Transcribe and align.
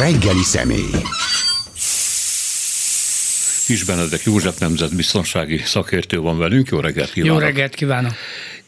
reggeli 0.00 0.42
személy. 0.42 0.90
Kis 3.66 3.84
Benedek 3.84 4.22
József 4.24 4.58
nemzetbiztonsági 4.58 5.58
szakértő 5.64 6.18
van 6.18 6.38
velünk. 6.38 6.68
Jó 6.68 6.80
reggelt 6.80 7.12
kívánok! 7.12 7.40
Jó 7.40 7.46
reggelt 7.46 7.74
kívánok! 7.74 8.12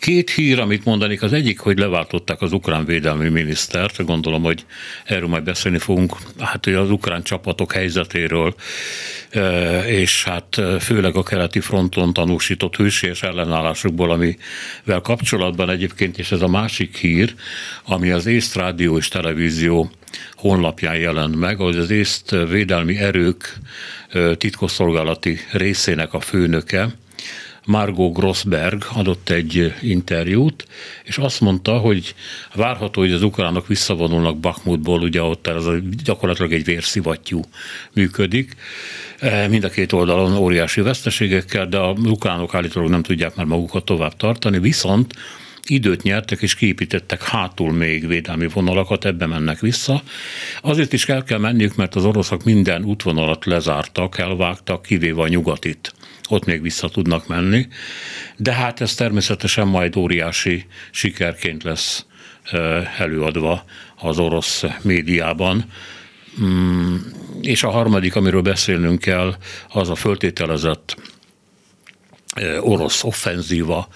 Két 0.03 0.31
hír, 0.31 0.61
amit 0.61 0.85
mondanék, 0.85 1.23
az 1.23 1.33
egyik, 1.33 1.59
hogy 1.59 1.79
leváltották 1.79 2.41
az 2.41 2.53
ukrán 2.53 2.85
védelmi 2.85 3.29
minisztert, 3.29 4.05
gondolom, 4.05 4.43
hogy 4.43 4.65
erről 5.05 5.29
majd 5.29 5.45
beszélni 5.45 5.79
fogunk, 5.79 6.17
hát 6.39 6.67
az 6.67 6.91
ukrán 6.91 7.23
csapatok 7.23 7.73
helyzetéről, 7.73 8.55
e, 9.31 9.79
és 9.79 10.25
hát 10.25 10.61
főleg 10.81 11.17
a 11.17 11.23
keleti 11.23 11.61
fronton 11.61 12.13
tanúsított 12.13 12.77
hősies 12.77 13.23
ellenállásokból, 13.23 14.11
amivel 14.11 15.01
kapcsolatban 15.03 15.71
egyébként, 15.71 16.19
és 16.19 16.33
ez 16.33 16.43
a 16.43 16.49
másik 16.49 16.97
hír, 16.97 17.35
ami 17.85 18.11
az 18.11 18.27
észt 18.27 18.55
rádió 18.55 18.97
és 18.97 19.09
televízió 19.09 19.91
honlapján 20.35 20.97
jelent 20.97 21.37
meg, 21.37 21.57
hogy 21.57 21.77
az 21.77 21.91
észt 21.91 22.31
védelmi 22.49 22.99
erők 22.99 23.59
e, 24.09 24.35
titkosszolgálati 24.35 25.39
részének 25.53 26.15
a 26.15 26.21
főnöke, 26.21 26.89
Margot 27.67 28.13
Grossberg 28.13 28.85
adott 28.95 29.29
egy 29.29 29.75
interjút, 29.81 30.67
és 31.05 31.19
azt 31.19 31.41
mondta, 31.41 31.79
hogy 31.79 32.15
várható, 32.55 33.01
hogy 33.01 33.13
az 33.13 33.23
ukránok 33.23 33.67
visszavonulnak 33.67 34.39
Bakhmutból, 34.39 35.01
ugye 35.01 35.23
ott 35.23 35.47
ez 35.47 35.65
a, 35.65 35.75
gyakorlatilag 36.05 36.53
egy 36.53 36.65
vérszivattyú 36.65 37.41
működik. 37.93 38.57
E, 39.19 39.49
mind 39.49 39.65
a 39.65 39.69
két 39.69 39.93
oldalon 39.93 40.37
óriási 40.37 40.81
veszteségekkel, 40.81 41.67
de 41.67 41.79
a 41.79 41.93
ukránok 41.93 42.55
állítólag 42.55 42.91
nem 42.91 43.03
tudják 43.03 43.35
már 43.35 43.47
magukat 43.47 43.85
tovább 43.85 44.17
tartani, 44.17 44.59
viszont 44.59 45.15
időt 45.67 46.03
nyertek 46.03 46.43
és 46.43 46.55
kiépítettek 46.55 47.23
hátul 47.23 47.73
még 47.73 48.07
védelmi 48.07 48.49
vonalakat, 48.49 49.05
ebbe 49.05 49.27
mennek 49.27 49.61
vissza. 49.61 50.03
Azért 50.63 50.93
is 50.93 51.09
el 51.09 51.23
kell 51.23 51.39
menniük, 51.39 51.77
mert 51.77 51.95
az 51.95 52.05
oroszok 52.05 52.45
minden 52.45 52.85
útvonalat 52.85 53.45
lezártak, 53.45 54.19
elvágtak, 54.19 54.83
kivéve 54.83 55.23
a 55.23 55.29
nyugatit 55.29 55.93
ott 56.33 56.45
még 56.45 56.63
vissza 56.63 56.89
tudnak 56.89 57.27
menni, 57.27 57.69
de 58.37 58.53
hát 58.53 58.81
ez 58.81 58.95
természetesen 58.95 59.67
majd 59.67 59.97
óriási 59.97 60.67
sikerként 60.91 61.63
lesz 61.63 62.07
előadva 62.99 63.65
az 63.97 64.19
orosz 64.19 64.65
médiában. 64.83 65.65
Mm, 66.43 66.97
és 67.41 67.63
a 67.63 67.71
harmadik, 67.71 68.17
amiről 68.17 68.43
beszélnünk 68.43 69.01
kell, 69.01 69.37
az 69.69 69.91
a 69.91 69.95
föltételezett 69.95 70.97
orosz 72.61 73.05
offenzíva, 73.05 73.89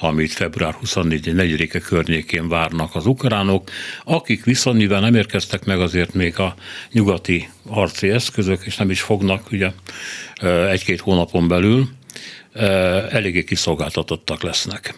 amit 0.00 0.32
február 0.32 0.76
24-e 0.84 1.78
környékén 1.78 2.48
várnak 2.48 2.94
az 2.94 3.06
ukránok, 3.06 3.70
akik 4.04 4.44
viszont 4.44 4.76
mivel 4.76 5.00
nem 5.00 5.14
érkeztek 5.14 5.64
meg 5.64 5.80
azért 5.80 6.14
még 6.14 6.38
a 6.38 6.54
nyugati 6.92 7.48
harci 7.68 8.10
eszközök, 8.10 8.64
és 8.64 8.76
nem 8.76 8.90
is 8.90 9.00
fognak 9.00 9.50
ugye 9.52 9.70
egy-két 10.70 11.00
hónapon 11.00 11.48
belül, 11.48 11.88
eléggé 13.10 13.44
kiszolgáltatottak 13.44 14.42
lesznek. 14.42 14.94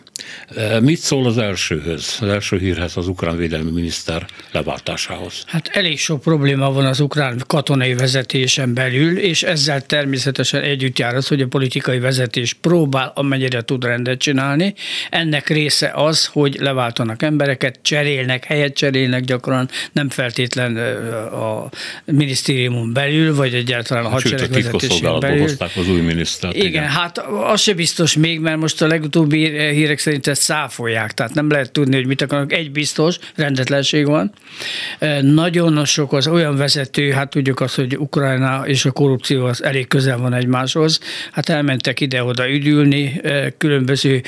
Mit 0.81 0.99
szól 0.99 1.27
az 1.27 1.39
elsőhöz, 1.39 2.17
az 2.21 2.29
első 2.29 2.59
hírhez, 2.59 2.97
az 2.97 3.09
ukrán 3.09 3.37
védelmi 3.37 3.71
miniszter 3.71 4.27
leváltásához? 4.53 5.43
Hát 5.47 5.69
elég 5.73 5.99
sok 5.99 6.21
probléma 6.21 6.73
van 6.73 6.87
az 6.87 7.01
ukrán 7.01 7.43
katonai 7.47 7.95
vezetésen 7.95 8.75
belül, 8.75 9.19
és 9.19 9.43
ezzel 9.43 9.81
természetesen 9.81 10.63
együtt 10.63 10.99
jár 10.99 11.15
az, 11.15 11.29
hogy 11.29 11.41
a 11.41 11.47
politikai 11.47 11.99
vezetés 11.99 12.53
próbál 12.53 13.13
amennyire 13.15 13.63
tud 13.63 13.85
rendet 13.85 14.19
csinálni. 14.19 14.75
Ennek 15.11 15.49
része 15.49 15.91
az, 15.95 16.27
hogy 16.27 16.57
leváltanak 16.61 17.23
embereket, 17.23 17.79
cserélnek, 17.83 18.45
helyet 18.45 18.75
cserélnek 18.75 19.25
gyakran, 19.25 19.69
nem 19.93 20.09
feltétlen 20.09 20.77
a 21.33 21.71
minisztériumon 22.05 22.93
belül, 22.93 23.35
vagy 23.35 23.55
egyáltalán 23.55 24.05
a 24.05 24.09
hadsereg 24.09 24.51
vezetésén 24.51 25.21
belül. 25.21 25.49
az 25.59 25.89
új 25.89 26.01
minisztert. 26.01 26.55
Igen, 26.55 26.67
igen, 26.67 26.85
hát 26.85 27.19
az 27.49 27.61
se 27.61 27.75
biztos 27.75 28.17
még, 28.17 28.41
mert 28.41 28.57
most 28.57 28.83
a 28.83 28.87
legutóbbi 28.87 29.59
hírek 29.59 29.99
szerint 29.99 30.27
ezt 30.27 30.43
száfolják, 30.43 31.13
tehát 31.13 31.35
nem 31.35 31.51
lehet 31.51 31.73
tudni, 31.73 31.95
hogy 31.95 32.07
mit 32.07 32.23
akarnak. 32.23 32.53
Egy 32.53 32.71
biztos, 32.71 33.19
rendetlenség 33.35 34.07
van. 34.07 34.33
Nagyon 35.21 35.85
sok 35.85 36.13
az 36.13 36.27
olyan 36.27 36.57
vezető, 36.57 37.11
hát 37.11 37.31
tudjuk 37.31 37.61
azt, 37.61 37.75
hogy 37.75 37.97
Ukrajna 37.97 38.63
és 38.67 38.85
a 38.85 38.91
korrupció 38.91 39.45
az 39.45 39.65
elég 39.65 39.89
közel 39.89 40.19
van 40.19 40.35
egymáshoz. 40.35 41.01
Hát 41.33 41.49
elmentek 41.49 42.01
ide-oda 42.01 42.51
üdülni, 42.51 43.21
különböző 43.59 44.23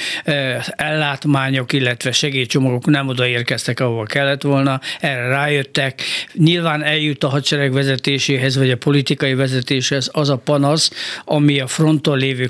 ellátmányok, 0.76 1.72
illetve 1.72 2.12
segélycsomagok 2.12 2.86
nem 2.86 3.08
oda 3.08 3.26
érkeztek, 3.26 3.80
ahova 3.80 4.04
kellett 4.04 4.42
volna, 4.42 4.80
erre 5.00 5.28
rájöttek. 5.28 6.02
Nyilván 6.34 6.82
eljut 6.82 7.24
a 7.24 7.28
hadsereg 7.28 7.72
vezetéséhez, 7.72 8.56
vagy 8.56 8.70
a 8.70 8.76
politikai 8.76 9.34
vezetéshez 9.34 10.08
az 10.12 10.28
a 10.28 10.36
panasz, 10.36 10.90
ami 11.24 11.60
a 11.60 11.66
fronton 11.66 12.18
lévő 12.18 12.46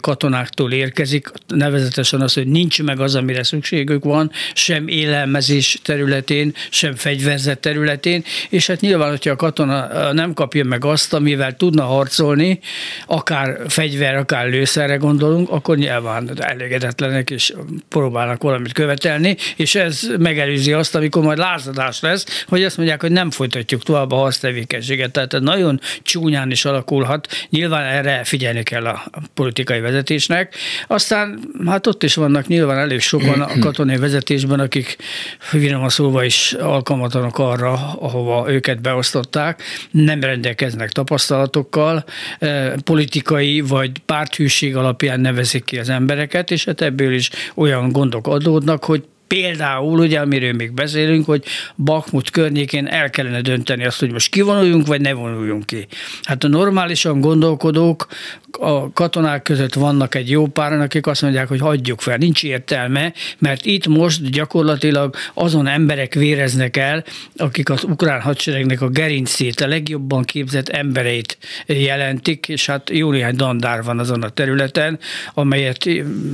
katonáktól 0.61 0.73
érkezik, 0.73 1.31
nevezetesen 1.47 2.21
az, 2.21 2.35
hogy 2.35 2.47
nincs 2.47 2.83
meg 2.83 3.01
az, 3.01 3.15
amire 3.15 3.43
szükségük 3.43 4.05
van, 4.05 4.31
sem 4.55 4.89
élelmezés 4.89 5.79
területén, 5.83 6.55
sem 6.71 6.95
fegyverzet 6.95 7.59
területén, 7.59 8.25
és 8.49 8.67
hát 8.67 8.81
nyilván, 8.81 9.11
hogyha 9.11 9.31
a 9.31 9.37
katona 9.37 10.13
nem 10.13 10.35
kapja 10.35 10.65
meg 10.65 10.85
azt, 10.85 11.15
amivel 11.15 11.57
tudna 11.57 11.85
harcolni, 11.85 12.61
akár 13.07 13.59
fegyver, 13.69 14.17
akár 14.17 14.49
lőszerre 14.49 14.97
gondolunk, 14.97 15.51
akkor 15.51 15.77
nyilván 15.77 16.31
elégedetlenek 16.37 17.31
és 17.31 17.53
próbálnak 17.89 18.43
valamit 18.43 18.73
követelni, 18.73 19.37
és 19.57 19.75
ez 19.75 20.09
megelőzi 20.19 20.73
azt, 20.73 20.95
amikor 20.95 21.23
majd 21.23 21.39
lázadás 21.39 22.01
lesz, 22.01 22.45
hogy 22.49 22.65
azt 22.65 22.77
mondják, 22.77 23.01
hogy 23.01 23.13
nem 23.13 23.31
folytatjuk 23.31 23.83
tovább 23.83 24.13
a 24.13 24.17
harctevékenységet. 24.17 25.11
Tehát 25.11 25.41
nagyon 25.41 25.81
csúnyán 26.03 26.51
is 26.51 26.65
alakulhat. 26.65 27.29
Nyilván 27.51 27.85
erre 27.85 28.25
figyelni 28.25 28.63
kell 28.63 28.87
a 28.87 29.11
politikai 29.35 29.81
vezetésnek. 29.81 30.50
Aztán 30.87 31.41
hát 31.67 31.87
ott 31.87 32.03
is 32.03 32.15
vannak 32.15 32.47
nyilván 32.47 32.79
elég 32.79 33.01
sokan 33.01 33.41
a 33.41 33.59
katonai 33.61 33.97
vezetésben, 33.97 34.61
akik 34.61 34.97
finoman 35.39 35.89
szóval 35.89 36.25
is 36.25 36.53
alkalmatlanak 36.53 37.39
arra, 37.39 37.73
ahova 38.01 38.53
őket 38.53 38.81
beosztották, 38.81 39.63
nem 39.91 40.21
rendelkeznek 40.21 40.91
tapasztalatokkal, 40.91 42.05
eh, 42.39 42.73
politikai 42.85 43.61
vagy 43.61 43.99
párthűség 43.99 44.77
alapján 44.77 45.21
nevezik 45.21 45.65
ki 45.65 45.79
az 45.79 45.89
embereket, 45.89 46.51
és 46.51 46.65
hát 46.65 46.81
ebből 46.81 47.13
is 47.13 47.31
olyan 47.55 47.93
gondok 47.93 48.27
adódnak, 48.27 48.85
hogy 48.85 49.05
Például, 49.35 49.99
ugye, 49.99 50.21
amiről 50.21 50.53
még 50.53 50.73
beszélünk, 50.73 51.27
hogy 51.27 51.45
Bakmut 51.77 52.31
környékén 52.31 52.87
el 52.87 53.11
kellene 53.11 53.41
dönteni 53.41 53.85
azt, 53.85 54.01
hogy 54.01 54.13
most 54.13 54.31
kivonuljunk, 54.31 54.87
vagy 54.87 55.01
ne 55.01 55.13
vonuljunk 55.13 55.67
ki. 55.67 55.87
Hát 56.23 56.45
a 56.45 56.49
normálisan 56.49 57.21
gondolkodók 57.21 58.07
a 58.51 58.93
katonák 58.93 59.43
között 59.43 59.75
vannak 59.75 60.15
egy 60.15 60.31
jó 60.31 60.47
páran, 60.47 60.81
akik 60.81 61.07
azt 61.07 61.23
mondják, 61.23 61.49
hogy 61.49 61.61
hagyjuk 61.61 62.01
fel, 62.01 62.17
nincs 62.17 62.45
értelme, 62.45 63.13
mert 63.39 63.65
itt 63.65 63.87
most 63.87 64.31
gyakorlatilag 64.31 65.15
azon 65.35 65.67
emberek 65.67 66.15
véreznek 66.15 66.77
el, 66.77 67.05
akik 67.37 67.71
az 67.71 67.85
ukrán 67.85 68.21
hadseregnek 68.21 68.81
a 68.81 68.89
gerincét, 68.89 69.61
a 69.61 69.67
legjobban 69.67 70.23
képzett 70.23 70.69
embereit 70.69 71.39
jelentik, 71.67 72.49
és 72.49 72.67
hát 72.67 72.91
jó 72.91 73.11
néhány 73.11 73.37
dandár 73.37 73.83
van 73.83 73.99
azon 73.99 74.23
a 74.23 74.29
területen, 74.29 74.99
amelyet 75.35 75.85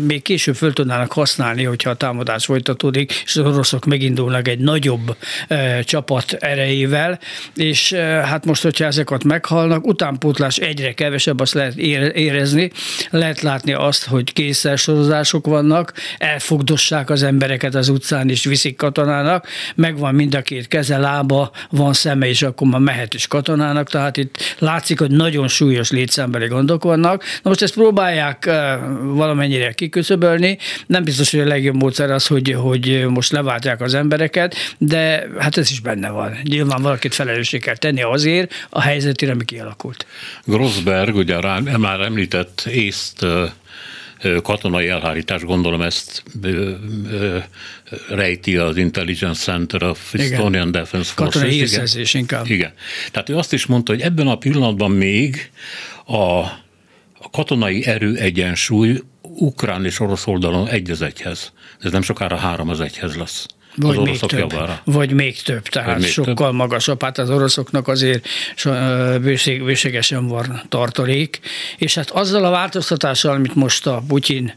még 0.07 0.23
később 0.23 0.55
föl 0.55 0.73
tudnának 0.73 1.13
használni, 1.13 1.65
hogyha 1.65 1.91
a 1.91 1.95
támadás 1.95 2.45
folytató 2.45 2.86
folytatódik, 2.87 3.23
és 3.25 3.37
az 3.37 3.47
oroszok 3.47 3.85
megindulnak 3.85 4.49
egy 4.49 4.59
nagyobb 4.59 5.17
e, 5.49 5.83
csapat 5.83 6.33
erejével, 6.33 7.19
és 7.57 7.93
e, 7.93 8.01
hát 8.05 8.45
most, 8.45 8.63
hogyha 8.63 8.85
ezeket 8.85 9.25
meghalnak, 9.25 9.87
utánpótlás 9.87 10.57
egyre 10.57 10.93
kevesebb, 10.93 11.41
azt 11.41 11.55
lehet 11.55 11.77
érezni, 11.77 12.71
lehet 13.11 13.41
látni 13.41 13.73
azt, 13.73 14.07
hogy 14.07 14.33
kényszersorozások 14.33 15.47
vannak, 15.47 15.93
elfogdossák 16.19 17.11
az 17.11 17.23
embereket 17.23 17.75
az 17.75 17.89
utcán, 17.89 18.29
és 18.29 18.45
viszik 18.45 18.77
katonának, 18.77 19.47
megvan 19.75 20.15
mind 20.15 20.35
a 20.35 20.43
két 20.43 20.69
keze, 20.69 20.99
lába, 20.99 21.51
van 21.71 21.93
szeme, 21.93 22.29
és 22.29 22.43
akkor 22.43 22.69
már 22.69 22.81
mehet 22.81 23.15
is 23.15 23.27
katonának, 23.27 23.91
tehát 23.91 24.17
itt 24.17 24.57
látszik, 24.59 24.99
hogy 24.99 25.11
nagyon 25.11 25.49
súlyos 25.49 25.91
létszámbeli 25.91 26.47
gondok 26.47 26.85
vannak. 26.85 27.25
Na 27.43 27.51
most 27.51 27.63
ezt 27.63 27.75
próbálják 27.75 28.51
valamennyire 29.03 29.73
kiküszöbölni, 29.73 30.59
nem 30.87 31.05
biztos, 31.05 31.31
hogy 31.31 31.41
a 31.41 31.47
legjobb 31.47 31.75
módszer 31.75 32.11
az, 32.11 32.27
hogy, 32.27 32.53
hogy 32.53 32.76
hogy 32.77 33.07
most 33.09 33.33
leváltják 33.33 33.81
az 33.81 33.95
embereket, 33.95 34.55
de 34.79 35.27
hát 35.39 35.57
ez 35.57 35.71
is 35.71 35.81
benne 35.81 36.11
van. 36.11 36.39
Nyilván 36.43 36.83
valakit 36.83 37.15
felelősség 37.15 37.61
kell 37.61 37.77
tenni 37.77 38.03
azért 38.03 38.53
a 38.71 38.81
helyzetére, 38.81 39.33
ami 39.33 39.45
kialakult. 39.45 40.07
Grossberg, 40.45 41.15
ugye 41.15 41.41
rá, 41.41 41.59
már 41.59 42.01
említett 42.01 42.69
észt 42.73 43.27
katonai 44.43 44.89
elhárítás, 44.89 45.43
gondolom 45.43 45.83
ezt 45.83 46.23
ö, 46.43 46.73
ö, 47.11 47.39
rejti 48.09 48.57
az 48.57 48.77
Intelligence 48.77 49.43
Center 49.43 49.83
of 49.83 50.15
Estonian 50.15 50.71
Defense 50.71 51.13
Forces. 51.13 51.15
Katonai 51.15 51.51
hírszerzés 51.51 52.15
inkább. 52.15 52.51
Igen. 52.51 52.73
Tehát 53.11 53.29
ő 53.29 53.37
azt 53.37 53.53
is 53.53 53.67
mondta, 53.67 53.93
hogy 53.93 54.01
ebben 54.01 54.27
a 54.27 54.37
pillanatban 54.37 54.91
még 54.91 55.51
a, 56.05 56.17
a 57.19 57.31
katonai 57.31 57.87
erő 57.87 58.17
egyensúly 58.17 59.01
ukrán 59.39 59.85
és 59.85 60.01
orosz 60.01 60.27
oldalon 60.27 60.69
egy 60.69 60.91
az 60.91 61.03
egyhez. 61.03 61.53
Ez 61.81 61.93
nem 61.93 62.03
sokára 62.03 62.37
három 62.37 62.69
az 62.69 62.81
egyhez 62.81 63.17
lesz. 63.17 63.47
Vagy 63.77 63.99
még 63.99 64.19
több. 64.19 64.39
Javára. 64.51 64.81
Vagy 64.85 65.13
még 65.13 65.43
több, 65.43 65.63
tehát 65.63 65.99
még 65.99 66.11
sokkal 66.11 66.35
több. 66.35 66.57
magasabb. 66.57 67.03
Hát 67.03 67.19
az 67.19 67.31
oroszoknak 67.31 67.89
azért 67.89 68.29
bőség, 69.21 69.65
bőségesen 69.65 70.27
van 70.27 70.63
tartalék, 70.69 71.41
és 71.79 71.95
hát 71.95 72.11
azzal 72.11 72.45
a 72.45 72.51
változtatással, 72.51 73.35
amit 73.35 73.55
most 73.55 73.87
a 73.87 74.03
Putyin 74.09 74.55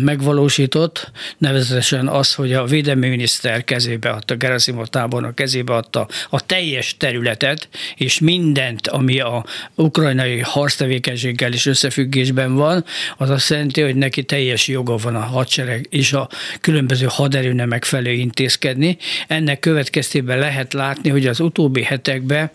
megvalósított, 0.00 1.10
nevezetesen 1.38 2.08
az, 2.08 2.34
hogy 2.34 2.52
a 2.52 2.64
védelmi 2.64 3.08
miniszter 3.08 3.64
kezébe 3.64 4.10
adta, 4.10 4.36
Gerasimov 4.36 4.86
tábornok 4.86 5.34
kezébe 5.34 5.74
adta 5.74 6.08
a 6.30 6.46
teljes 6.46 6.96
területet, 6.96 7.68
és 7.96 8.18
mindent, 8.18 8.88
ami 8.88 9.20
a 9.20 9.44
ukrajnai 9.74 10.38
harctevékenységgel 10.38 11.52
is 11.52 11.66
összefüggésben 11.66 12.54
van, 12.54 12.84
az 13.16 13.30
azt 13.30 13.50
jelenti, 13.50 13.80
hogy 13.80 13.96
neki 13.96 14.22
teljes 14.22 14.68
joga 14.68 14.96
van 14.96 15.14
a 15.14 15.20
hadsereg 15.20 15.86
és 15.90 16.12
a 16.12 16.28
különböző 16.60 17.06
haderőnemek 17.10 17.84
felé 17.84 18.15
intézkedni. 18.18 18.96
Ennek 19.26 19.58
következtében 19.58 20.38
lehet 20.38 20.72
látni, 20.72 21.10
hogy 21.10 21.26
az 21.26 21.40
utóbbi 21.40 21.82
hetekben 21.82 22.50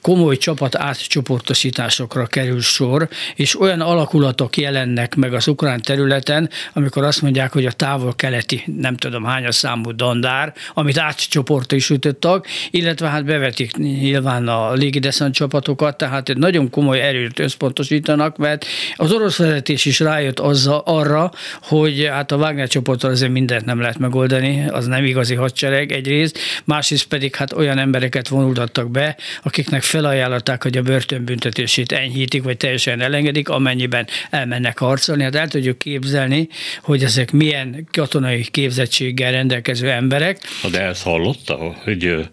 komoly 0.00 0.36
csapat 0.36 0.76
átcsoportosításokra 0.76 2.26
kerül 2.26 2.60
sor, 2.60 3.08
és 3.34 3.60
olyan 3.60 3.80
alakulatok 3.80 4.56
jelennek 4.56 5.14
meg 5.14 5.34
az 5.34 5.48
ukrán 5.48 5.82
területen, 5.82 6.50
amikor 6.72 7.04
azt 7.04 7.22
mondják, 7.22 7.52
hogy 7.52 7.66
a 7.66 7.72
távol-keleti, 7.72 8.62
nem 8.80 8.96
tudom 8.96 9.24
hányas 9.24 9.54
számú 9.54 9.94
dandár, 9.94 10.54
amit 10.74 10.98
átcsoportosítottak, 10.98 12.46
illetve 12.70 13.08
hát 13.08 13.24
bevetik 13.24 13.76
nyilván 13.76 14.48
a 14.48 14.72
légideszant 14.72 15.34
csapatokat, 15.34 15.96
tehát 15.96 16.28
egy 16.28 16.36
nagyon 16.36 16.70
komoly 16.70 17.00
erőt 17.00 17.38
összpontosítanak, 17.38 18.36
mert 18.36 18.66
az 18.96 19.12
orosz 19.12 19.36
vezetés 19.36 19.84
is 19.84 20.00
rájött 20.00 20.40
azzal, 20.40 20.82
arra, 20.84 21.30
hogy 21.62 22.08
hát 22.10 22.32
a 22.32 22.36
Wagner 22.36 22.68
csoporttal 22.68 23.10
azért 23.10 23.32
mindent 23.32 23.64
nem 23.64 23.80
lehet 23.80 23.98
megoldani, 23.98 24.68
az 24.68 24.86
nem 24.86 25.04
igazi 25.06 25.34
hadsereg 25.34 25.92
egyrészt, 25.92 26.38
másrészt 26.64 27.06
pedig 27.06 27.34
hát 27.34 27.52
olyan 27.52 27.78
embereket 27.78 28.28
vonultattak 28.28 28.90
be, 28.90 29.16
akiknek 29.42 29.82
felajánlották, 29.82 30.62
hogy 30.62 30.76
a 30.76 30.82
börtönbüntetését 30.82 31.92
enyhítik, 31.92 32.42
vagy 32.42 32.56
teljesen 32.56 33.00
elengedik, 33.00 33.48
amennyiben 33.48 34.06
elmennek 34.30 34.78
harcolni. 34.78 35.22
Hát 35.22 35.34
el 35.34 35.48
tudjuk 35.48 35.78
képzelni, 35.78 36.48
hogy 36.82 37.02
ezek 37.02 37.32
milyen 37.32 37.88
katonai 37.92 38.44
képzettséggel 38.50 39.30
rendelkező 39.32 39.90
emberek. 39.90 40.38
De 40.70 40.80
ezt 40.80 41.02
hallotta, 41.02 41.54
hogy 41.84 42.28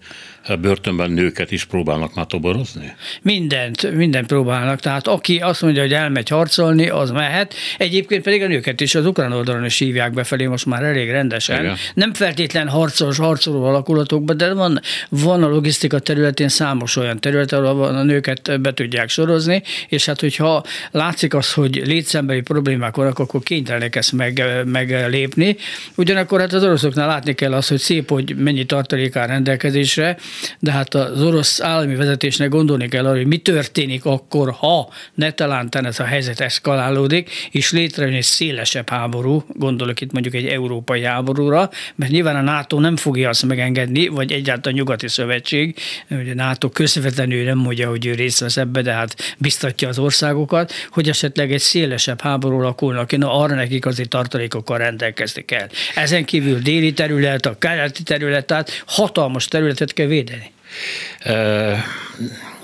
börtönben 0.62 1.12
nőket 1.12 1.52
is 1.52 1.66
próbálnak 1.66 2.14
már 2.14 2.26
toborozni? 2.26 2.96
Mindent, 3.22 3.92
mindent 3.92 4.28
próbálnak. 4.28 4.80
Tehát 4.80 5.08
aki 5.08 5.38
azt 5.38 5.62
mondja, 5.62 5.82
hogy 5.82 5.94
elmegy 5.94 6.30
harcolni, 6.30 6.90
az 6.90 7.12
mehet. 7.12 7.54
Egyébként 7.78 8.24
pedig 8.24 8.42
a 8.42 8.48
nőket 8.48 8.82
is 8.82 8.96
az 8.96 9.06
ukrán 9.06 9.32
oldalon 9.32 9.66
is 9.66 9.78
hívják 9.78 10.14
befelé 10.14 10.46
most 10.46 10.66
már 10.66 10.84
elég 10.84 11.10
rendesen. 11.10 11.60
Igen. 11.64 11.76
Nem 11.94 12.14
feltétlen 12.14 12.68
harcos, 12.68 13.18
harcoló 13.18 13.64
alakulatokban, 13.64 14.38
de 14.38 14.54
van, 14.54 14.80
van 15.10 15.44
a 15.44 15.48
logisztika 15.48 16.00
területén 16.00 16.50
számos 16.50 16.96
olyan 16.96 17.20
terület, 17.20 17.52
ahol 17.52 17.84
a 17.84 18.04
nőket 18.04 18.62
be 18.62 18.74
tudják 18.74 19.10
sorozni, 19.10 19.64
és 19.88 20.06
hát 20.06 20.20
hogyha 20.20 20.64
látszik 20.92 21.34
az, 21.34 21.54
hogy 21.54 21.82
létszemberi 21.86 22.42
problémák 22.42 22.96
vannak, 22.96 23.20
akkor 23.20 23.44
kénytelenek 23.44 23.96
ezt 23.96 24.12
meg, 24.12 24.44
meglépni. 24.66 25.56
Ugyanakkor 25.96 26.40
hát 26.40 26.54
az 26.54 26.64
oroszoknál 26.64 27.08
látni 27.08 27.34
kell 27.34 27.54
azt, 27.54 27.70
hogy 27.70 27.80
szép, 27.80 28.10
hogy 28.10 28.36
mennyi 28.38 28.66
tartalék 28.66 29.16
áll 29.16 29.28
rendelkezésre, 29.28 30.18
de 30.60 30.72
hát 30.72 30.94
az 30.94 31.22
orosz 31.22 31.62
állami 31.62 31.96
vezetésnek 31.96 32.50
gondolni 32.50 32.88
kell 32.88 33.06
arra, 33.06 33.16
hogy 33.16 33.28
mi 33.28 33.38
történik 33.38 34.06
akkor, 34.06 34.52
ha 34.52 34.90
netalántán 35.14 35.86
ez 35.86 36.00
a 36.00 36.04
helyzet 36.04 36.40
eszkalálódik, 36.40 37.30
és 37.52 37.72
létrejön 37.72 38.14
egy 38.14 38.24
szélesebb 38.24 38.90
háború, 38.90 39.44
gondolok 39.48 40.02
itt 40.02 40.12
mondjuk 40.12 40.34
egy 40.34 40.46
európai 40.46 41.04
háborúra, 41.04 41.70
mert 41.96 42.12
nyilván 42.12 42.36
a 42.36 42.42
NATO 42.42 42.80
nem 42.80 42.96
fogja 42.96 43.30
azt 43.30 43.46
megengedni, 43.46 44.08
vagy 44.08 44.32
egyáltalán 44.32 44.78
a 44.78 44.78
nyugati 44.78 45.08
szövetség, 45.08 45.76
hogy 46.08 46.30
a 46.30 46.34
NATO 46.34 46.70
közvetlenül 46.70 47.44
nem 47.44 47.58
mondja, 47.58 47.90
hogy 47.90 48.06
ő 48.06 48.14
részt 48.14 48.40
vesz 48.40 48.58
ebbe, 48.58 48.82
de 48.82 48.94
hát 48.94 49.36
biztatja 49.38 49.88
az 49.88 50.00
országokat, 50.00 50.74
hogy 50.90 51.10
esetleg 51.10 51.52
egy 51.52 51.60
szélesebb 51.60 52.22
háború 52.22 52.60
alakulnak 52.60 53.08
ki, 53.08 53.18
na 53.18 53.34
arra 53.34 53.56
nekik 53.56 53.86
azért 53.86 54.10
tartalékokkal 54.10 54.78
rendelkezni 54.78 55.46
kell. 55.46 55.68
Ezen 55.96 56.26
kívül 56.26 56.60
déli 56.60 56.94
terület, 56.94 57.46
a 57.46 57.58
keleti 57.58 58.04
terület, 58.04 58.46
tehát 58.46 58.84
hatalmas 58.86 59.46
területet 59.46 59.94
kell 59.94 60.08
védeni. 60.08 60.23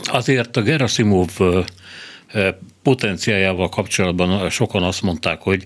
Azért 0.03 0.57
a 0.57 0.61
Gerasimov 0.61 1.29
potenciájával 2.83 3.69
kapcsolatban 3.69 4.49
sokan 4.49 4.83
azt 4.83 5.01
mondták, 5.01 5.41
hogy 5.41 5.65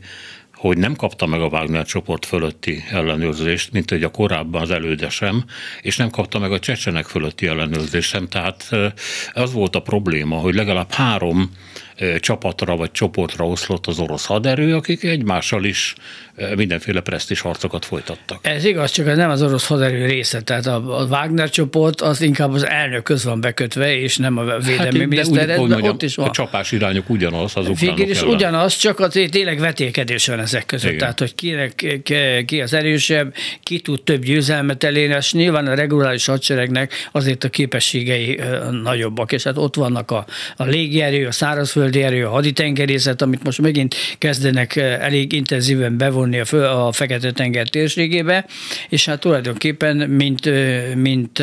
hogy 0.64 0.78
nem 0.78 0.96
kapta 0.96 1.26
meg 1.26 1.42
a 1.42 1.48
Wagner 1.48 1.86
csoport 1.86 2.26
fölötti 2.26 2.84
ellenőrzést, 2.92 3.72
mint 3.72 3.90
hogy 3.90 4.04
a 4.04 4.12
korábban 4.12 4.62
az 4.62 4.72
előde 4.72 5.10
sem, 5.10 5.44
és 5.82 5.98
nem 5.98 6.10
kapta 6.10 6.40
meg 6.40 6.52
a 6.52 6.60
csecsenek 6.60 7.06
fölötti 7.06 7.48
ellenőrzést 7.48 8.10
sem. 8.10 8.28
Tehát 8.28 8.70
az 9.34 9.54
volt 9.54 9.76
a 9.76 9.82
probléma, 9.82 10.36
hogy 10.36 10.56
legalább 10.56 10.92
három 10.92 11.52
csapatra 12.20 12.76
vagy 12.76 12.92
csoportra 12.92 13.48
oszlott 13.48 13.88
az 13.88 14.00
orosz 14.00 14.26
haderő, 14.26 14.76
akik 14.76 15.04
egymással 15.04 15.64
is 15.64 15.96
mindenféle 16.56 17.02
presztis 17.02 17.40
harcokat 17.40 17.86
folytattak. 17.86 18.40
Ez 18.42 18.66
igaz, 18.66 18.92
csak 18.92 19.08
ez 19.08 19.18
nem 19.18 19.30
az 19.30 19.42
orosz 19.42 19.68
haderő 19.68 20.06
része, 20.06 20.42
tehát 20.42 20.66
a, 20.66 21.00
a 21.00 21.06
Wagner 21.06 21.50
csoport 21.50 22.02
az 22.02 22.22
inkább 22.22 22.54
az 22.54 22.66
elnök 22.66 23.04
köz 23.04 23.24
van 23.24 23.42
bekötve, 23.42 23.98
és 23.98 24.18
nem 24.18 24.38
a 24.38 24.44
védelmi 24.44 25.00
hát, 25.00 25.08
miniszter, 25.08 25.46
de, 25.46 25.60
úgy, 25.60 25.68
de 25.68 25.74
mondjam, 25.74 25.94
ott 25.94 26.02
is 26.02 26.16
van. 26.16 26.28
A 26.28 26.32
csapás 26.32 26.72
irányok 26.72 27.10
ugyanaz 27.10 27.52
az 27.56 27.80
Végül 27.80 28.10
is 28.10 28.20
ellen. 28.20 28.34
ugyanaz, 28.34 28.76
csak 28.76 29.00
azért 29.00 29.32
tényleg 29.32 29.60
vetélkedés 29.60 30.28
van 30.28 30.40
ezek 30.40 30.66
között, 30.66 30.88
Igen. 30.88 31.00
tehát 31.00 31.20
hogy 31.20 31.36
kinek, 31.36 32.02
ki 32.46 32.62
az 32.62 32.74
erősebb, 32.74 33.34
ki 33.64 33.80
tud 33.80 34.04
több 34.04 34.24
győzelmet 34.24 34.84
elérni, 34.84 35.16
és 35.16 35.34
nyilván 35.34 35.68
a 35.68 35.74
reguláris 35.74 36.26
hadseregnek 36.26 37.10
azért 37.12 37.44
a 37.44 37.50
képességei 37.50 38.40
nagyobbak, 38.84 39.32
és 39.32 39.44
hát 39.44 39.58
ott 39.58 39.76
vannak 39.76 40.12
a, 40.12 40.26
a 40.56 40.64
légierő, 40.64 41.28
a 41.28 41.32
szárazföldi 41.84 42.04
erő, 42.04 42.26
a 42.26 42.30
haditengerészet, 42.30 43.22
amit 43.22 43.44
most 43.44 43.62
megint 43.62 43.96
kezdenek 44.18 44.76
elég 44.76 45.34
intenzíven 45.34 45.98
bevonni 45.98 46.40
a, 46.40 46.46
fő, 46.46 46.64
a 46.64 46.92
Fekete-tenger 46.92 47.68
térségébe, 47.68 48.46
és 48.90 49.06
hát 49.06 49.20
tulajdonképpen, 49.20 49.98
mint, 49.98 50.50
mint 50.96 51.38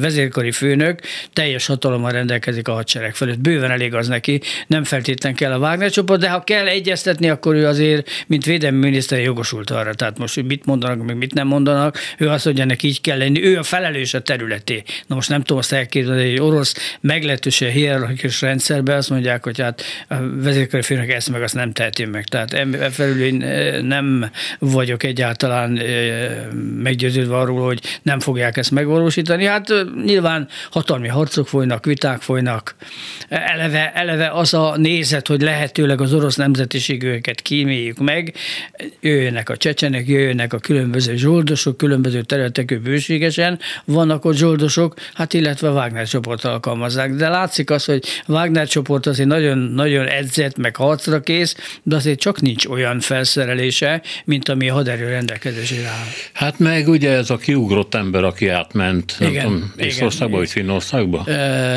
vezérkari 0.00 0.52
főnök, 0.52 1.00
teljes 1.32 1.66
hatalommal 1.66 2.10
rendelkezik 2.10 2.68
a 2.68 2.72
hadsereg 2.72 3.14
fölött. 3.14 3.38
Bőven 3.38 3.70
elég 3.70 3.94
az 3.94 4.08
neki, 4.08 4.40
nem 4.66 4.84
feltétlen 4.84 5.34
kell 5.34 5.52
a 5.52 5.58
Wagner 5.58 5.90
csoport, 5.90 6.20
de 6.20 6.30
ha 6.30 6.44
kell 6.44 6.66
egyeztetni, 6.66 7.28
akkor 7.30 7.54
ő 7.54 7.66
azért, 7.66 8.10
mint 8.26 8.44
védelmi 8.44 8.78
miniszter 8.78 9.20
jogosult 9.20 9.70
arra. 9.70 9.94
Tehát 9.94 10.18
most, 10.18 10.34
hogy 10.34 10.44
mit 10.44 10.66
mondanak, 10.66 11.06
meg 11.06 11.16
mit 11.16 11.34
nem 11.34 11.46
mondanak, 11.46 11.98
ő 12.18 12.28
azt 12.28 12.44
mondja, 12.44 12.64
neki 12.64 12.86
így 12.86 13.00
kell 13.00 13.18
lenni, 13.18 13.44
ő 13.44 13.58
a 13.58 13.62
felelős 13.62 14.14
a 14.14 14.20
területé. 14.20 14.82
Na 15.06 15.14
most 15.14 15.28
nem 15.28 15.40
tudom 15.40 15.58
azt 15.58 15.72
elképzelni, 15.72 16.22
hogy 16.22 16.30
egy 16.30 16.40
orosz 16.40 16.96
meglehetősen 17.00 17.70
hierarchikus 17.70 18.40
rendszerben 18.40 18.96
azt 18.96 19.10
mondják, 19.10 19.44
hogy 19.44 19.60
hát 19.60 19.79
a 20.08 20.14
vezérkari 20.34 20.82
főnök 20.82 21.08
ezt 21.08 21.30
meg 21.30 21.42
azt 21.42 21.54
nem 21.54 21.72
teheti 21.72 22.04
meg. 22.04 22.24
Tehát 22.24 22.66
felül 22.90 23.22
én 23.22 23.44
nem 23.84 24.30
vagyok 24.58 25.02
egyáltalán 25.02 25.70
meggyőződve 26.82 27.36
arról, 27.36 27.64
hogy 27.64 27.80
nem 28.02 28.20
fogják 28.20 28.56
ezt 28.56 28.70
megvalósítani. 28.70 29.44
Hát 29.44 29.72
nyilván 30.04 30.48
hatalmi 30.70 31.08
harcok 31.08 31.48
folynak, 31.48 31.84
viták 31.84 32.20
folynak. 32.20 32.74
Eleve, 33.28 33.92
eleve 33.92 34.30
az 34.30 34.54
a 34.54 34.76
nézet, 34.76 35.26
hogy 35.26 35.42
lehetőleg 35.42 36.00
az 36.00 36.14
orosz 36.14 36.36
nemzetiségűeket 36.36 37.40
kíméljük 37.40 37.98
meg, 37.98 38.34
jöjjenek 39.00 39.48
a 39.48 39.56
csecsenek, 39.56 40.08
jöjjenek 40.08 40.52
a 40.52 40.58
különböző 40.58 41.16
zsoldosok, 41.16 41.76
különböző 41.76 42.22
területekű 42.22 42.78
bőségesen, 42.78 43.58
vannak 43.84 44.24
ott 44.24 44.36
zsoldosok, 44.36 44.94
hát 45.14 45.34
illetve 45.34 45.68
a 45.68 45.72
Wagner 45.72 46.06
csoport 46.06 46.44
alkalmazzák. 46.44 47.14
De 47.14 47.28
látszik 47.28 47.70
az, 47.70 47.84
hogy 47.84 48.04
Wagner 48.26 48.68
csoport 48.68 49.06
azért 49.06 49.28
nagyon, 49.28 49.58
nagyon 49.74 50.06
edzett, 50.06 50.56
meg 50.56 50.76
harcra 50.76 51.20
kész, 51.20 51.56
de 51.82 51.96
azért 51.96 52.18
csak 52.18 52.40
nincs 52.40 52.66
olyan 52.66 53.00
felszerelése, 53.00 54.02
mint 54.24 54.48
ami 54.48 54.68
a 54.68 54.72
haderő 54.72 55.08
rendelkezésére 55.08 55.88
áll. 55.88 56.06
Hát 56.32 56.58
meg 56.58 56.88
ugye 56.88 57.10
ez 57.10 57.30
a 57.30 57.36
kiugrott 57.36 57.94
ember, 57.94 58.24
aki 58.24 58.48
átment, 58.48 59.16
igen, 59.20 59.32
nem 59.32 59.42
tudom, 59.42 59.72
Észországba 59.76 60.36
vagy 60.36 60.50
Finnországba? 60.50 61.26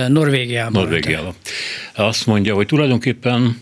Norvégiába. 0.08 0.80
Norvégiába. 0.80 1.36
Azt 1.96 2.26
mondja, 2.26 2.54
hogy 2.54 2.66
tulajdonképpen 2.66 3.62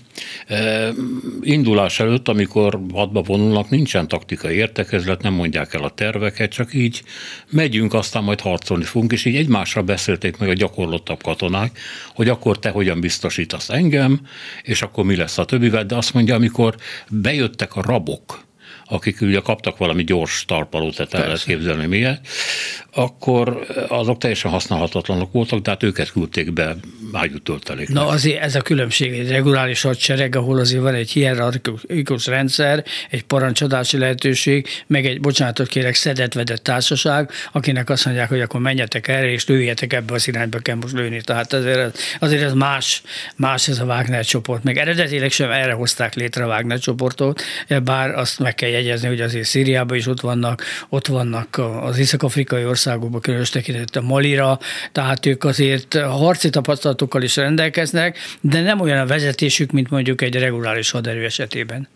indulás 1.42 2.00
előtt, 2.00 2.28
amikor 2.28 2.82
hadba 2.94 3.22
vonulnak, 3.22 3.70
nincsen 3.70 4.08
taktikai 4.08 4.56
értekezlet, 4.56 5.22
nem 5.22 5.34
mondják 5.34 5.74
el 5.74 5.84
a 5.84 5.90
terveket, 5.90 6.51
csak 6.51 6.74
így 6.74 7.04
megyünk, 7.50 7.94
aztán 7.94 8.24
majd 8.24 8.40
harcolni 8.40 8.84
fogunk, 8.84 9.12
és 9.12 9.25
így 9.25 9.36
egymásra 9.36 9.82
beszélték 9.82 10.38
meg 10.38 10.50
a 10.50 10.54
gyakorlottabb 10.54 11.24
katonák, 11.24 11.80
hogy 12.13 12.30
akkor 12.30 12.60
te 12.60 12.70
hogyan 12.70 13.00
biztosítasz 13.00 13.70
engem, 13.70 14.22
és 14.63 14.82
akkor 14.82 15.06
mi 15.06 15.16
lesz 15.16 15.38
a 15.38 15.46
többivel, 15.46 15.86
de 15.86 15.96
azt 15.96 16.13
mondja, 16.13 16.36
amikor 16.36 16.75
bejöttek 17.10 17.75
a 17.75 17.82
rabok, 17.82 18.50
akik 18.91 19.21
ugye 19.21 19.39
kaptak 19.39 19.77
valami 19.77 20.03
gyors 20.03 20.45
talpalót, 20.48 20.95
tehát 20.95 21.13
el 21.13 21.25
lehet 21.25 21.43
képzelni 21.43 21.86
miért, 21.86 22.27
akkor 22.93 23.65
azok 23.88 24.17
teljesen 24.17 24.51
használhatatlanok 24.51 25.31
voltak, 25.31 25.60
de 25.60 25.69
hát 25.69 25.83
őket 25.83 26.12
küldték 26.12 26.53
be 26.53 26.75
ágyútöltelék. 27.13 27.89
Na 27.89 28.07
azért 28.07 28.41
ez 28.41 28.55
a 28.55 28.62
különbség, 28.62 29.19
egy 29.19 29.29
reguláris 29.29 29.81
hadsereg, 29.81 30.36
ahol 30.36 30.60
azért 30.60 30.81
van 30.81 30.93
egy 30.93 31.10
hierarchikus 31.10 32.25
rendszer, 32.25 32.83
egy 33.10 33.24
parancsadási 33.24 33.98
lehetőség, 33.98 34.67
meg 34.88 35.05
egy, 35.05 35.21
bocsánatot 35.21 35.67
kérek, 35.67 35.95
szedett-vedett 35.95 36.63
társaság, 36.63 37.29
akinek 37.51 37.89
azt 37.89 38.05
mondják, 38.05 38.29
hogy 38.29 38.41
akkor 38.41 38.60
menjetek 38.60 39.07
erre, 39.07 39.31
és 39.31 39.45
lőjetek 39.45 39.93
ebbe 39.93 40.13
az 40.13 40.27
irányba, 40.27 40.57
kell 40.57 40.75
most 40.75 40.93
lőni. 40.93 41.21
Tehát 41.21 41.53
azért, 41.53 41.98
azért 42.19 42.41
ez 42.41 42.53
más, 42.53 43.01
más 43.36 43.67
ez 43.67 43.79
a 43.79 43.83
Wagner 43.83 44.25
csoport. 44.25 44.63
Meg 44.63 44.77
eredetileg 44.77 45.31
sem 45.31 45.51
erre 45.51 45.74
hozták 45.74 46.15
létre 46.15 46.43
a 46.43 46.48
Wagner 46.48 46.79
csoportot, 46.79 47.41
bár 47.83 48.10
azt 48.10 48.39
meg 48.39 48.55
kell 48.55 48.69
jegyezni, 48.82 49.08
hogy 49.08 49.22
azért 49.22 49.46
Szíriában 49.46 49.98
is 49.98 50.08
ott 50.08 50.20
vannak, 50.20 50.64
ott 50.90 51.08
vannak 51.08 51.58
az 51.82 51.98
észak-afrikai 51.98 52.66
országokban, 52.66 53.22
különös 53.22 53.50
tekintettel 53.50 54.02
Malira, 54.02 54.60
tehát 54.92 55.26
ők 55.26 55.44
azért 55.44 55.94
harci 55.94 56.50
tapasztalatokkal 56.50 57.22
is 57.22 57.36
rendelkeznek, 57.36 58.18
de 58.42 58.62
nem 58.62 58.80
olyan 58.80 59.00
a 59.00 59.06
vezetésük, 59.06 59.72
mint 59.72 59.90
mondjuk 59.90 60.22
egy 60.22 60.36
reguláris 60.36 60.92
haderő 60.92 61.26
esetében. 61.26 61.88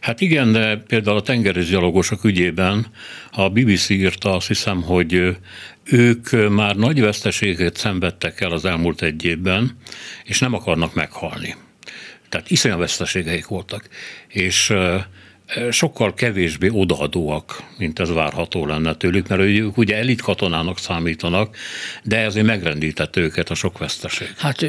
Hát 0.00 0.20
igen, 0.20 0.52
de 0.52 0.76
például 0.76 1.16
a 1.16 1.22
tengerészgyalogosok 1.22 2.24
ügyében 2.24 2.86
a 3.32 3.48
BBC 3.48 3.88
írta 3.88 4.34
azt 4.34 4.46
hiszem, 4.46 4.82
hogy 4.82 5.36
ők 5.84 6.50
már 6.50 6.76
nagy 6.76 7.00
veszteséget 7.00 7.76
szenvedtek 7.76 8.40
el 8.40 8.50
az 8.50 8.64
elmúlt 8.64 9.02
egy 9.02 9.24
évben, 9.24 9.76
és 10.24 10.38
nem 10.38 10.54
akarnak 10.54 10.94
meghalni. 10.94 11.56
Tehát 12.28 12.50
iszonyat 12.50 12.78
veszteségeik 12.78 13.46
voltak. 13.46 13.88
És 14.28 14.72
sokkal 15.70 16.14
kevésbé 16.14 16.68
odaadóak, 16.72 17.62
mint 17.78 17.98
ez 17.98 18.12
várható 18.12 18.66
lenne 18.66 18.94
tőlük, 18.94 19.28
mert 19.28 19.40
ők 19.40 19.76
ugye 19.76 19.96
elit 19.96 20.20
katonának 20.20 20.78
számítanak, 20.78 21.56
de 22.02 22.16
ezért 22.18 22.46
megrendített 22.46 23.16
őket 23.16 23.50
a 23.50 23.54
sok 23.54 23.78
veszteség. 23.78 24.34
Hát 24.36 24.66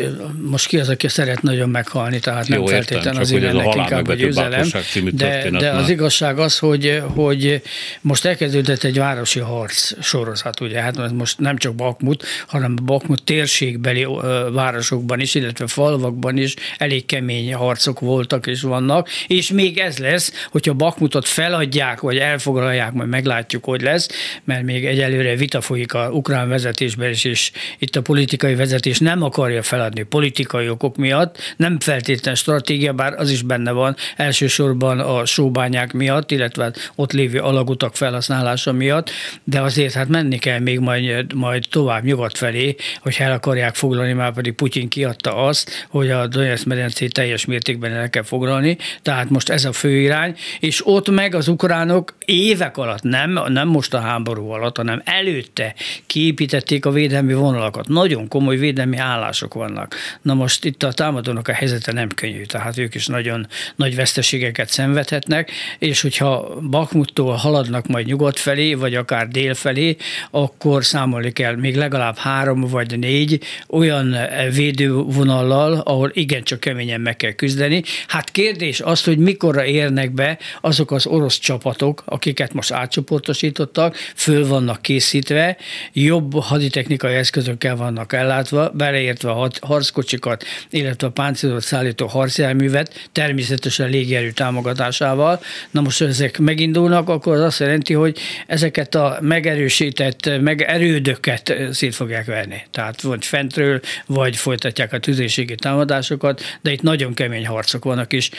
most 0.49 0.67
ki 0.67 0.79
az, 0.79 0.89
aki 0.89 1.07
szeret 1.07 1.41
nagyon 1.41 1.69
meghalni, 1.69 2.19
tehát 2.19 2.47
nem 2.47 2.65
feltétlenül 2.65 3.21
az 3.21 3.31
ilyennek 3.31 3.75
inkább 3.75 4.07
a 4.07 4.13
győzelem, 4.13 4.67
de, 5.11 5.49
de 5.49 5.69
az 5.69 5.89
igazság 5.89 6.39
az, 6.39 6.57
hogy, 6.57 7.01
hogy 7.15 7.61
most 8.01 8.25
elkezdődött 8.25 8.83
egy 8.83 8.97
városi 8.97 9.39
harc 9.39 10.03
sorozat, 10.03 10.59
ugye, 10.59 10.81
hát 10.81 11.11
most 11.11 11.39
nem 11.39 11.57
csak 11.57 11.75
Bakmut, 11.75 12.25
hanem 12.47 12.75
Bakmut 12.83 13.23
térségbeli 13.23 14.07
városokban 14.51 15.19
is, 15.19 15.35
illetve 15.35 15.67
falvakban 15.67 16.37
is 16.37 16.53
elég 16.77 17.05
kemény 17.05 17.53
harcok 17.53 17.99
voltak 17.99 18.47
és 18.47 18.61
vannak, 18.61 19.09
és 19.27 19.51
még 19.51 19.77
ez 19.77 19.97
lesz, 19.97 20.47
hogy 20.51 20.68
hogyha 20.69 20.85
Bakmutot 20.85 21.27
feladják, 21.27 21.99
vagy 21.99 22.17
elfoglalják, 22.17 22.93
majd 22.93 23.09
meglátjuk, 23.09 23.63
hogy 23.63 23.81
lesz, 23.81 24.07
mert 24.43 24.63
még 24.63 24.85
egyelőre 24.85 25.35
vita 25.35 25.61
folyik 25.61 25.93
a 25.93 26.09
ukrán 26.11 26.49
vezetésben 26.49 27.09
is, 27.09 27.23
és 27.23 27.51
itt 27.77 27.95
a 27.95 28.01
politikai 28.01 28.55
vezetés 28.55 28.99
nem 28.99 29.23
akarja 29.23 29.61
feladni 29.61 30.03
politikai 30.03 30.69
okok 30.69 30.95
miatt, 30.97 31.37
nem 31.57 31.79
feltétlen 31.79 32.35
stratégia, 32.35 32.93
bár 32.93 33.13
az 33.13 33.31
is 33.31 33.41
benne 33.41 33.71
van, 33.71 33.95
elsősorban 34.15 34.99
a 34.99 35.25
sóbányák 35.25 35.93
miatt, 35.93 36.31
illetve 36.31 36.73
ott 36.95 37.11
lévő 37.11 37.39
alagutak 37.39 37.95
felhasználása 37.95 38.71
miatt, 38.71 39.09
de 39.43 39.61
azért 39.61 39.93
hát 39.93 40.07
menni 40.07 40.37
kell 40.37 40.59
még 40.59 40.79
majd, 40.79 41.33
majd 41.33 41.65
tovább 41.69 42.03
nyugat 42.03 42.37
felé, 42.37 42.75
hogy 43.01 43.15
el 43.19 43.31
akarják 43.31 43.75
foglalni, 43.75 44.13
már 44.13 44.33
pedig 44.33 44.53
Putyin 44.53 44.89
kiadta 44.89 45.35
azt, 45.35 45.87
hogy 45.89 46.09
a 46.09 46.27
Donetsz 46.27 46.63
medencét 46.63 47.13
teljes 47.13 47.45
mértékben 47.45 47.91
el 47.91 48.09
kell 48.09 48.23
foglalni, 48.23 48.77
tehát 49.01 49.29
most 49.29 49.49
ez 49.49 49.65
a 49.65 49.71
fő 49.71 49.99
irány, 49.99 50.35
és 50.59 50.87
ott 50.87 51.09
meg 51.09 51.35
az 51.35 51.47
ukránok 51.47 52.15
évek 52.25 52.77
alatt, 52.77 53.01
nem, 53.01 53.39
nem 53.47 53.67
most 53.67 53.93
a 53.93 53.99
háború 53.99 54.49
alatt, 54.49 54.77
hanem 54.77 55.01
előtte 55.05 55.75
kiépítették 56.05 56.85
a 56.85 56.91
védelmi 56.91 57.33
vonalakat. 57.33 57.87
Nagyon 57.87 58.27
komoly 58.27 58.57
védelmi 58.57 58.97
állások 58.97 59.53
vannak. 59.53 59.95
Na 60.21 60.33
most 60.33 60.65
itt 60.65 60.83
a 60.83 60.93
támadónak 60.93 61.47
a 61.47 61.53
helyzete 61.53 61.91
nem 61.91 62.09
könnyű, 62.09 62.43
tehát 62.43 62.77
ők 62.77 62.95
is 62.95 63.07
nagyon 63.07 63.47
nagy 63.75 63.95
veszteségeket 63.95 64.69
szenvedhetnek, 64.69 65.51
és 65.79 66.01
hogyha 66.01 66.59
Bakmuttól 66.69 67.33
haladnak 67.33 67.87
majd 67.87 68.05
nyugat 68.05 68.39
felé, 68.39 68.73
vagy 68.73 68.95
akár 68.95 69.27
dél 69.27 69.53
felé, 69.53 69.95
akkor 70.31 70.85
számolni 70.85 71.31
kell 71.31 71.55
még 71.55 71.75
legalább 71.75 72.17
három 72.17 72.61
vagy 72.61 72.99
négy 72.99 73.43
olyan 73.67 74.15
védővonallal, 74.53 75.73
ahol 75.73 76.11
igencsak 76.13 76.59
keményen 76.59 77.01
meg 77.01 77.15
kell 77.15 77.31
küzdeni. 77.31 77.83
Hát 78.07 78.31
kérdés 78.31 78.81
az, 78.81 79.03
hogy 79.03 79.17
mikorra 79.17 79.65
érnek 79.65 80.11
be 80.11 80.37
azok 80.61 80.91
az 80.91 81.05
orosz 81.05 81.39
csapatok, 81.39 82.03
akiket 82.05 82.53
most 82.53 82.71
átcsoportosítottak, 82.71 83.95
föl 84.15 84.47
vannak 84.47 84.81
készítve, 84.81 85.57
jobb 85.93 86.33
haditechnikai 86.33 87.13
eszközökkel 87.15 87.75
vannak 87.75 88.13
ellátva, 88.13 88.69
beleértve 88.69 89.31
a 89.31 89.49
harckocsikat, 89.61 90.43
illetve 90.69 91.07
a 91.07 91.11
páncélzott 91.11 91.63
szállító 91.63 92.07
harcjárművet, 92.07 93.07
természetesen 93.11 93.89
légierő 93.89 94.31
támogatásával. 94.31 95.41
Na 95.71 95.81
most, 95.81 96.01
ezek 96.01 96.37
megindulnak, 96.37 97.09
akkor 97.09 97.33
az 97.33 97.41
azt 97.41 97.59
jelenti, 97.59 97.93
hogy 97.93 98.17
ezeket 98.47 98.95
a 98.95 99.17
megerősített, 99.21 100.39
megerődöket 100.41 101.53
szét 101.71 101.95
fogják 101.95 102.25
verni. 102.25 102.63
Tehát 102.71 103.01
vagy 103.01 103.25
fentről, 103.25 103.79
vagy 104.05 104.35
folytatják 104.35 104.93
a 104.93 104.99
tüzérségi 104.99 105.55
támadásokat, 105.55 106.41
de 106.61 106.71
itt 106.71 106.81
nagyon 106.81 107.13
kemény 107.13 107.47
harcok 107.47 107.83
vannak 107.83 108.13
is. 108.13 108.29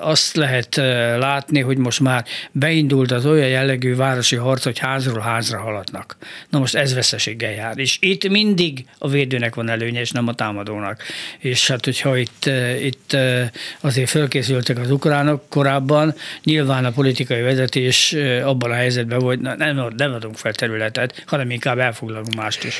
Azt 0.00 0.36
lehet 0.36 0.76
látni, 1.18 1.41
látni, 1.42 1.60
hogy 1.60 1.76
most 1.76 2.00
már 2.00 2.24
beindult 2.52 3.10
az 3.10 3.26
olyan 3.26 3.48
jellegű 3.48 3.94
városi 3.94 4.36
harc, 4.36 4.64
hogy 4.64 4.78
házról 4.78 5.20
házra 5.20 5.58
haladnak. 5.58 6.16
Na 6.48 6.58
most 6.58 6.74
ez 6.74 6.94
veszteséggel 6.94 7.52
jár. 7.52 7.78
És 7.78 7.96
itt 8.00 8.28
mindig 8.28 8.84
a 8.98 9.08
védőnek 9.08 9.54
van 9.54 9.68
előnye, 9.68 10.00
és 10.00 10.10
nem 10.10 10.28
a 10.28 10.34
támadónak. 10.34 11.02
És 11.38 11.68
hát, 11.68 11.84
hogyha 11.84 12.16
itt, 12.16 12.46
eh, 12.46 12.84
itt 12.84 13.12
eh, 13.12 13.48
azért 13.80 14.08
fölkészültek 14.08 14.78
az 14.78 14.90
ukránok 14.90 15.42
korábban, 15.48 16.14
nyilván 16.44 16.84
a 16.84 16.90
politikai 16.90 17.40
vezetés 17.40 18.12
eh, 18.12 18.48
abban 18.48 18.70
a 18.70 18.74
helyzetben, 18.74 19.20
hogy 19.20 19.40
nem, 19.40 19.86
nem 19.96 20.12
adunk 20.12 20.36
fel 20.36 20.52
területet, 20.52 21.24
hanem 21.26 21.50
inkább 21.50 21.78
elfoglalunk 21.78 22.34
mást 22.34 22.64
is. 22.64 22.76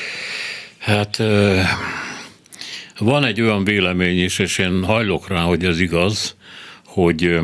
Hát 0.77 1.21
van 2.97 3.25
egy 3.25 3.41
olyan 3.41 3.63
vélemény 3.63 4.23
is, 4.23 4.39
és 4.39 4.57
én 4.57 4.83
hajlok 4.83 5.27
rá, 5.27 5.41
hogy 5.41 5.65
ez 5.65 5.79
igaz, 5.79 6.35
hogy 6.85 7.39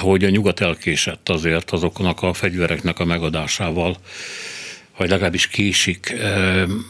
hogy 0.00 0.24
a 0.24 0.30
nyugat 0.30 0.60
elkésett 0.60 1.28
azért 1.28 1.70
azoknak 1.70 2.22
a 2.22 2.32
fegyvereknek 2.32 2.98
a 2.98 3.04
megadásával, 3.04 3.96
vagy 4.96 5.08
legalábbis 5.08 5.46
késik, 5.46 6.14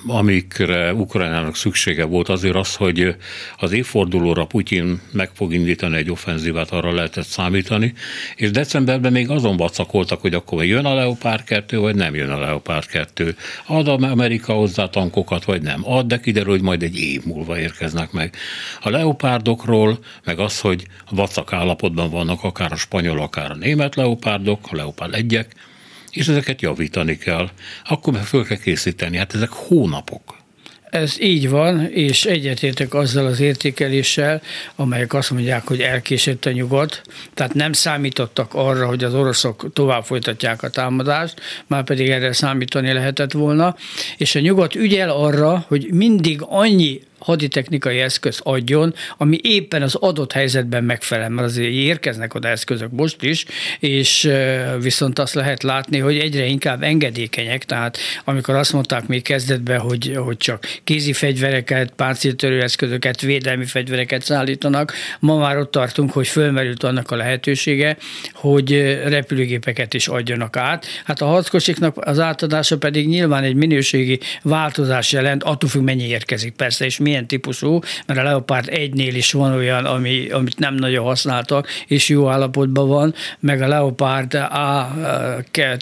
amikre 0.07 0.95
Ukrajnának 0.95 1.57
szüksége 1.57 2.05
volt, 2.05 2.29
azért 2.29 2.55
az, 2.55 2.75
hogy 2.75 3.17
az 3.59 3.73
évfordulóra 3.73 4.45
Putyin 4.45 5.01
meg 5.13 5.31
fog 5.35 5.53
indítani 5.53 5.97
egy 5.97 6.11
offenzívát, 6.11 6.71
arra 6.71 6.93
lehetett 6.93 7.27
számítani, 7.27 7.95
és 8.37 8.51
decemberben 8.51 9.13
még 9.13 9.31
azon 9.31 9.57
vacakoltak, 9.57 10.21
hogy 10.21 10.35
akkor 10.35 10.65
jön 10.65 10.85
a 10.85 10.95
Leopard 10.95 11.45
2, 11.45 11.79
vagy 11.79 11.95
nem 11.95 12.15
jön 12.15 12.31
a 12.31 12.39
Leopard 12.39 12.87
2. 12.87 13.37
Ad 13.67 13.89
Amerika 13.89 14.53
hozzá 14.53 14.89
tankokat, 14.89 15.45
vagy 15.45 15.63
nem. 15.63 15.81
Ad, 15.85 16.07
de 16.07 16.21
kiderül, 16.21 16.51
hogy 16.51 16.63
majd 16.63 16.83
egy 16.83 16.99
év 16.99 17.25
múlva 17.25 17.59
érkeznek 17.59 18.13
meg. 18.13 18.35
A 18.81 18.91
Leopardokról, 18.91 19.99
meg 20.25 20.39
az, 20.39 20.61
hogy 20.61 20.87
vacak 21.11 21.53
állapotban 21.53 22.11
vannak 22.11 22.43
akár 22.43 22.73
a 22.73 22.77
spanyol, 22.77 23.21
akár 23.21 23.51
a 23.51 23.55
német 23.55 23.95
Leopardok, 23.95 24.67
a 24.71 24.77
Leopard 24.77 25.15
egyek, 25.15 25.55
és 26.15 26.29
ezeket 26.29 26.63
javítani 26.63 27.19
kell. 27.19 27.51
Akkor 27.85 28.17
föl 28.17 28.45
kell 28.45 28.57
készíteni. 28.57 29.17
Hát 29.17 29.35
ezek 29.35 29.51
hónapok. 29.51 30.43
Ez 30.95 31.21
így 31.21 31.49
van, 31.49 31.87
és 31.87 32.25
egyetértek 32.25 32.95
azzal 32.95 33.27
az 33.27 33.41
értékeléssel, 33.41 34.43
amelyek 34.77 35.15
azt 35.15 35.31
mondják, 35.31 35.67
hogy 35.67 35.81
elkésett 35.81 36.45
a 36.45 36.51
nyugat, 36.51 37.03
tehát 37.35 37.55
nem 37.55 37.73
számítottak 37.73 38.55
arra, 38.55 38.87
hogy 38.87 39.05
az 39.05 39.15
oroszok 39.15 39.73
tovább 39.73 40.05
folytatják 40.05 40.63
a 40.63 40.71
támadást, 40.71 41.41
már 41.67 41.85
pedig 41.85 42.09
erre 42.09 42.33
számítani 42.33 42.93
lehetett 42.93 43.33
volna, 43.33 43.77
és 44.17 44.35
a 44.35 44.41
nyugat 44.41 44.75
ügyel 44.75 45.11
arra, 45.11 45.65
hogy 45.69 45.89
mindig 45.93 46.41
annyi 46.41 47.01
haditechnikai 47.25 47.99
eszköz 47.99 48.41
adjon, 48.43 48.95
ami 49.17 49.39
éppen 49.43 49.83
az 49.83 49.95
adott 49.95 50.33
helyzetben 50.33 50.85
megfelel, 50.85 51.29
mert 51.29 51.49
azért 51.49 51.73
érkeznek 51.73 52.35
oda 52.35 52.49
eszközök 52.49 52.91
most 52.91 53.23
is, 53.23 53.45
és 53.81 54.31
viszont 54.81 55.19
azt 55.19 55.35
lehet 55.35 55.63
látni, 55.63 55.99
hogy 55.99 56.19
egyre 56.19 56.45
inkább 56.45 56.83
engedékenyek, 56.83 57.65
tehát 57.65 57.99
amikor 58.25 58.55
azt 58.55 58.73
mondták 58.73 59.07
még 59.07 59.23
kezdetben, 59.23 59.79
hogy, 59.79 60.13
hogy 60.17 60.37
csak 60.37 60.65
kézi 60.85 61.13
fegyvereket, 61.13 61.93
páncéltörő 61.97 62.63
eszközöket, 62.63 63.21
védelmi 63.21 63.65
fegyvereket 63.65 64.23
szállítanak, 64.23 64.93
ma 65.21 65.37
már 65.37 65.59
ott 65.59 65.71
tartunk, 65.71 66.13
hogy 66.13 66.29
fölmerült 66.29 66.83
annak 66.83 67.11
a 67.11 67.17
lehetősége, 67.17 67.97
hogy 68.33 68.99
repülőgépeket 69.07 69.95
is 69.95 70.09
adjanak 70.09 70.57
át. 70.57 70.87
Hát 71.05 71.21
a 71.21 71.27
harckocsiknak 71.27 71.97
az 72.07 72.19
átadása 72.19 72.79
pedig 72.79 73.09
nyilván 73.09 73.43
egy 73.43 73.55
minőségi 73.55 74.21
változás 74.43 75.13
jelent, 75.13 75.43
attól 75.43 75.69
függ, 75.69 75.83
mennyi 75.83 76.07
érkezik 76.07 76.53
persze, 76.53 76.85
és 76.85 76.99
milyen 76.99 77.14
milyen 77.15 77.29
típusú, 77.29 77.81
mert 78.07 78.21
a 78.21 78.23
Leopard 78.23 78.69
1-nél 78.71 79.13
is 79.13 79.33
van 79.33 79.53
olyan, 79.53 79.85
ami, 79.85 80.29
amit 80.31 80.59
nem 80.59 80.75
nagyon 80.75 81.05
használtak, 81.05 81.69
és 81.87 82.09
jó 82.09 82.29
állapotban 82.29 82.89
van, 82.89 83.15
meg 83.41 83.63
a 83.63 83.69
Leopard, 83.69 84.35
A, 84.35 84.79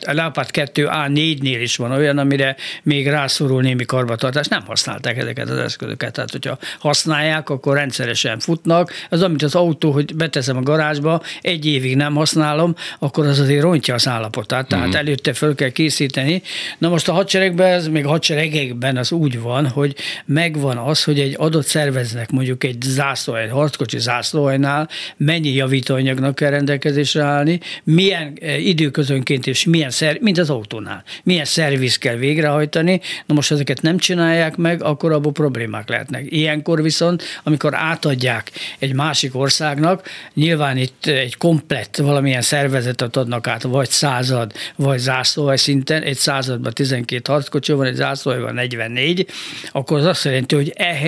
a 0.06 0.12
Leopard 0.12 0.50
2 0.50 0.88
A4-nél 0.90 1.58
is 1.60 1.76
van 1.76 1.90
olyan, 1.90 2.18
amire 2.18 2.56
még 2.82 3.08
rászorul 3.08 3.62
némi 3.62 3.84
karbantartás. 3.84 4.46
Nem 4.46 4.64
használták 4.66 5.16
ezeket 5.16 5.48
az 5.48 5.56
eszközöket. 5.56 6.12
Tehát, 6.12 6.30
hogyha 6.30 6.58
használják, 6.78 7.50
akkor 7.50 7.76
rendszeresen 7.76 8.38
futnak. 8.38 8.92
Az, 9.10 9.22
amit 9.22 9.42
az 9.42 9.54
autó, 9.54 9.90
hogy 9.90 10.14
beteszem 10.14 10.56
a 10.56 10.62
garázsba, 10.62 11.22
egy 11.40 11.66
évig 11.66 11.96
nem 11.96 12.14
használom, 12.14 12.74
akkor 12.98 13.26
az 13.26 13.38
azért 13.38 13.62
rontja 13.62 13.94
az 13.94 14.08
állapotát. 14.08 14.68
Tehát 14.68 14.86
uh-huh. 14.86 15.00
előtte 15.00 15.32
föl 15.32 15.54
kell 15.54 15.68
készíteni. 15.68 16.42
Na 16.78 16.88
most 16.88 17.08
a 17.08 17.12
hadseregben, 17.12 17.72
ez 17.72 17.88
még 17.88 18.04
a 18.04 18.08
hadseregekben 18.08 18.96
az 18.96 19.12
úgy 19.12 19.40
van, 19.40 19.68
hogy 19.68 19.96
megvan 20.24 20.76
az, 20.76 21.04
hogy 21.04 21.20
egy 21.22 21.34
adott 21.38 21.66
szerveznek 21.66 22.30
mondjuk 22.30 22.64
egy 22.64 22.82
zászló, 22.82 23.34
egy 23.34 23.50
harckocsi 23.50 23.98
zászlóajnál 23.98 24.88
mennyi 25.16 25.48
javítóanyagnak 25.48 26.34
kell 26.34 26.50
rendelkezésre 26.50 27.22
állni, 27.22 27.60
milyen 27.84 28.32
eh, 28.40 28.66
időközönként 28.66 29.46
és 29.46 29.64
milyen 29.64 29.90
szer, 29.90 30.18
mint 30.20 30.38
az 30.38 30.50
autónál, 30.50 31.04
milyen 31.22 31.44
szerviz 31.44 31.98
kell 31.98 32.16
végrehajtani. 32.16 33.00
Na 33.26 33.34
most 33.34 33.50
ezeket 33.50 33.82
nem 33.82 33.98
csinálják 33.98 34.56
meg, 34.56 34.82
akkor 34.82 35.12
abból 35.12 35.32
problémák 35.32 35.88
lehetnek. 35.88 36.24
Ilyenkor 36.28 36.82
viszont, 36.82 37.22
amikor 37.42 37.74
átadják 37.74 38.50
egy 38.78 38.94
másik 38.94 39.36
országnak, 39.36 40.08
nyilván 40.34 40.76
itt 40.76 41.06
egy 41.06 41.36
komplett 41.36 41.96
valamilyen 41.96 42.42
szervezetet 42.42 43.16
adnak 43.16 43.46
át, 43.46 43.62
vagy 43.62 43.90
század, 43.90 44.52
vagy 44.76 44.98
zászlóhely 44.98 45.56
szinten, 45.56 46.02
egy 46.02 46.16
században 46.16 46.72
12 46.72 47.32
harckocsi 47.32 47.72
van, 47.72 47.86
egy 47.86 47.94
zászlóhelyban 47.94 48.54
44, 48.54 49.26
akkor 49.72 49.98
az 49.98 50.04
azt 50.04 50.24
jelenti, 50.24 50.54
hogy 50.54 50.72
ehhez 50.76 51.01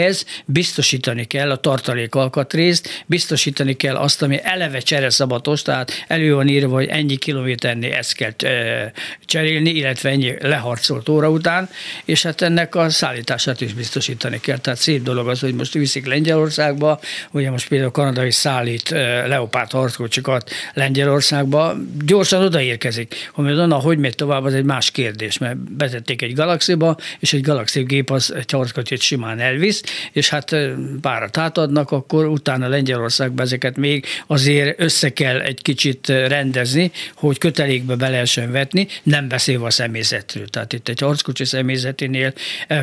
biztosítani 0.46 1.24
kell 1.24 1.50
a 1.50 1.56
tartalék 1.56 2.14
alkatrészt, 2.14 3.04
biztosítani 3.06 3.74
kell 3.76 3.96
azt, 3.96 4.22
ami 4.22 4.38
eleve 4.42 4.78
csereszabatos, 4.78 5.62
tehát 5.62 6.04
elő 6.08 6.34
van 6.34 6.48
írva, 6.48 6.74
hogy 6.74 6.86
ennyi 6.86 7.16
kilométernél 7.16 7.92
ezt 7.92 8.14
kell 8.14 8.32
cserélni, 9.24 9.70
illetve 9.70 10.10
ennyi 10.10 10.34
leharcolt 10.40 11.08
óra 11.08 11.30
után, 11.30 11.68
és 12.04 12.22
hát 12.22 12.42
ennek 12.42 12.74
a 12.74 12.90
szállítását 12.90 13.60
is 13.60 13.72
biztosítani 13.72 14.40
kell. 14.40 14.58
Tehát 14.58 14.78
szép 14.78 15.02
dolog 15.02 15.28
az, 15.28 15.40
hogy 15.40 15.54
most 15.54 15.72
viszik 15.72 16.06
Lengyelországba, 16.06 17.00
ugye 17.30 17.50
most 17.50 17.68
például 17.68 17.90
Kanada 17.90 18.24
is 18.24 18.34
szállít 18.34 18.88
Leopard 19.26 19.70
harckocsikat 19.70 20.50
Lengyelországba, 20.74 21.74
gyorsan 22.04 22.42
odaérkezik. 22.42 23.30
Hogy 23.32 23.44
onnan 23.44 23.80
hogy 23.80 23.98
megy 23.98 24.14
tovább, 24.14 24.44
az 24.44 24.54
egy 24.54 24.64
más 24.64 24.90
kérdés, 24.90 25.38
mert 25.38 25.56
betették 25.56 26.22
egy 26.22 26.34
galaxiba, 26.34 26.96
és 27.18 27.32
egy 27.32 27.40
galaxi 27.40 27.82
gép 27.82 28.10
az 28.10 28.34
egy 28.34 28.50
harckocsit 28.50 29.00
simán 29.00 29.40
elvisz, 29.40 29.82
és 30.12 30.28
hát 30.28 30.56
párat 31.00 31.36
átadnak, 31.36 31.90
akkor 31.90 32.26
utána 32.26 32.68
Lengyelországba 32.68 33.42
ezeket 33.42 33.76
még 33.76 34.06
azért 34.26 34.80
össze 34.80 35.12
kell 35.12 35.40
egy 35.40 35.62
kicsit 35.62 36.08
rendezni, 36.08 36.90
hogy 37.14 37.38
kötelékbe 37.38 37.94
be 37.94 38.08
lehessen 38.08 38.52
vetni, 38.52 38.86
nem 39.02 39.28
beszélve 39.28 39.66
a 39.66 39.70
személyzetről. 39.70 40.48
Tehát 40.48 40.72
itt 40.72 40.88
egy 40.88 41.00
harckocsi 41.00 41.44
személyzeténél 41.44 42.32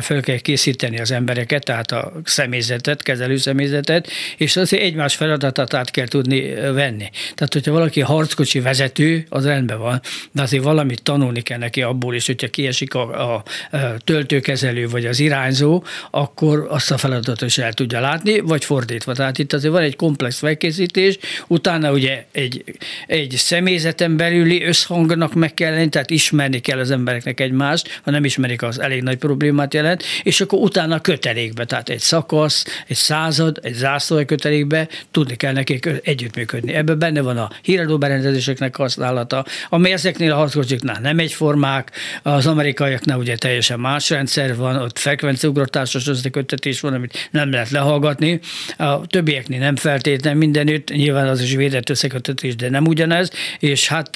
fel 0.00 0.20
kell 0.20 0.38
készíteni 0.38 0.98
az 0.98 1.10
embereket, 1.10 1.64
tehát 1.64 1.92
a 1.92 2.12
személyzetet, 2.24 3.02
kezelő 3.02 3.36
személyzetet, 3.36 4.08
és 4.36 4.56
azért 4.56 4.82
egymás 4.82 5.14
feladatát 5.14 5.74
át 5.74 5.90
kell 5.90 6.06
tudni 6.06 6.54
venni. 6.54 7.10
Tehát, 7.34 7.52
hogyha 7.52 7.72
valaki 7.72 8.00
harckocsi 8.00 8.60
vezető, 8.60 9.26
az 9.28 9.44
rendben 9.44 9.78
van, 9.78 10.00
de 10.32 10.42
azért 10.42 10.62
valamit 10.62 11.02
tanulni 11.02 11.40
kell 11.40 11.58
neki 11.58 11.82
abból 11.82 12.14
is, 12.14 12.26
hogyha 12.26 12.48
kiesik 12.48 12.94
a, 12.94 13.34
a, 13.34 13.42
a 13.76 13.78
töltőkezelő 14.04 14.88
vagy 14.88 15.06
az 15.06 15.20
irányzó, 15.20 15.84
akkor 16.10 16.66
azt 16.70 16.90
a 16.92 16.98
feladatot 16.98 17.42
is 17.42 17.58
el 17.58 17.72
tudja 17.72 18.00
látni, 18.00 18.40
vagy 18.40 18.64
fordítva. 18.64 19.12
Tehát 19.12 19.38
itt 19.38 19.52
azért 19.52 19.72
van 19.72 19.82
egy 19.82 19.96
komplex 19.96 20.38
felkészítés, 20.38 21.18
utána 21.46 21.92
ugye 21.92 22.24
egy, 22.32 22.64
egy 23.06 23.34
személyzeten 23.36 24.16
belüli 24.16 24.64
összhangnak 24.64 25.34
meg 25.34 25.54
kell 25.54 25.72
lenni, 25.72 25.88
tehát 25.88 26.10
ismerni 26.10 26.60
kell 26.60 26.78
az 26.78 26.90
embereknek 26.90 27.40
egymást, 27.40 28.00
ha 28.02 28.10
nem 28.10 28.24
ismerik, 28.24 28.62
az 28.62 28.80
elég 28.80 29.02
nagy 29.02 29.16
problémát 29.16 29.74
jelent, 29.74 30.02
és 30.22 30.40
akkor 30.40 30.58
utána 30.58 31.00
kötelékbe, 31.00 31.64
tehát 31.64 31.88
egy 31.88 31.98
szakasz, 31.98 32.64
egy 32.86 32.96
század, 32.96 33.58
egy 33.62 33.74
zászlói 33.74 34.24
kötelékbe 34.24 34.88
tudni 35.10 35.36
kell 35.36 35.52
nekik 35.52 35.88
együttműködni. 36.02 36.72
Ebben 36.72 36.98
benne 36.98 37.20
van 37.20 37.36
a 37.36 37.50
híradó 37.62 37.98
berendezéseknek 37.98 38.76
használata, 38.76 39.44
ami 39.68 39.92
ezeknél 39.92 40.32
a 40.32 40.36
harckocsiknál 40.36 41.00
nem 41.00 41.18
egyformák, 41.18 41.90
az 42.22 42.46
amerikaiaknál 42.46 43.18
ugye 43.18 43.36
teljesen 43.36 43.80
más 43.80 44.10
rendszer 44.10 44.56
van, 44.56 44.76
ott 44.76 44.98
frekvenciugratásos 44.98 46.06
összeköttetés 46.06 46.80
van, 46.82 46.94
amit 46.94 47.28
nem 47.30 47.50
lehet 47.50 47.70
lehallgatni, 47.70 48.40
a 48.76 49.06
többieknél 49.06 49.58
nem 49.58 49.76
feltétlenül 49.76 50.38
mindenütt, 50.38 50.88
nyilván 50.88 51.28
az 51.28 51.40
is 51.40 51.54
védett 51.54 51.88
összeköttetés, 51.88 52.56
de 52.56 52.70
nem 52.70 52.86
ugyanez, 52.86 53.30
és 53.58 53.88
hát 53.88 54.10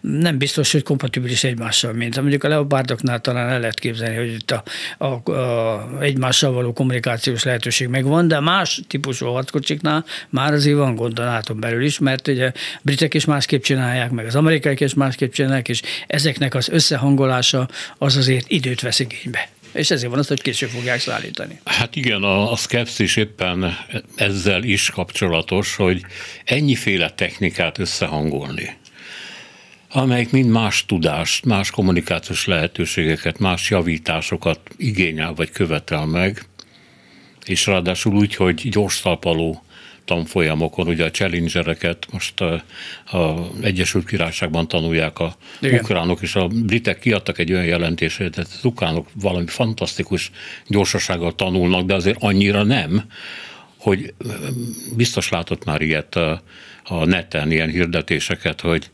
nem 0.00 0.38
biztos, 0.38 0.72
hogy 0.72 0.82
kompatibilis 0.82 1.44
egymással, 1.44 1.92
mint 1.92 2.20
mondjuk 2.20 2.44
a 2.44 2.48
leopárdoknál 2.48 3.20
talán 3.20 3.48
el 3.48 3.60
lehet 3.60 3.80
képzelni, 3.80 4.16
hogy 4.16 4.32
itt 4.32 4.50
a, 4.50 4.62
a, 4.98 5.30
a 5.30 5.98
egymással 6.00 6.52
való 6.52 6.72
kommunikációs 6.72 7.42
lehetőség 7.42 7.88
megvan, 7.88 8.28
de 8.28 8.40
más 8.40 8.80
típusú 8.88 9.26
harckocsiknál 9.26 10.04
már 10.28 10.52
azért 10.52 10.76
van 10.76 10.94
gond 10.94 11.18
a 11.18 11.24
nato 11.24 11.54
belül 11.54 11.84
is, 11.84 11.98
mert 11.98 12.28
ugye 12.28 12.52
britek 12.82 13.14
is 13.14 13.24
másképp 13.24 13.62
csinálják, 13.62 14.10
meg 14.10 14.26
az 14.26 14.34
amerikaiak 14.34 14.80
is 14.80 14.94
másképp 14.94 15.32
csinálják, 15.32 15.68
és 15.68 15.82
ezeknek 16.06 16.54
az 16.54 16.68
összehangolása 16.68 17.68
az 17.98 18.16
azért 18.16 18.50
időt 18.50 18.80
vesz 18.80 18.98
igénybe. 18.98 19.48
És 19.72 19.90
ezért 19.90 20.10
van 20.10 20.18
az, 20.18 20.28
hogy 20.28 20.42
később 20.42 20.68
fogják 20.68 21.00
szállítani. 21.00 21.60
Hát 21.64 21.96
igen, 21.96 22.22
a, 22.22 22.52
a 22.52 22.56
szkepszis 22.56 23.16
éppen 23.16 23.78
ezzel 24.16 24.62
is 24.62 24.90
kapcsolatos, 24.90 25.76
hogy 25.76 26.04
ennyiféle 26.44 27.10
technikát 27.10 27.78
összehangolni 27.78 28.76
amelyik 29.90 30.30
mind 30.30 30.50
más 30.50 30.86
tudást, 30.86 31.44
más 31.44 31.70
kommunikációs 31.70 32.46
lehetőségeket, 32.46 33.38
más 33.38 33.70
javításokat 33.70 34.60
igényel 34.76 35.34
vagy 35.34 35.50
követel 35.50 36.06
meg, 36.06 36.44
és 37.44 37.66
ráadásul 37.66 38.14
úgy, 38.14 38.34
hogy 38.34 38.68
gyors 38.68 39.00
talpaló 39.00 39.62
tanfolyamokon, 40.08 40.88
ugye 40.88 41.04
a 41.04 41.10
challengereket 41.10 42.06
most 42.10 42.40
a, 42.40 42.62
a 43.16 43.48
Egyesült 43.62 44.06
Királyságban 44.06 44.68
tanulják 44.68 45.18
a 45.18 45.36
Igen. 45.60 45.80
ukránok, 45.80 46.22
és 46.22 46.34
a 46.34 46.46
britek 46.46 46.98
kiadtak 46.98 47.38
egy 47.38 47.52
olyan 47.52 47.64
jelentést, 47.64 48.16
hogy 48.16 48.32
az 48.36 48.64
ukránok 48.64 49.08
valami 49.14 49.46
fantasztikus 49.46 50.30
gyorsasággal 50.66 51.34
tanulnak, 51.34 51.86
de 51.86 51.94
azért 51.94 52.16
annyira 52.20 52.62
nem, 52.62 53.04
hogy 53.78 54.14
biztos 54.96 55.28
látott 55.28 55.64
már 55.64 55.80
ilyet 55.80 56.16
a, 56.16 56.42
a 56.84 57.04
neten, 57.04 57.50
ilyen 57.50 57.68
hirdetéseket, 57.68 58.60
hogy 58.60 58.90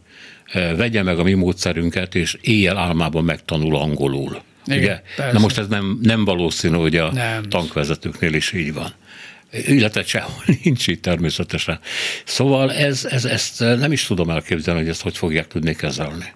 vegye 0.53 1.03
meg 1.03 1.19
a 1.19 1.23
mi 1.23 1.33
módszerünket, 1.33 2.15
és 2.15 2.39
éjjel 2.41 2.77
álmában 2.77 3.25
megtanul 3.25 3.77
angolul. 3.77 4.43
Igen, 4.67 5.01
Ugye? 5.19 5.33
Na 5.33 5.39
most 5.39 5.59
ez 5.59 5.69
nem, 5.69 5.99
nem 6.03 6.25
valószínű, 6.25 6.77
hogy 6.77 6.97
a 6.97 7.13
nem. 7.13 7.43
tankvezetőknél 7.43 8.35
is 8.35 8.53
így 8.53 8.73
van 8.73 8.93
illetve 9.55 10.05
sehol 10.05 10.45
nincs 10.63 10.89
így 10.89 11.01
természetesen. 11.01 11.81
Szóval 12.25 12.73
ez, 12.73 13.05
ez, 13.05 13.25
ezt 13.25 13.61
nem 13.61 13.93
is 13.93 14.07
tudom 14.07 14.31
elképzelni, 14.31 14.81
hogy 14.81 14.89
ezt 14.89 15.03
hogy 15.03 15.17
fogják 15.17 15.47
tudni 15.47 15.75
kezelni. 15.75 16.33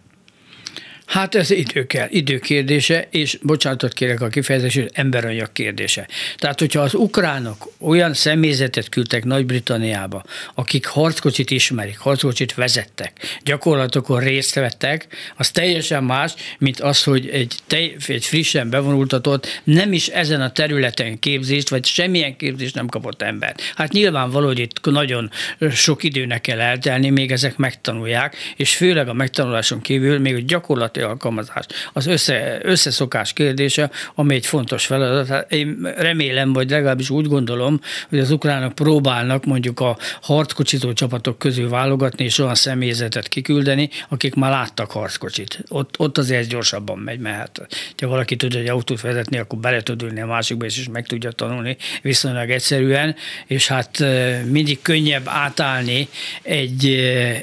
Hát 1.09 1.35
ez 1.35 1.51
idő 1.51 1.87
kell, 1.87 2.07
idő 2.11 2.39
kérdése, 2.39 3.07
és 3.11 3.39
bocsánatot 3.43 3.93
kérek 3.93 4.21
a 4.21 4.29
kifejezését, 4.29 4.91
emberanyag 4.95 5.53
kérdése. 5.53 6.09
Tehát, 6.37 6.59
hogyha 6.59 6.81
az 6.81 6.95
ukránok 6.95 7.69
olyan 7.81 8.15
személyzetet 8.15 8.89
küldtek 8.89 9.25
Nagy-Britanniába, 9.25 10.25
akik 10.55 10.87
harckocsit 10.87 11.51
ismerik, 11.51 11.99
harckocsit 11.99 12.55
vezettek, 12.55 13.41
gyakorlatokon 13.45 14.21
részt 14.21 14.55
vettek, 14.55 15.07
az 15.37 15.51
teljesen 15.51 16.05
más, 16.05 16.35
mint 16.59 16.81
az, 16.81 17.03
hogy 17.03 17.29
egy, 17.29 17.55
tej, 17.67 17.97
egy 18.07 18.25
frissen 18.25 18.71
bevonultatott, 18.71 19.61
nem 19.65 19.93
is 19.93 20.07
ezen 20.07 20.41
a 20.41 20.53
területen 20.53 21.19
képzést, 21.19 21.69
vagy 21.69 21.87
semmilyen 21.87 22.37
képzést 22.37 22.75
nem 22.75 22.87
kapott 22.87 23.23
ember. 23.23 23.55
Hát 23.75 23.93
nyilvánvaló, 23.93 24.47
hogy 24.47 24.59
itt 24.59 24.81
nagyon 24.85 25.31
sok 25.71 26.03
időnek 26.03 26.41
kell 26.41 26.61
eltelni, 26.61 27.11
még 27.11 27.31
ezek 27.31 27.57
megtanulják, 27.57 28.37
és 28.57 28.77
főleg 28.77 29.09
a 29.09 29.13
megtanuláson 29.13 29.81
kívül 29.81 30.19
még 30.19 30.35
a 30.35 30.41
gyakorlat 30.47 30.97
gyakorlati 30.99 31.03
alkalmazás, 31.03 31.67
az 31.93 32.07
össze, 32.07 32.59
összeszokás 32.63 33.33
kérdése, 33.33 33.91
ami 34.15 34.35
egy 34.35 34.47
fontos 34.47 34.87
feladat. 34.87 35.29
Hát 35.29 35.53
én 35.53 35.93
remélem, 35.97 36.53
vagy 36.53 36.71
legalábbis 36.71 37.11
úgy 37.11 37.27
gondolom, 37.27 37.81
hogy 38.09 38.19
az 38.19 38.31
ukránok 38.31 38.75
próbálnak 38.75 39.45
mondjuk 39.45 39.81
a 39.81 39.97
harckocsitó 40.23 40.93
csapatok 40.93 41.39
közül 41.39 41.69
válogatni, 41.69 42.25
és 42.25 42.39
olyan 42.39 42.55
személyzetet 42.55 43.29
kiküldeni, 43.29 43.91
akik 44.09 44.35
már 44.35 44.51
láttak 44.51 44.91
harckocsit. 44.91 45.65
Ott, 45.69 45.95
ott 45.99 46.19
azért 46.19 46.49
gyorsabban 46.49 46.99
megy, 46.99 47.19
mert 47.19 47.37
hát, 47.37 47.67
ha 47.99 48.07
valaki 48.07 48.37
tudja 48.37 48.61
egy 48.61 48.69
autót 48.69 49.01
vezetni, 49.01 49.39
akkor 49.39 49.59
bele 49.59 49.83
tud 49.83 50.03
ülni 50.03 50.21
a 50.21 50.27
másikba, 50.27 50.65
és 50.65 50.79
is 50.79 50.89
meg 50.89 51.07
tudja 51.07 51.31
tanulni 51.31 51.77
viszonylag 52.03 52.51
egyszerűen, 52.51 53.15
és 53.47 53.69
hát 53.69 54.05
mindig 54.45 54.83
könnyebb 54.83 55.27
átállni 55.27 56.09
egy, 56.43 56.87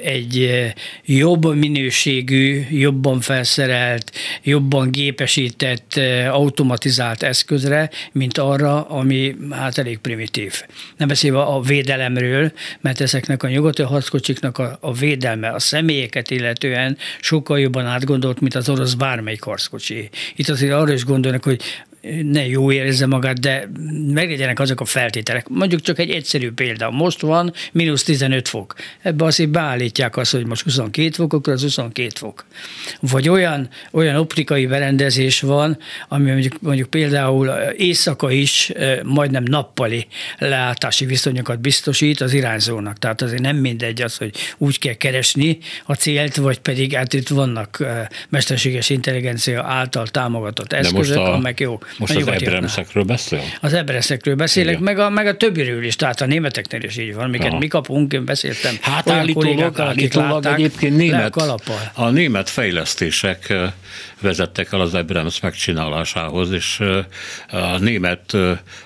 egy 0.04 0.64
jobb 1.06 1.56
minőségű, 1.56 2.66
jobban 2.70 3.20
fel 3.20 3.44
felszerelt, 3.46 4.12
jobban 4.44 4.92
gépesített, 4.92 6.00
automatizált 6.30 7.24
eszközre, 7.24 7.90
mint 8.12 8.38
arra, 8.38 8.84
ami 8.88 9.36
hát 9.52 9.78
elég 9.78 9.98
primitív. 9.98 10.64
Nem 10.98 11.08
beszélve 11.08 11.42
a 11.42 11.62
védelemről, 11.62 12.52
mert 12.82 13.02
ezeknek 13.02 13.44
a 13.44 13.48
nyugati 13.48 13.82
harckocsiknak 13.82 14.58
a, 14.58 14.78
a 14.82 14.94
védelme, 14.94 15.50
a 15.50 15.60
személyeket 15.60 16.32
illetően 16.32 16.98
sokkal 17.22 17.60
jobban 17.60 17.86
átgondolt, 17.86 18.40
mint 18.40 18.56
az 18.56 18.70
orosz 18.70 18.94
bármelyik 18.94 19.44
harckocsi. 19.44 20.10
Itt 20.36 20.50
azért 20.50 20.74
arra 20.74 20.94
is 20.94 21.06
gondolnak, 21.06 21.44
hogy 21.44 21.62
ne 22.24 22.48
jó 22.48 22.72
érezze 22.72 23.06
magát, 23.06 23.40
de 23.40 23.70
meglegyenek 24.14 24.60
azok 24.60 24.80
a 24.80 24.86
feltételek. 24.86 25.48
Mondjuk 25.48 25.82
csak 25.82 26.00
egy 26.00 26.10
egyszerű 26.10 26.52
példa. 26.52 26.92
Most 26.92 27.22
van 27.22 27.54
mínusz 27.72 28.04
15 28.04 28.48
fok. 28.48 28.76
Ebbe 29.02 29.26
azért 29.26 29.50
beállítják 29.50 30.18
azt, 30.18 30.32
hogy 30.32 30.46
most 30.46 30.64
22 30.64 31.10
fok, 31.10 31.34
akkor 31.34 31.54
az 31.54 31.62
22 31.62 32.10
fok. 32.16 32.46
Vagy 33.00 33.30
olyan, 33.30 33.70
olyan 33.92 34.16
optikai 34.16 34.66
berendezés 34.66 35.42
van, 35.42 35.78
ami 36.08 36.32
mondjuk, 36.32 36.62
mondjuk 36.62 36.90
például 36.90 37.48
éjszaka 37.78 38.32
is 38.32 38.72
majdnem 39.04 39.44
nappali 39.44 40.08
leálltási 40.38 41.06
viszonyokat 41.06 41.60
biztosít 41.60 42.22
az 42.22 42.34
irányzónak. 42.34 43.00
Tehát 43.00 43.22
azért 43.22 43.42
nem 43.42 43.56
mindegy 43.56 44.02
az, 44.02 44.18
hogy 44.18 44.36
úgy 44.58 44.80
kell 44.80 44.94
keresni 44.94 45.58
a 45.86 45.94
célt, 45.94 46.36
vagy 46.36 46.60
pedig 46.60 46.94
hát 46.94 47.14
itt 47.14 47.28
vannak 47.28 47.86
mesterséges 48.30 48.90
intelligencia 48.90 49.64
által 49.64 50.08
támogatott 50.08 50.74
eszközök, 50.74 51.18
amelyek 51.18 51.60
jó. 51.60 51.80
Most 51.98 52.16
az 52.16 52.28
Ebremszekről 52.28 53.04
beszél? 53.04 53.42
Az 53.62 53.74
Ebremszekről 53.74 54.36
beszélek, 54.36 54.80
meg 54.80 55.00
a, 55.00 55.10
meg 55.10 55.28
a 55.28 55.38
többiről 55.38 55.84
is, 55.84 55.96
tehát 55.96 56.22
a 56.22 56.26
németeknél 56.26 56.84
is 56.84 56.98
így 56.98 57.14
van, 57.14 57.24
amiket 57.24 57.48
Aha. 57.48 57.58
mi 57.58 57.68
kapunk, 57.68 58.14
én 58.14 58.26
beszéltem. 58.26 58.78
Hát 58.82 59.10
állítólag, 59.10 59.80
állítólag 59.80 60.46
egyébként 60.46 60.98
német, 60.98 61.36
a 61.94 62.10
német 62.10 62.50
fejlesztések 62.50 63.54
vezettek 64.22 64.72
el 64.72 64.82
az 64.82 64.94
Ebrems 64.94 65.40
megcsinálásához, 65.40 66.52
és 66.52 66.84
a 67.48 67.78
német 67.78 68.38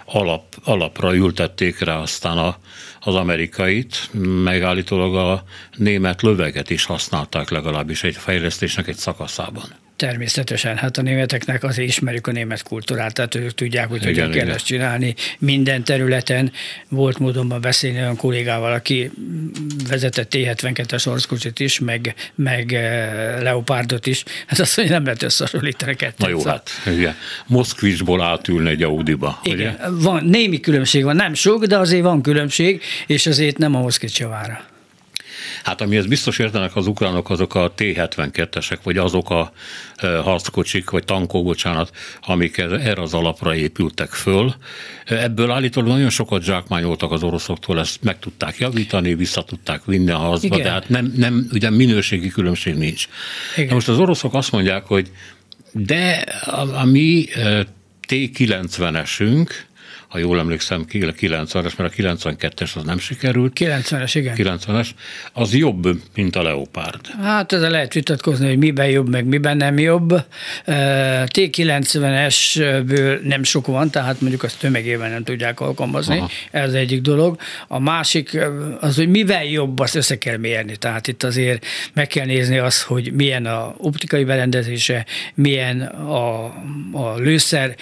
alap, 0.05 0.43
alapra 0.63 1.15
ültették 1.15 1.79
rá 1.79 1.95
aztán 1.95 2.37
a, 2.37 2.57
az 2.99 3.15
amerikait, 3.15 4.09
meg 4.43 4.61
állítólag 4.61 5.15
a 5.15 5.43
német 5.77 6.21
löveget 6.21 6.69
is 6.69 6.85
használták 6.85 7.49
legalábbis 7.49 8.03
egy 8.03 8.15
fejlesztésnek 8.15 8.87
egy 8.87 8.97
szakaszában. 8.97 9.78
Természetesen, 9.99 10.77
hát 10.77 10.97
a 10.97 11.01
németeknek 11.01 11.63
azért 11.63 11.87
ismerjük 11.87 12.27
a 12.27 12.31
német 12.31 12.63
kultúrát, 12.63 13.13
tehát 13.13 13.35
ők 13.35 13.53
tudják, 13.53 13.87
hogy 13.87 14.01
igen, 14.01 14.13
hogyan 14.13 14.31
kell 14.31 14.53
ezt 14.55 14.65
csinálni 14.65 15.15
minden 15.39 15.83
területen. 15.83 16.51
Volt 16.89 17.19
módonban 17.19 17.61
beszélni 17.61 17.97
olyan 17.97 18.15
kollégával, 18.15 18.71
aki 18.71 19.11
vezetett 19.89 20.29
T-72-es 20.29 21.07
orszkocsit 21.07 21.59
is, 21.59 21.79
meg, 21.79 22.15
meg 22.35 22.73
eh, 22.73 23.41
Leopardot 23.41 24.05
is. 24.05 24.23
Hát 24.47 24.59
azt 24.59 24.77
mondja, 24.77 24.95
nem 24.95 25.03
lehet 25.03 25.23
összehasonlítani 25.23 25.95
kettőt. 25.95 26.19
Na 26.19 26.29
jó, 26.29 26.43
hát 26.43 26.69
ugye, 26.85 27.13
Moszkvicsból 27.47 28.21
átülni 28.21 28.69
egy 28.69 28.83
Audiba. 28.83 29.39
Igen, 29.43 29.57
ugye? 29.57 29.89
van, 29.89 30.25
némi 30.25 30.59
különbség 30.59 31.03
van, 31.03 31.15
nem 31.15 31.33
sok, 31.33 31.65
de 31.65 31.77
azért 31.77 32.03
van 32.03 32.21
különbség, 32.21 32.81
és 33.07 33.27
azért 33.27 33.57
nem 33.57 33.75
a 33.75 33.87
javára. 33.99 34.68
Hát 35.63 35.81
amihez 35.81 36.05
biztos 36.05 36.39
értenek 36.39 36.75
az 36.75 36.87
ukránok, 36.87 37.29
azok 37.29 37.55
a 37.55 37.73
T-72-esek, 37.77 38.77
vagy 38.83 38.97
azok 38.97 39.29
a 39.29 39.51
e, 39.95 40.17
harckocsik, 40.17 40.89
vagy 40.89 41.03
tankok, 41.03 41.43
bocsánat, 41.43 41.91
amik 42.21 42.57
erre 42.57 43.01
az 43.01 43.13
alapra 43.13 43.55
épültek 43.55 44.09
föl. 44.09 44.53
Ebből 45.05 45.51
állítólag 45.51 45.89
nagyon 45.89 46.09
sokat 46.09 46.43
zsákmányoltak 46.43 47.11
az 47.11 47.23
oroszoktól, 47.23 47.79
ezt 47.79 48.03
meg 48.03 48.19
tudták 48.19 48.57
javítani, 48.57 49.15
vissza 49.15 49.43
tudták 49.43 49.85
vinni 49.85 50.11
a 50.11 50.17
harcba, 50.17 50.55
Igen. 50.55 50.61
de 50.61 50.71
hát 50.71 50.89
nem, 50.89 51.13
nem, 51.15 51.47
ugye 51.53 51.69
minőségi 51.69 52.27
különbség 52.29 52.75
nincs. 52.75 53.07
Igen. 53.55 53.73
most 53.73 53.87
az 53.87 53.97
oroszok 53.97 54.33
azt 54.33 54.51
mondják, 54.51 54.85
hogy 54.85 55.11
de 55.71 56.11
a, 56.45 56.79
a 56.79 56.85
mi 56.85 57.25
e, 57.33 57.65
T-90-esünk, 58.07 59.49
ha 60.09 60.17
jól 60.17 60.39
emlékszem, 60.39 60.85
90-es, 60.91 61.77
mert 61.77 61.79
a 61.79 61.89
92-es 61.89 62.75
az 62.75 62.83
nem 62.83 62.99
sikerült. 62.99 63.57
90-es, 63.59 64.11
igen. 64.13 64.35
90-es, 64.37 64.87
az 65.33 65.53
jobb, 65.53 65.87
mint 66.15 66.35
a 66.35 66.41
Leopard. 66.41 67.07
Hát 67.21 67.51
ezzel 67.51 67.69
lehet 67.69 67.93
vitatkozni, 67.93 68.47
hogy 68.47 68.57
miben 68.57 68.89
jobb, 68.89 69.09
meg 69.09 69.25
miben 69.25 69.57
nem 69.57 69.77
jobb. 69.77 70.23
T90-esből 71.25 73.21
nem 73.21 73.43
sok 73.43 73.67
van, 73.67 73.89
tehát 73.89 74.21
mondjuk 74.21 74.43
azt 74.43 74.59
tömegében 74.59 75.11
nem 75.11 75.23
tudják 75.23 75.59
alkalmazni. 75.59 76.17
Aha. 76.17 76.29
Ez 76.51 76.73
egyik 76.73 77.01
dolog. 77.01 77.39
A 77.67 77.79
másik 77.79 78.37
az, 78.79 78.95
hogy 78.95 79.09
mivel 79.09 79.45
jobb, 79.45 79.79
azt 79.79 79.95
össze 79.95 80.17
kell 80.17 80.37
mérni. 80.37 80.75
Tehát 80.75 81.07
itt 81.07 81.23
azért 81.23 81.65
meg 81.93 82.07
kell 82.07 82.25
nézni 82.25 82.57
azt, 82.57 82.81
hogy 82.81 83.13
milyen 83.13 83.45
a 83.45 83.73
optikai 83.77 84.23
berendezése, 84.23 85.05
milyen 85.33 85.81
a, 85.81 86.43
a 86.91 87.15
lőszer 87.17 87.75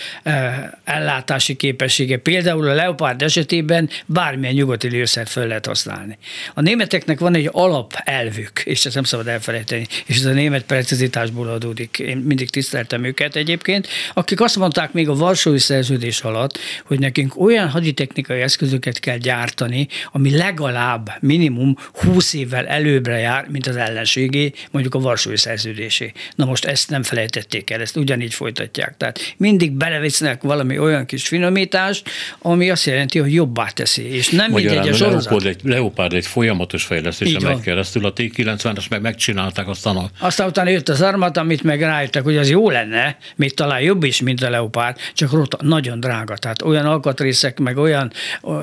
ellátási 0.83 1.55
képessége, 1.55 2.16
Például 2.23 2.67
a 2.67 2.73
Leopard 2.73 3.21
esetében 3.21 3.89
bármilyen 4.05 4.53
nyugati 4.53 4.89
lőszert 4.89 5.29
föl 5.29 5.47
lehet 5.47 5.65
használni. 5.65 6.17
A 6.53 6.61
németeknek 6.61 7.19
van 7.19 7.35
egy 7.35 7.49
alapelvük, 7.51 8.61
és 8.63 8.85
ezt 8.85 8.95
nem 8.95 9.03
szabad 9.03 9.27
elfelejteni, 9.27 9.87
és 10.05 10.17
ez 10.17 10.25
a 10.25 10.31
német 10.31 10.63
precizitásból 10.63 11.47
adódik. 11.47 11.99
Én 11.99 12.17
mindig 12.17 12.49
tiszteltem 12.49 13.03
őket 13.03 13.35
egyébként, 13.35 13.87
akik 14.13 14.41
azt 14.41 14.55
mondták 14.55 14.93
még 14.93 15.09
a 15.09 15.15
Varsói 15.15 15.59
szerződés 15.59 16.21
alatt, 16.21 16.59
hogy 16.83 16.99
nekünk 16.99 17.39
olyan 17.39 17.69
haditechnikai 17.69 18.41
eszközöket 18.41 18.99
kell 18.99 19.17
gyártani, 19.17 19.87
ami 20.11 20.37
legalább 20.37 21.11
minimum 21.19 21.77
20 21.93 22.33
évvel 22.33 22.67
előbbre 22.67 23.17
jár, 23.17 23.47
mint 23.49 23.67
az 23.67 23.75
ellenségé, 23.75 24.51
mondjuk 24.71 24.95
a 24.95 24.99
Varsói 24.99 25.37
szerződésé. 25.37 26.11
Na 26.35 26.45
most 26.45 26.65
ezt 26.65 26.89
nem 26.89 27.03
felejtették 27.03 27.69
el, 27.69 27.81
ezt 27.81 27.97
ugyanígy 27.97 28.33
folytatják. 28.33 28.97
Tehát 28.97 29.35
mindig 29.37 29.71
belevisznek 29.71 30.41
valami 30.41 30.79
olyan 30.79 31.05
kis 31.05 31.27
finomítást, 31.27 32.06
ami 32.41 32.69
azt 32.69 32.85
jelenti, 32.85 33.19
hogy 33.19 33.33
jobbá 33.33 33.67
teszi. 33.67 34.15
És 34.15 34.29
nem 34.29 34.51
mindegy 34.51 34.87
a 34.87 34.93
sorozat. 34.93 35.43
Egy, 35.43 35.59
Leopard 35.63 36.13
egy 36.13 36.25
folyamatos 36.25 36.83
fejlesztésen 36.83 37.41
megy 37.43 37.59
keresztül, 37.59 38.05
a 38.05 38.13
T-90-es 38.13 38.89
meg 38.89 39.01
megcsinálták 39.01 39.67
aztán 39.67 39.95
a... 39.95 40.09
Aztán 40.19 40.47
utána 40.47 40.69
jött 40.69 40.89
az 40.89 41.01
armat, 41.01 41.37
amit 41.37 41.63
meg 41.63 41.81
rájöttek, 41.81 42.23
hogy 42.23 42.37
az 42.37 42.49
jó 42.49 42.69
lenne, 42.69 43.17
még 43.35 43.53
talán 43.53 43.81
jobb 43.81 44.03
is, 44.03 44.21
mint 44.21 44.43
a 44.43 44.49
Leopard, 44.49 44.97
csak 45.13 45.31
rota, 45.31 45.57
nagyon 45.61 45.99
drága. 45.99 46.37
Tehát 46.37 46.61
olyan 46.61 46.85
alkatrészek, 46.85 47.59
meg 47.59 47.77
olyan, 47.77 48.11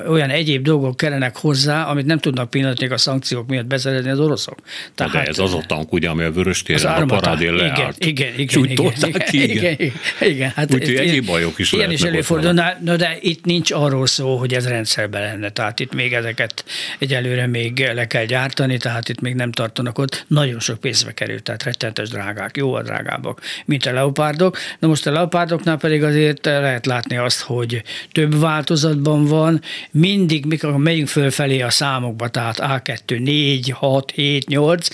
olyan 0.09 0.31
egyéb 0.31 0.63
dolgok 0.63 0.97
kellenek 0.97 1.37
hozzá, 1.37 1.85
amit 1.85 2.07
nem 2.07 2.19
tudnak 2.19 2.51
pillanatnyilag 2.51 2.95
a 2.95 2.99
szankciók 2.99 3.49
miatt 3.49 3.67
beszerezni 3.67 4.11
az 4.11 4.21
oroszok. 4.21 4.59
Tehát, 4.95 5.13
de 5.13 5.23
ez 5.23 5.39
az 5.39 5.55
a 5.55 5.63
tank, 5.67 5.93
ugye, 5.93 6.09
ami 6.09 6.25
a 6.25 6.31
vörös 6.31 6.63
téren 6.63 7.03
a 7.03 7.07
parádén 7.07 7.55
leállt. 7.55 8.05
Igen, 8.05 8.33
igen, 8.37 8.65
igen, 8.65 8.65
igen, 8.65 8.93
igen, 9.03 9.51
igen, 9.51 9.73
igen, 9.73 9.93
igen. 10.21 10.53
Hát 10.55 10.75
Úgyhogy 10.75 10.95
egyéb 10.95 11.27
bajok 11.27 11.59
is 11.59 11.73
Ilyen 11.73 11.91
is 11.91 12.03
előfordul, 12.03 12.53
de, 12.53 12.79
de 12.97 13.19
itt 13.35 13.44
nincs 13.44 13.70
arról 13.70 14.07
szó, 14.07 14.37
hogy 14.37 14.55
ez 14.55 14.68
rendszerben 14.68 15.23
lenne. 15.23 15.51
Tehát 15.51 15.81
itt 15.81 15.94
még 15.94 16.12
ezeket 16.12 16.64
egyelőre 16.99 17.47
még 17.47 17.90
le 17.94 18.07
kell 18.07 18.25
gyártani, 18.25 18.77
tehát 18.77 19.09
itt 19.09 19.20
még 19.20 19.35
nem 19.35 19.53
tartanak 19.53 19.99
ott. 19.99 20.25
Nagyon 20.29 20.61
sok 20.61 20.81
pénzbe 20.81 21.12
került, 21.12 21.42
tehát 21.42 21.62
rettenetes 21.62 22.09
drágák, 22.09 22.57
jó 22.57 22.75
a 22.75 22.83
drágábbak, 22.83 23.40
mint 23.64 23.87
a 23.87 23.92
leopárdok. 23.92 24.59
Na 24.79 24.88
most 24.88 25.07
a 25.07 25.11
leopárdoknál 25.11 25.77
pedig 25.77 26.03
azért 26.03 26.44
lehet 26.44 26.87
látni 26.87 27.16
azt, 27.16 27.40
hogy 27.40 27.83
több 28.12 28.40
változatban 28.40 29.25
van, 29.25 29.61
mindig, 29.90 30.44
mikor 30.44 30.77
megyünk 30.77 31.09
fölfelé 31.09 31.61
a 31.61 31.70
számokba, 31.70 32.29
tehát 32.29 32.57
A2, 32.61 33.23
4, 33.23 33.70
6, 33.70 34.11
7, 34.11 34.49
8, 34.49 34.88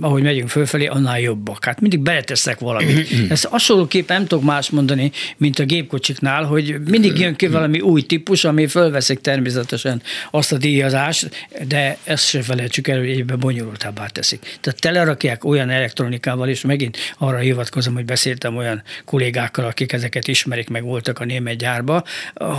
ahogy 0.00 0.22
megyünk 0.22 0.48
fölfelé, 0.48 0.86
annál 0.86 1.20
jobbak. 1.20 1.64
Hát 1.64 1.80
mindig 1.80 2.00
beleteszek 2.00 2.58
valamit. 2.58 3.30
Ezt 3.30 3.44
hasonlóképpen 3.44 4.16
nem 4.16 4.26
tudok 4.26 4.44
más 4.44 4.70
mondani, 4.70 5.12
mint 5.36 5.58
a 5.58 5.64
gépkocsiknál, 5.64 6.44
hogy 6.44 6.76
mindig 6.88 7.18
jön 7.18 7.36
ki 7.36 7.46
valami 7.46 7.80
új 7.84 8.02
típus, 8.02 8.44
ami 8.44 8.66
fölveszik 8.66 9.20
természetesen 9.20 10.02
azt 10.30 10.52
a 10.52 10.56
díjazást, 10.56 11.48
de 11.68 11.96
ezt 12.04 12.28
se 12.28 12.42
felejtsük 12.42 12.88
el, 12.88 12.98
hogy 12.98 13.10
egyben 13.10 13.38
bonyolultabbá 13.38 14.06
teszik. 14.06 14.58
Tehát 14.60 14.80
telerakják 14.80 15.44
olyan 15.44 15.70
elektronikával, 15.70 16.48
és 16.48 16.60
megint 16.60 16.96
arra 17.18 17.38
hivatkozom, 17.38 17.94
hogy 17.94 18.04
beszéltem 18.04 18.56
olyan 18.56 18.82
kollégákkal, 19.04 19.64
akik 19.64 19.92
ezeket 19.92 20.28
ismerik, 20.28 20.68
meg 20.68 20.82
voltak 20.82 21.18
a 21.18 21.24
német 21.24 21.56
gyárba, 21.56 22.04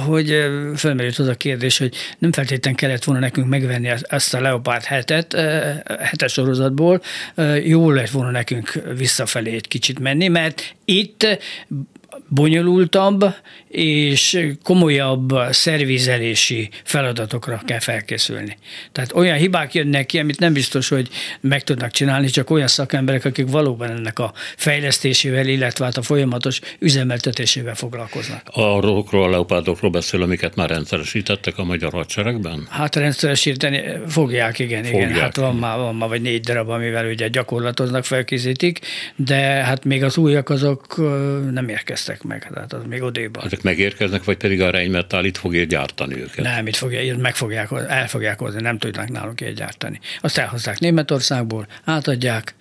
hogy 0.06 0.46
felmerült 0.76 1.20
az 1.20 1.28
a 1.28 1.36
kérdés, 1.36 1.78
hogy 1.78 1.96
nem 2.18 2.32
feltétlenül 2.32 2.80
kellett 2.80 3.04
volna 3.04 3.22
nekünk 3.22 3.48
megvenni 3.48 3.92
ezt 4.02 4.34
a 4.34 4.42
Leopard 4.42 4.84
hetet, 4.84 5.34
hetes 6.00 6.32
sorozatból, 6.32 7.02
jó 7.64 7.92
lett 7.92 8.10
volna 8.10 8.32
nekünk 8.32 8.82
visszafelé 8.98 9.54
egy 9.54 9.68
kicsit 9.68 10.00
menni, 10.00 10.28
mert 10.28 10.76
itt 10.86 11.28
bonyolultabb 12.28 13.26
és 13.68 14.54
komolyabb 14.64 15.34
szervizelési 15.50 16.70
feladatokra 16.84 17.62
kell 17.66 17.80
felkészülni. 17.80 18.58
Tehát 18.92 19.14
olyan 19.14 19.38
hibák 19.38 19.74
jönnek 19.74 20.06
ki, 20.06 20.20
amit 20.20 20.40
nem 20.40 20.54
biztos, 20.54 20.90
hogy 20.90 21.10
meg 21.42 21.64
tudnak 21.64 21.92
csinálni, 21.92 22.28
csak 22.28 22.50
olyan 22.50 22.68
szakemberek, 22.68 23.26
akik 23.26 23.50
valóban 23.50 23.90
ennek 23.90 24.20
a 24.20 24.34
fejlesztésével, 24.56 25.48
illetve 25.48 25.86
hát 25.86 25.98
a 25.98 26.02
folyamatos 26.02 26.60
üzemeltetésével 26.80 27.76
foglalkoznak. 27.76 28.42
Arról 28.52 29.06
a 29.12 29.30
leopárdokról 29.30 29.92
beszél, 29.92 30.22
amiket 30.22 30.56
már 30.56 30.70
rendszeresítettek 30.70 31.58
a 31.58 31.64
magyar 31.64 31.92
hadseregben? 31.92 32.68
Hát 32.70 32.96
rendszeresíteni 32.96 33.84
fogják, 34.08 34.60
igen, 34.60 34.84
fogják. 34.84 35.10
igen. 35.10 35.22
Hát 35.22 35.36
van 35.36 35.56
már, 35.56 35.78
van 35.78 35.96
már 35.96 36.10
vagy 36.10 36.22
négy 36.22 36.42
darab, 36.42 36.70
amivel 36.70 37.06
ugye 37.06 37.28
gyakorlatoznak, 37.28 38.06
felkészítik, 38.06 38.80
de 39.16 39.36
hát 39.38 39.84
még 39.84 40.04
az 40.04 40.18
újak 40.18 40.50
azok 40.50 40.96
nem 41.52 41.70
érkeztek 41.70 42.05
meg, 42.24 42.48
tehát 42.54 42.74
az 42.74 42.82
még 42.90 43.02
odéban. 43.02 43.46
Ezek 43.46 43.62
megérkeznek, 43.62 44.24
vagy 44.24 44.38
pedig 44.38 44.62
a 44.62 44.70
Rheinmetall 44.70 45.26
itt 45.26 45.38
fogja 45.38 45.64
gyártani 45.64 46.22
őket? 46.22 46.46
Nem, 46.46 46.68
itt 46.68 46.76
fogja, 46.76 47.18
meg 47.18 47.36
fogják, 47.36 47.72
el 47.88 48.08
fogják 48.08 48.40
hozni, 48.40 48.62
nem 48.62 48.78
tudnak 48.78 49.10
nálunk 49.10 49.42
ilyet 49.42 49.56
gyártani. 49.56 50.00
Azt 50.22 50.38
elhozzák 50.38 50.80
Németországból, 50.80 51.68
átadják, 51.84 52.56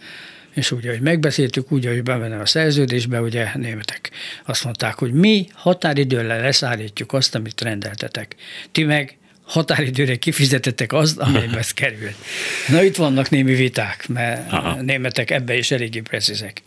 és 0.55 0.71
úgy, 0.71 0.87
hogy 0.87 1.01
megbeszéltük, 1.01 1.73
úgy, 1.73 1.87
hogy 1.87 2.03
bevenne 2.03 2.41
a 2.41 2.47
szerződésbe, 2.47 3.21
ugye 3.21 3.49
németek 3.55 4.11
azt 4.45 4.65
mondták, 4.65 4.95
hogy 4.95 5.13
mi 5.13 5.47
határidőre 5.53 6.41
leszállítjuk 6.41 7.13
azt, 7.13 7.35
amit 7.35 7.61
rendeltetek. 7.61 8.35
Ti 8.73 8.85
meg 8.85 9.19
határidőre 9.45 10.17
kifizetettek 10.17 10.93
azt, 10.93 11.19
amelybe 11.19 11.59
ez 11.59 11.73
kerül. 11.73 12.11
Na 12.69 12.83
itt 12.83 12.97
vannak 12.97 13.31
némi 13.31 13.55
viták, 13.55 14.09
mert 14.09 14.53
Aha. 14.53 14.69
a 14.69 14.83
németek 14.83 15.31
ebbe 15.31 15.57
is 15.57 15.71
eléggé 15.71 16.01
precízek. 16.01 16.63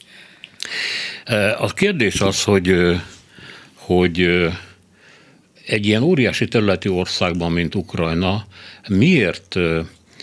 A 1.58 1.74
kérdés 1.74 2.22
az, 2.22 2.44
hogy, 2.44 2.76
hogy 3.74 4.48
egy 5.66 5.86
ilyen 5.86 6.04
óriási 6.04 6.48
területi 6.48 6.90
országban, 6.90 7.52
mint 7.52 7.76
Ukrajna, 7.76 8.46
miért 8.88 9.56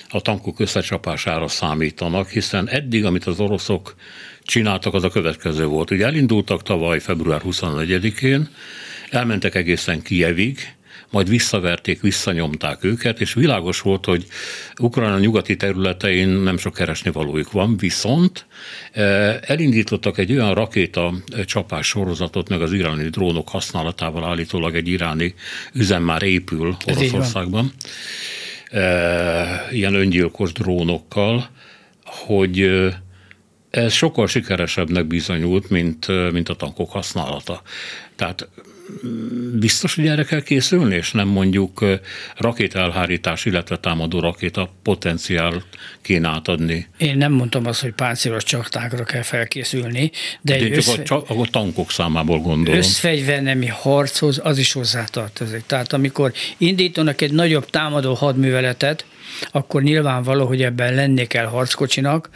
a 0.08 0.20
tankok 0.20 0.60
összecsapására 0.60 1.48
számítanak, 1.48 2.28
hiszen 2.28 2.68
eddig, 2.68 3.04
amit 3.04 3.24
az 3.24 3.40
oroszok 3.40 3.94
csináltak, 4.42 4.94
az 4.94 5.04
a 5.04 5.10
következő 5.10 5.66
volt. 5.66 5.90
Ugye 5.90 6.04
elindultak 6.04 6.62
tavaly 6.62 7.00
február 7.00 7.40
24-én, 7.44 8.48
elmentek 9.10 9.54
egészen 9.54 10.02
Kievig, 10.02 10.74
majd 11.14 11.28
visszaverték, 11.28 12.00
visszanyomták 12.00 12.84
őket, 12.84 13.20
és 13.20 13.34
világos 13.34 13.80
volt, 13.80 14.04
hogy 14.04 14.26
Ukrajna 14.80 15.18
nyugati 15.18 15.56
területein 15.56 16.28
nem 16.28 16.58
sok 16.58 16.74
keresni 16.74 17.10
valójuk 17.10 17.52
van, 17.52 17.76
viszont 17.76 18.46
eh, 18.92 19.36
elindítottak 19.40 20.18
egy 20.18 20.32
olyan 20.32 20.54
rakéta 20.54 21.14
eh, 21.26 21.44
csapás 21.44 21.86
sorozatot, 21.86 22.48
meg 22.48 22.62
az 22.62 22.72
iráni 22.72 23.08
drónok 23.08 23.48
használatával 23.48 24.24
állítólag 24.24 24.74
egy 24.74 24.88
iráni 24.88 25.34
üzem 25.72 26.02
már 26.02 26.22
épül 26.22 26.76
Oroszországban, 26.86 27.72
eh, 28.70 29.72
ilyen 29.72 29.94
öngyilkos 29.94 30.52
drónokkal, 30.52 31.48
hogy 32.04 32.70
ez 33.70 33.92
sokkal 33.92 34.26
sikeresebbnek 34.26 35.06
bizonyult, 35.06 35.70
mint, 35.70 36.30
mint 36.32 36.48
a 36.48 36.54
tankok 36.54 36.90
használata. 36.90 37.62
Tehát 38.16 38.48
biztos, 39.52 39.94
hogy 39.94 40.06
erre 40.06 40.24
kell 40.24 40.42
készülni, 40.42 40.94
és 40.94 41.12
nem 41.12 41.28
mondjuk 41.28 41.84
rakétaelhárítás, 42.36 43.44
illetve 43.44 43.78
támadó 43.78 44.20
rakéta 44.20 44.70
potenciál 44.82 45.62
kéne 46.02 46.28
átadni. 46.28 46.88
Én 46.96 47.16
nem 47.16 47.32
mondtam 47.32 47.66
azt, 47.66 47.80
hogy 47.80 47.92
páncélos 47.92 48.44
csaktákra 48.44 49.04
kell 49.04 49.22
felkészülni, 49.22 50.10
de, 50.40 50.56
de 50.58 50.64
egy 50.64 50.76
össze... 50.76 51.02
a, 51.08 51.14
a 51.14 51.46
tankok 51.50 51.90
számából 51.90 52.38
gondolom. 52.38 52.78
Összfegyvernemi 52.78 53.66
harchoz 53.66 54.40
az 54.42 54.58
is 54.58 54.72
hozzátartozik. 54.72 55.62
Tehát 55.66 55.92
amikor 55.92 56.32
indítanak 56.56 57.20
egy 57.20 57.32
nagyobb 57.32 57.70
támadó 57.70 58.14
hadműveletet, 58.14 59.04
akkor 59.50 59.82
nyilvánvaló, 59.82 60.46
hogy 60.46 60.62
ebben 60.62 60.94
lenni 60.94 61.26
kell 61.26 61.46
harckocsinak, 61.46 62.28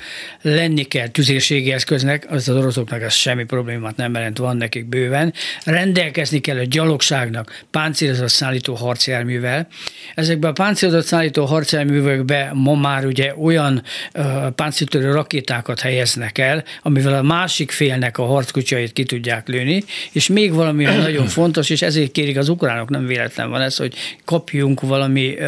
lenni 0.43 0.83
kell 0.83 1.09
tüzérségi 1.09 1.73
eszköznek, 1.73 2.27
az 2.31 2.49
az 2.49 2.57
oroszoknak 2.57 3.03
ez 3.03 3.13
semmi 3.13 3.45
problémát 3.45 3.97
nem 3.97 4.15
jelent, 4.15 4.39
van 4.39 4.57
nekik 4.57 4.87
bőven, 4.87 5.33
rendelkezni 5.65 6.39
kell 6.39 6.59
a 6.59 6.65
gyalogságnak 6.65 7.65
páncélozott 7.71 8.29
szállító 8.29 8.75
harcjárművel. 8.75 9.69
Ezekben 10.15 10.51
a 10.51 10.53
páncélozott 10.53 11.05
szállító 11.05 11.45
harcjárművekbe 11.45 12.51
ma 12.55 12.75
már 12.75 13.07
ugye 13.07 13.35
olyan 13.37 13.83
uh, 14.15 14.51
páncéltörő 14.51 15.13
rakétákat 15.13 15.81
helyeznek 15.81 16.39
el, 16.39 16.65
amivel 16.83 17.15
a 17.15 17.23
másik 17.23 17.71
félnek 17.71 18.19
a 18.19 18.25
harckocsait 18.25 18.93
ki 18.93 19.05
tudják 19.05 19.49
lőni, 19.49 19.85
és 20.13 20.29
még 20.29 20.53
valami 20.53 20.85
nagyon 20.85 21.27
fontos, 21.39 21.71
és 21.71 21.83
ezért 21.83 22.11
kérik 22.13 22.37
az 22.37 22.49
ukránok, 22.49 22.89
nem 22.89 23.07
véletlen 23.07 23.51
van 23.51 23.61
ez, 23.61 23.77
hogy 23.77 23.95
kapjunk 24.25 24.81
valami 24.81 25.29
uh, 25.29 25.47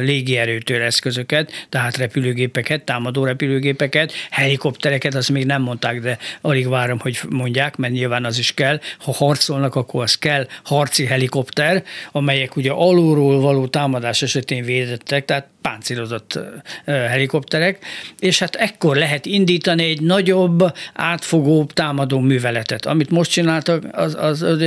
légierőtől 0.00 0.82
eszközöket, 0.88 1.52
tehát 1.68 1.96
repülőgépeket, 1.96 2.82
támadó 2.82 3.24
repülőgépeket, 3.24 4.12
helikoptereket, 4.30 5.14
azt 5.14 5.30
még 5.30 5.44
nem 5.44 5.62
mondták, 5.62 6.00
de 6.00 6.18
alig 6.40 6.68
várom, 6.68 6.98
hogy 6.98 7.20
mondják, 7.28 7.76
mert 7.76 7.92
nyilván 7.92 8.24
az 8.24 8.38
is 8.38 8.54
kell. 8.54 8.80
Ha 8.98 9.12
harcolnak, 9.12 9.74
akkor 9.74 10.02
az 10.02 10.14
kell 10.14 10.46
harci 10.64 11.04
helikopter, 11.04 11.84
amelyek 12.12 12.56
ugye 12.56 12.70
alulról 12.70 13.40
való 13.40 13.66
támadás 13.66 14.22
esetén 14.22 14.64
védettek, 14.64 15.24
tehát 15.24 15.46
páncélozott 15.68 16.38
helikopterek, 16.84 17.84
és 18.18 18.38
hát 18.38 18.54
ekkor 18.54 18.96
lehet 18.96 19.26
indítani 19.26 19.84
egy 19.84 20.00
nagyobb, 20.00 20.72
átfogó 20.94 21.64
támadó 21.74 22.18
műveletet. 22.18 22.86
Amit 22.86 23.10
most 23.10 23.30
csináltak, 23.30 23.84
az, 23.92 24.16
az, 24.20 24.42
az, 24.42 24.62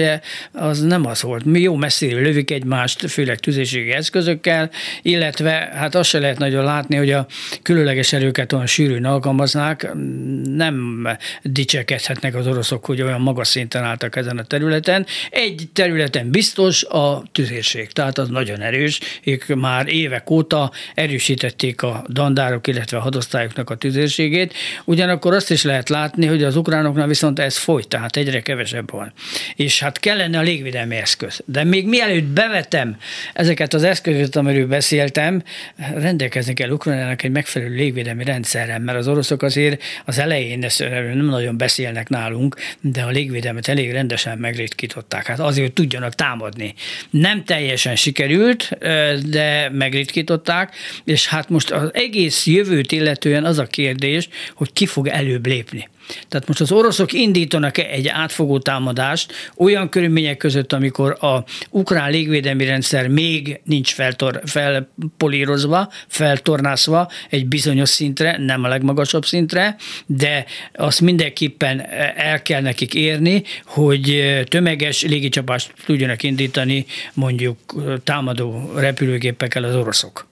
az 0.52 0.82
nem 0.82 1.06
az 1.06 1.22
volt. 1.22 1.46
Mi 1.46 1.60
jó 1.60 1.76
messziről 1.76 2.22
lövik 2.22 2.52
egymást, 2.52 3.10
főleg 3.10 3.40
tüzérségi 3.40 3.92
eszközökkel, 3.92 4.70
illetve 5.02 5.70
hát 5.74 5.96
azt 5.96 6.10
se 6.10 6.20
lehet 6.20 6.38
nagyon 6.38 6.64
látni, 6.64 6.96
hogy 6.96 7.12
a 7.12 7.26
különleges 7.62 8.14
erőket 8.14 8.54
olyan 8.54 8.66
sűrűn 8.66 9.06
alkalmaznák, 9.06 9.92
nem 10.44 11.08
dicsekedhetnek 11.42 12.36
az 12.36 12.48
oroszok, 12.48 12.86
hogy 12.86 13.02
olyan 13.02 13.22
magas 13.22 13.48
szinten 13.48 13.84
álltak 13.84 14.16
ezen 14.16 14.38
a 14.38 14.44
területen. 14.44 15.06
Egy 15.30 15.70
területen 15.74 16.30
biztos 16.32 16.84
a 16.84 17.24
tüzérség, 17.32 17.92
tehát 17.92 18.18
az 18.18 18.30
nagyon 18.30 18.62
erős, 18.62 19.00
ők 19.24 19.48
már 19.48 19.88
évek 19.88 20.30
óta 20.30 20.72
erősítették 20.94 21.82
a 21.82 22.06
dandárok, 22.10 22.68
illetve 22.68 22.98
a 22.98 23.02
hadosztályoknak 23.02 23.70
a 23.70 23.76
tüzérségét. 23.76 24.54
Ugyanakkor 24.86 25.34
azt 25.34 25.52
is 25.52 25.64
lehet 25.64 25.90
látni, 25.90 26.26
hogy 26.26 26.44
az 26.44 26.56
ukránoknál 26.56 27.08
viszont 27.08 27.40
ez 27.40 27.58
folyt, 27.58 27.88
tehát 27.88 28.18
egyre 28.18 28.42
kevesebb 28.42 28.92
van. 28.92 29.14
És 29.56 29.80
hát 29.80 30.00
kellene 30.00 30.38
a 30.38 30.42
légvédelmi 30.42 30.96
eszköz. 30.96 31.42
De 31.46 31.64
még 31.64 31.88
mielőtt 31.88 32.24
bevetem 32.24 32.98
ezeket 33.34 33.74
az 33.74 33.84
eszközöket, 33.84 34.36
amiről 34.36 34.68
beszéltem, 34.68 35.44
rendelkezni 35.96 36.54
kell 36.54 36.70
Ukrajnának 36.70 37.24
egy 37.24 37.32
megfelelő 37.32 37.76
légvédelmi 37.76 38.24
rendszerrel, 38.24 38.80
mert 38.80 38.98
az 38.98 39.08
oroszok 39.08 39.42
azért 39.42 39.84
az 40.06 40.20
elején 40.20 40.64
ezt 40.64 40.80
nem 40.90 41.26
nagyon 41.26 41.58
beszélnek 41.58 42.10
nálunk, 42.10 42.56
de 42.82 43.02
a 43.02 43.10
légvédelmet 43.10 43.68
elég 43.68 43.92
rendesen 43.92 44.38
megritkították. 44.38 45.26
Hát 45.26 45.40
azért, 45.40 45.74
tudjanak 45.74 46.16
támadni. 46.16 46.74
Nem 47.10 47.44
teljesen 47.44 47.96
sikerült, 47.96 48.78
de 49.30 49.70
megritkították, 49.70 50.71
és 51.04 51.28
hát 51.28 51.50
most 51.50 51.72
az 51.72 51.90
egész 51.94 52.46
jövőt 52.46 52.92
illetően 52.92 53.46
az 53.46 53.58
a 53.58 53.66
kérdés, 53.66 54.30
hogy 54.54 54.74
ki 54.74 54.86
fog 54.86 55.08
előbb 55.08 55.46
lépni. 55.46 55.90
Tehát 56.30 56.48
most 56.48 56.62
az 56.62 56.72
oroszok 56.72 57.14
indítanak 57.14 57.78
egy 57.78 58.08
átfogó 58.08 58.60
támadást 58.60 59.34
olyan 59.58 59.90
körülmények 59.90 60.38
között, 60.38 60.74
amikor 60.74 61.18
a 61.20 61.44
ukrán 61.70 62.12
légvédelmi 62.12 62.66
rendszer 62.66 63.08
még 63.08 63.62
nincs 63.64 63.94
feltor, 63.94 64.42
felpolírozva, 64.46 65.92
feltornászva 66.08 67.12
egy 67.30 67.46
bizonyos 67.46 67.90
szintre, 67.90 68.38
nem 68.38 68.64
a 68.64 68.68
legmagasabb 68.68 69.26
szintre, 69.26 69.76
de 70.06 70.46
azt 70.74 71.02
mindenképpen 71.02 71.86
el 72.16 72.42
kell 72.42 72.62
nekik 72.62 72.94
érni, 72.94 73.44
hogy 73.66 74.24
tömeges 74.48 75.04
légicsapást 75.04 75.74
tudjanak 75.86 76.24
indítani 76.24 76.86
mondjuk 77.14 77.58
támadó 78.04 78.72
repülőgépekkel 78.76 79.64
az 79.64 79.76
oroszok. 79.76 80.30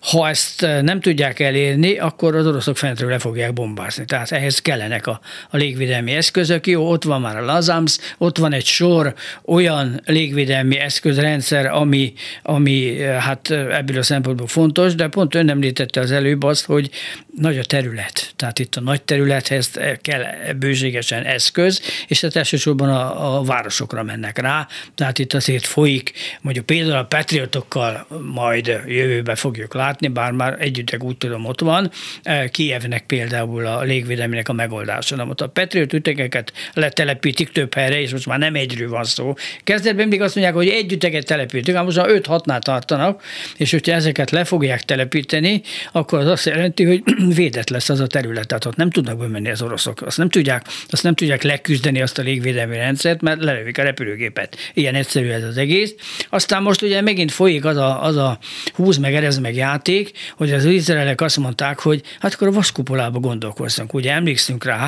Ha 0.00 0.28
ezt 0.28 0.60
nem 0.60 1.00
tudják 1.00 1.40
elérni, 1.40 1.98
akkor 1.98 2.36
az 2.36 2.46
oroszok 2.46 2.76
fentről 2.76 3.10
le 3.10 3.18
fogják 3.18 3.52
bombázni. 3.52 4.04
Tehát 4.04 4.32
ehhez 4.32 4.60
kellenek 4.60 5.06
a, 5.06 5.15
a 5.50 5.56
légvédelmi 5.56 6.12
eszközök. 6.12 6.66
Jó, 6.66 6.90
ott 6.90 7.04
van 7.04 7.20
már 7.20 7.36
a 7.36 7.44
Lazams, 7.44 7.98
ott 8.18 8.38
van 8.38 8.52
egy 8.52 8.64
sor 8.64 9.14
olyan 9.44 10.00
légvédelmi 10.04 10.78
eszközrendszer, 10.78 11.66
ami, 11.66 12.12
ami 12.42 13.00
hát 13.00 13.50
ebből 13.50 13.98
a 13.98 14.02
szempontból 14.02 14.46
fontos, 14.46 14.94
de 14.94 15.08
pont 15.08 15.34
ön 15.34 15.50
említette 15.50 16.00
az 16.00 16.10
előbb 16.10 16.42
azt, 16.42 16.64
hogy 16.64 16.90
nagy 17.36 17.58
a 17.58 17.64
terület. 17.64 18.32
Tehát 18.36 18.58
itt 18.58 18.74
a 18.74 18.80
nagy 18.80 19.02
területhez 19.02 19.70
kell 20.00 20.24
bőségesen 20.56 21.22
eszköz, 21.22 21.80
és 22.06 22.18
tehát 22.18 22.36
elsősorban 22.36 22.88
a, 22.88 23.38
a 23.38 23.42
városokra 23.42 24.02
mennek 24.02 24.38
rá. 24.38 24.68
Tehát 24.94 25.18
itt 25.18 25.32
azért 25.34 25.66
folyik, 25.66 26.12
mondjuk 26.40 26.66
például 26.66 26.98
a 26.98 27.04
patriotokkal 27.04 28.06
majd 28.32 28.66
jövőbe 28.86 29.34
fogjuk 29.34 29.74
látni, 29.74 30.08
bár 30.08 30.32
már 30.32 30.56
együttek 30.60 31.02
úgy 31.02 31.16
tudom 31.16 31.44
ott 31.44 31.60
van, 31.60 31.90
Kievnek 32.50 33.06
például 33.06 33.66
a 33.66 33.82
légvédelmének 33.82 34.48
a 34.48 34.52
megoldás 34.52 35.05
társadalmat. 35.06 35.40
A 35.40 35.46
Patriot 35.48 35.92
ütegeket 35.92 36.52
letelepítik 36.74 37.52
több 37.52 37.74
helyre, 37.74 38.00
és 38.00 38.12
most 38.12 38.26
már 38.26 38.38
nem 38.38 38.54
egyről 38.54 38.88
van 38.88 39.04
szó. 39.04 39.34
Kezdetben 39.64 40.08
mindig 40.08 40.20
azt 40.20 40.34
mondják, 40.34 40.56
hogy 40.56 40.68
egy 40.68 40.92
üteget 40.92 41.26
telepítik, 41.26 41.74
ám 41.74 41.84
most 41.84 41.96
már 41.96 42.06
5-6-nál 42.10 42.60
tartanak, 42.60 43.22
és 43.56 43.70
hogyha 43.70 43.92
ezeket 43.92 44.30
le 44.30 44.44
fogják 44.44 44.82
telepíteni, 44.82 45.62
akkor 45.92 46.18
az 46.18 46.26
azt 46.26 46.46
jelenti, 46.46 46.84
hogy 46.84 47.02
védett 47.40 47.68
lesz 47.68 47.88
az 47.88 48.00
a 48.00 48.06
terület. 48.06 48.46
Tehát 48.46 48.64
ott 48.64 48.76
nem 48.76 48.90
tudnak 48.90 49.18
bemenni 49.18 49.50
az 49.50 49.62
oroszok. 49.62 50.02
Azt 50.02 50.18
nem 50.18 50.28
tudják, 50.28 50.66
azt 50.88 51.02
nem 51.02 51.14
tudják 51.14 51.42
leküzdeni 51.42 52.02
azt 52.02 52.18
a 52.18 52.22
légvédelmi 52.22 52.76
rendszert, 52.76 53.20
mert 53.20 53.42
lelövik 53.42 53.78
a 53.78 53.82
repülőgépet. 53.82 54.56
Ilyen 54.74 54.94
egyszerű 54.94 55.28
ez 55.28 55.42
az 55.42 55.56
egész. 55.56 55.94
Aztán 56.30 56.62
most 56.62 56.82
ugye 56.82 57.00
megint 57.00 57.32
folyik 57.32 57.64
az 57.64 57.76
a, 57.76 58.02
az 58.02 58.16
a 58.16 58.38
húz 58.74 58.96
meg, 58.96 59.14
erez 59.14 59.38
meg 59.38 59.54
játék, 59.54 60.10
hogy 60.36 60.52
az 60.52 60.64
izraelek 60.64 61.20
azt 61.20 61.36
mondták, 61.36 61.78
hogy 61.78 62.02
hát 62.20 62.34
akkor 62.34 62.48
a 62.48 62.52
vaskupolába 62.52 63.18
gondolkozzunk. 63.18 63.94
Ugye 63.94 64.12
emlékszünk 64.12 64.64
rá, 64.64 64.85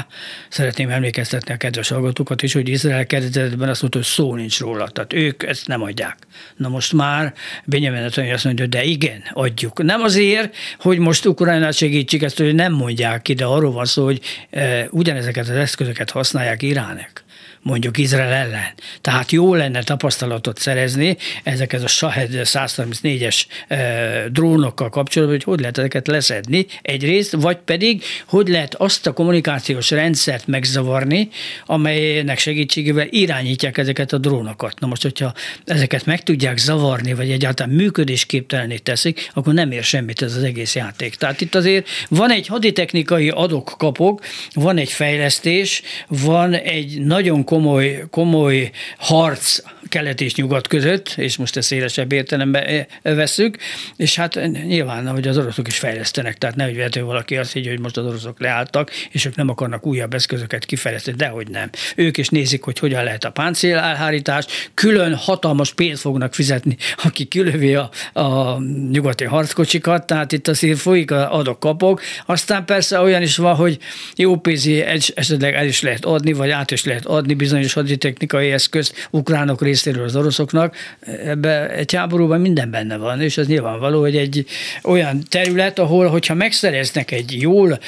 szeretném 0.49 0.91
emlékeztetni 0.91 1.55
a 1.55 1.57
kedves 1.57 1.89
hallgatókat 1.89 2.43
is, 2.43 2.53
hogy 2.53 2.69
Izrael 2.69 3.07
kezdetben 3.07 3.69
azt 3.69 3.81
mondta, 3.81 3.99
hogy 3.99 4.09
szó 4.09 4.35
nincs 4.35 4.61
róla. 4.61 4.89
Tehát 4.89 5.13
ők 5.13 5.43
ezt 5.43 5.67
nem 5.67 5.83
adják. 5.83 6.17
Na 6.57 6.69
most 6.69 6.93
már 6.93 7.35
Benjamin 7.65 8.01
Netanyahu 8.01 8.35
azt 8.35 8.45
mondja, 8.45 8.67
de 8.67 8.83
igen, 8.85 9.23
adjuk. 9.33 9.83
Nem 9.83 10.03
azért, 10.03 10.57
hogy 10.79 10.99
most 10.99 11.27
Ukrajnát 11.27 11.75
segítsük 11.75 12.23
ezt, 12.23 12.39
hogy 12.39 12.55
nem 12.55 12.73
mondják 12.73 13.23
ki, 13.23 13.35
de 13.35 13.45
arról 13.45 13.73
van 13.73 13.85
szó, 13.85 14.05
hogy 14.05 14.21
e, 14.51 14.87
ugyanezeket 14.91 15.49
az 15.49 15.57
eszközöket 15.57 16.11
használják 16.11 16.63
Iránek 16.63 17.25
mondjuk 17.63 17.99
Izrael 17.99 18.33
ellen. 18.33 18.73
Tehát 19.01 19.33
jó 19.33 19.55
lenne 19.55 19.83
tapasztalatot 19.83 20.59
szerezni 20.59 21.17
ezekhez 21.43 21.83
a 21.83 21.87
Shahed 21.87 22.31
134-es 22.33 23.45
e, 23.69 24.29
drónokkal 24.29 24.89
kapcsolatban, 24.89 25.37
hogy 25.37 25.45
hogy 25.45 25.61
lehet 25.61 25.79
ezeket 25.79 26.07
leszedni 26.07 26.67
egyrészt, 26.83 27.33
vagy 27.33 27.57
pedig 27.57 28.03
hogy 28.27 28.49
lehet 28.49 28.75
azt 28.75 29.07
a 29.07 29.13
kommunikációs 29.13 29.91
rendszert 29.91 30.47
megzavarni, 30.47 31.29
amelynek 31.67 32.39
segítségével 32.39 33.07
irányítják 33.11 33.79
ezeket 33.79 34.13
a 34.13 34.19
drónokat. 34.19 34.81
Na 34.81 34.87
most, 34.87 35.03
hogyha 35.03 35.35
ezeket 35.65 36.07
meg 36.07 36.23
tudják 36.23 36.59
zavarni, 36.59 37.15
vagy 37.15 37.31
egyáltalán 37.31 37.75
működésképtelené 37.75 38.77
teszik, 38.77 39.31
akkor 39.35 39.55
nem 39.55 39.71
ér 39.71 39.83
semmit 39.83 40.23
ez 40.23 40.37
az 40.37 40.43
egész 40.43 40.75
játék. 40.75 41.15
Tehát 41.15 41.41
itt 41.41 41.55
azért 41.55 41.89
van 42.09 42.31
egy 42.31 42.47
haditechnikai 42.47 43.29
adok-kapok, 43.29 44.25
van 44.53 44.77
egy 44.77 44.91
fejlesztés, 44.91 45.83
van 46.09 46.55
egy 46.55 47.01
nagyon 47.01 47.45
komoly, 47.49 48.09
komoly 48.11 48.73
harc 48.99 49.41
kelet 49.89 50.21
és 50.21 50.35
nyugat 50.35 50.67
között, 50.67 51.15
és 51.17 51.37
most 51.37 51.57
ezt 51.57 51.67
szélesebb 51.67 52.13
értelemben 52.13 52.63
eh, 52.63 52.87
vesszük, 53.03 53.57
és 53.97 54.17
hát 54.17 54.41
nyilván, 54.67 55.09
hogy 55.09 55.29
az 55.29 55.39
oroszok 55.39 55.69
is 55.69 55.79
fejlesztenek, 55.79 56.39
tehát 56.39 56.57
nehogy 56.57 56.75
véletlenül 56.75 57.11
valaki 57.11 57.37
azt 57.37 57.53
higgye, 57.53 57.71
hogy 57.71 57.81
most 57.81 57.97
az 57.97 58.07
oroszok 58.07 58.41
leálltak, 58.41 58.91
és 59.11 59.25
ők 59.25 59.37
nem 59.37 59.49
akarnak 59.49 59.87
újabb 59.87 60.15
eszközöket 60.15 60.65
kifejleszteni, 60.65 61.17
dehogy 61.17 61.49
nem. 61.49 61.71
Ők 61.97 62.17
is 62.17 62.29
nézik, 62.29 62.63
hogy 62.63 62.79
hogyan 62.79 63.05
lehet 63.05 63.25
a 63.25 63.31
páncél 63.31 63.77
elhárítás, 63.77 64.47
külön 64.75 65.15
hatalmas 65.15 65.75
pénzt 65.75 66.01
fognak 66.01 66.35
fizetni, 66.35 66.77
aki 67.03 67.25
kilövi 67.25 67.75
a, 67.75 67.91
a 68.13 68.59
nyugati 68.91 69.25
harckocsikat, 69.25 70.07
tehát 70.07 70.33
itt 70.33 70.49
azért 70.49 70.79
folyik 70.79 71.11
a 71.11 71.35
adok-kapok, 71.35 72.01
aztán 72.27 72.65
persze 72.65 73.01
olyan 73.01 73.23
is 73.23 73.37
van, 73.37 73.55
hogy 73.55 73.79
jó 74.17 74.37
pénzi 74.37 74.81
esetleg 75.15 75.55
el 75.55 75.67
is 75.67 75.83
lehet 75.83 76.05
adni, 76.05 76.33
vagy 76.33 76.51
át 76.51 76.71
is 76.71 76.85
lehet 76.85 77.07
adni 77.07 77.35
bizonyos 77.35 77.73
haditechnikai 77.73 78.51
eszközt 78.51 79.09
ukránok 79.11 79.61
részéről 79.85 80.09
az 80.09 80.17
oroszoknak. 80.17 80.77
Ebbe 81.25 81.71
egy 81.71 81.95
háborúban 81.95 82.41
minden 82.41 82.71
benne 82.71 82.97
van, 82.97 83.21
és 83.21 83.39
az 83.39 83.47
nyilvánvaló, 83.47 84.01
hogy 84.01 84.17
egy 84.17 84.47
olyan 84.83 85.23
terület, 85.29 85.79
ahol, 85.79 86.07
hogyha 86.07 86.35
megszereznek 86.35 87.11
egy 87.11 87.41
jól 87.41 87.79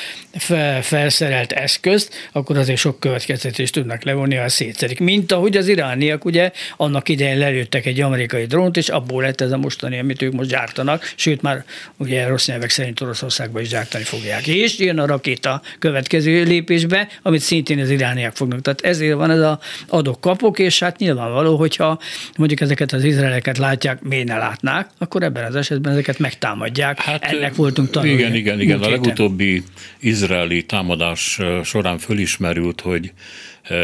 felszerelt 0.80 1.52
eszközt, 1.52 2.14
akkor 2.32 2.56
azért 2.56 2.78
sok 2.78 3.00
következtetést 3.00 3.72
tudnak 3.72 4.02
levonni, 4.02 4.34
ha 4.34 4.48
szétszedik. 4.48 5.00
Mint 5.00 5.32
ahogy 5.32 5.56
az 5.56 5.68
irániak 5.68 6.24
ugye 6.24 6.50
annak 6.76 7.08
idején 7.08 7.38
lelőttek 7.38 7.86
egy 7.86 8.00
amerikai 8.00 8.44
drónt, 8.44 8.76
és 8.76 8.88
abból 8.88 9.22
lett 9.22 9.40
ez 9.40 9.52
a 9.52 9.56
mostani, 9.56 9.98
amit 9.98 10.22
ők 10.22 10.32
most 10.32 10.50
gyártanak, 10.50 11.12
sőt 11.16 11.42
már 11.42 11.64
ugye 11.96 12.26
rossz 12.26 12.46
nyelvek 12.46 12.70
szerint 12.70 13.00
Oroszországban 13.00 13.62
is 13.62 13.68
gyártani 13.68 14.04
fogják. 14.04 14.46
És 14.46 14.78
jön 14.78 14.98
a 14.98 15.06
rakéta 15.06 15.62
következő 15.78 16.42
lépésbe, 16.42 17.08
amit 17.22 17.40
szintén 17.40 17.78
az 17.78 17.90
irániak 17.90 18.36
fognak. 18.36 18.60
Tehát 18.60 18.80
ezért 18.80 19.14
van 19.14 19.30
ez 19.30 19.40
a 19.40 19.60
adok-kapok, 19.88 20.58
és 20.58 20.78
hát 20.78 20.98
nyilvánvaló, 20.98 21.56
hogyha 21.80 21.98
mondjuk 22.36 22.60
ezeket 22.60 22.92
az 22.92 23.04
izraeleket 23.04 23.58
látják, 23.58 24.02
miért 24.02 24.26
ne 24.26 24.36
látnák, 24.36 24.90
akkor 24.98 25.22
ebben 25.22 25.44
az 25.44 25.54
esetben 25.54 25.92
ezeket 25.92 26.18
megtámadják. 26.18 27.00
Hát, 27.00 27.24
Ennek 27.24 27.54
voltunk 27.54 27.90
tanulni. 27.90 28.14
Igen, 28.14 28.34
igen, 28.34 28.60
igen. 28.60 28.82
A 28.82 28.88
legutóbbi 28.88 29.62
izraeli 29.98 30.64
támadás 30.64 31.40
során 31.64 31.98
fölismerült, 31.98 32.80
hogy 32.80 33.12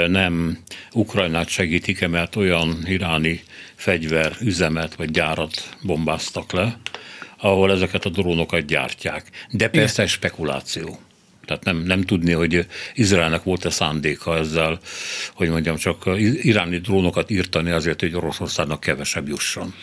nem 0.06 0.58
Ukrajnát 0.92 1.48
segítik 1.48 2.08
mert 2.08 2.36
olyan 2.36 2.78
iráni 2.84 3.42
fegyver 3.74 4.32
üzemet 4.40 4.94
vagy 4.94 5.10
gyárat 5.10 5.76
bombáztak 5.82 6.52
le, 6.52 6.78
ahol 7.38 7.70
ezeket 7.70 8.04
a 8.04 8.08
drónokat 8.08 8.66
gyártják. 8.66 9.24
De 9.50 9.68
persze 9.68 10.02
Igen. 10.02 10.14
spekuláció. 10.14 10.98
Tehát 11.46 11.64
nem, 11.64 11.76
nem 11.76 12.02
tudni, 12.02 12.32
hogy 12.32 12.66
Izraelnek 12.94 13.42
volt-e 13.42 13.70
szándéka 13.70 14.36
ezzel, 14.36 14.80
hogy 15.34 15.48
mondjam, 15.48 15.76
csak 15.76 16.10
iráni 16.42 16.78
drónokat 16.78 17.30
írtani 17.30 17.70
azért, 17.70 18.00
hogy 18.00 18.14
Oroszországnak 18.14 18.80
kevesebb 18.80 19.28
jusson 19.28 19.74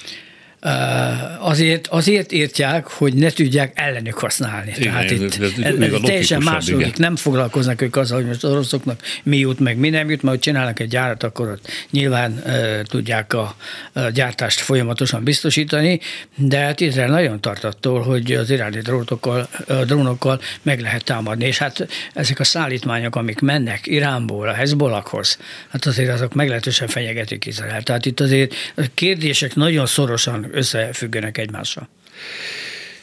azért, 1.40 1.88
azért 1.88 2.32
írtják, 2.32 2.88
hogy 2.88 3.14
ne 3.14 3.30
tudják 3.30 3.72
ellenük 3.76 4.18
használni. 4.18 4.74
Igen, 4.78 4.92
Tehát 4.92 5.12
itt 5.12 5.22
ez, 5.22 5.52
ez, 5.62 5.80
ez 5.80 6.00
teljesen 6.04 6.42
második. 6.42 6.98
Nem 6.98 7.16
foglalkoznak 7.16 7.82
ők 7.82 7.96
azzal, 7.96 8.18
hogy 8.18 8.28
most 8.28 8.44
az 8.44 8.52
oroszoknak 8.52 9.02
mi 9.24 9.38
jut, 9.38 9.60
meg 9.60 9.78
mi 9.78 9.90
nem 9.90 10.10
jut, 10.10 10.22
mert 10.22 10.36
hogy 10.36 10.44
csinálnak 10.44 10.80
egy 10.80 10.88
gyárat, 10.88 11.24
akkor 11.24 11.48
ott 11.48 11.68
nyilván 11.92 12.42
uh, 12.46 12.82
tudják 12.82 13.34
a, 13.34 13.56
a 13.94 14.00
gyártást 14.00 14.60
folyamatosan 14.60 15.24
biztosítani, 15.24 16.00
de 16.36 16.58
hát 16.58 16.80
Izrael 16.80 17.10
nagyon 17.10 17.40
tart 17.40 17.64
attól, 17.64 18.02
hogy 18.02 18.32
az 18.32 18.50
iráni 18.50 18.80
drótokkal, 18.80 19.50
drónokkal 19.86 20.42
meg 20.62 20.80
lehet 20.80 21.04
támadni, 21.04 21.46
és 21.46 21.58
hát 21.58 21.88
ezek 22.14 22.40
a 22.40 22.44
szállítmányok, 22.44 23.16
amik 23.16 23.40
mennek 23.40 23.88
Iránból 23.88 24.48
a 24.48 24.54
Hezbollahhoz, 24.54 25.38
hát 25.70 25.86
azért 25.86 26.14
azok 26.14 26.34
meglehetősen 26.34 26.88
fenyegetik 26.88 27.46
Izrael. 27.46 27.84
Tehát 27.84 28.06
itt 28.06 28.20
azért 28.20 28.54
a 28.76 28.84
kérdések 28.94 29.56
nagyon 29.56 29.86
szorosan 29.86 30.52
összefüggenek 30.54 31.38
egymással. 31.38 31.90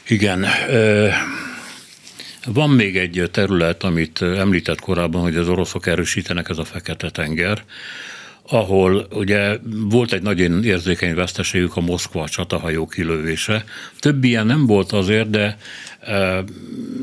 Igen. 0.06 0.46
Van 2.46 2.70
még 2.70 2.96
egy 2.96 3.28
terület, 3.30 3.82
amit 3.82 4.22
említett 4.22 4.80
korábban, 4.80 5.22
hogy 5.22 5.36
az 5.36 5.48
oroszok 5.48 5.86
erősítenek, 5.86 6.48
ez 6.48 6.58
a 6.58 6.64
Fekete-tenger, 6.64 7.64
ahol 8.42 9.06
ugye 9.10 9.58
volt 9.88 10.12
egy 10.12 10.22
nagyon 10.22 10.64
érzékeny 10.64 11.14
veszteségük 11.14 11.76
a 11.76 11.80
Moszkva 11.80 12.28
csatahajó 12.28 12.86
kilövése. 12.86 13.64
Több 13.98 14.24
ilyen 14.24 14.46
nem 14.46 14.66
volt 14.66 14.92
azért, 14.92 15.30
de 15.30 15.56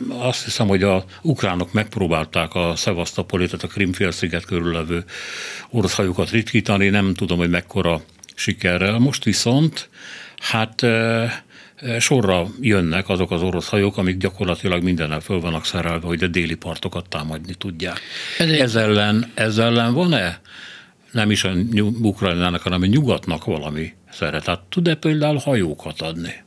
azt 0.07 0.43
hiszem, 0.43 0.67
hogy 0.67 0.83
a 0.83 1.05
ukránok 1.21 1.73
megpróbálták 1.73 2.55
a 2.55 2.73
Szevasztopolit, 2.75 3.49
tehát 3.49 3.65
a 3.65 3.67
Krimfélsziget 3.67 4.45
körüllevő 4.45 5.03
orosz 5.69 5.95
hajókat 5.95 6.29
ritkítani, 6.29 6.89
nem 6.89 7.13
tudom, 7.13 7.37
hogy 7.37 7.49
mekkora 7.49 8.01
sikerrel. 8.35 8.97
Most 8.97 9.23
viszont 9.23 9.89
hát 10.41 10.85
sorra 11.99 12.47
jönnek 12.61 13.09
azok 13.09 13.31
az 13.31 13.41
orosz 13.41 13.69
hajók, 13.69 13.97
amik 13.97 14.17
gyakorlatilag 14.17 14.83
mindennel 14.83 15.19
föl 15.19 15.39
vannak 15.39 15.65
szerelve, 15.65 16.07
hogy 16.07 16.23
a 16.23 16.27
déli 16.27 16.55
partokat 16.55 17.09
támadni 17.09 17.53
tudják. 17.53 17.99
Ez 18.37 18.75
ellen, 18.75 19.31
ez 19.33 19.57
ellen 19.57 19.93
van-e 19.93 20.39
nem 21.11 21.31
is 21.31 21.43
a 21.43 21.51
Ukrajnának, 22.01 22.61
hanem 22.61 22.81
a 22.81 22.85
nyugatnak 22.85 23.45
valami 23.45 23.93
szeret? 24.11 24.43
Tehát 24.43 24.61
tud-e 24.69 24.95
például 24.95 25.37
hajókat 25.37 26.01
adni? 26.01 26.45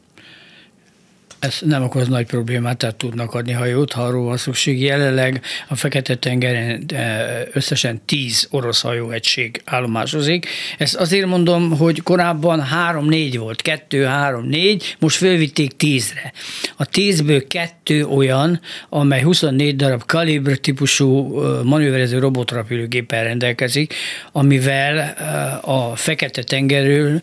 Ez 1.40 1.58
nem 1.60 1.82
okoz 1.82 2.08
nagy 2.08 2.26
problémát, 2.26 2.76
tehát 2.76 2.96
tudnak 2.96 3.34
adni 3.34 3.52
hajót, 3.52 3.92
ha 3.92 4.02
arról 4.02 4.24
van 4.24 4.36
szükség. 4.36 4.82
Jelenleg 4.82 5.42
a 5.68 5.74
Fekete-tengeren 5.74 6.84
eh, 6.88 7.42
összesen 7.52 8.00
10 8.04 8.48
orosz 8.50 8.80
hajóegység 8.80 9.62
állomásozik. 9.64 10.46
Ezt 10.78 10.94
azért 10.96 11.26
mondom, 11.26 11.76
hogy 11.76 12.02
korábban 12.02 12.66
3-4 12.92 13.34
volt, 13.38 13.62
2-3-4, 13.90 14.82
most 14.98 15.16
fölvitték 15.16 15.72
10-re. 15.78 16.32
A 16.76 16.84
10-ből 16.84 17.44
kettő 17.48 18.04
olyan, 18.04 18.60
amely 18.88 19.22
24 19.22 19.76
darab 19.76 20.04
kalibr 20.04 20.56
típusú 20.56 21.40
eh, 21.42 21.62
manőverező 21.64 22.18
robotrapülőgéppel 22.18 23.24
rendelkezik, 23.24 23.94
amivel 24.32 24.98
eh, 24.98 25.68
a 25.68 25.96
Fekete-tengerről 25.96 27.20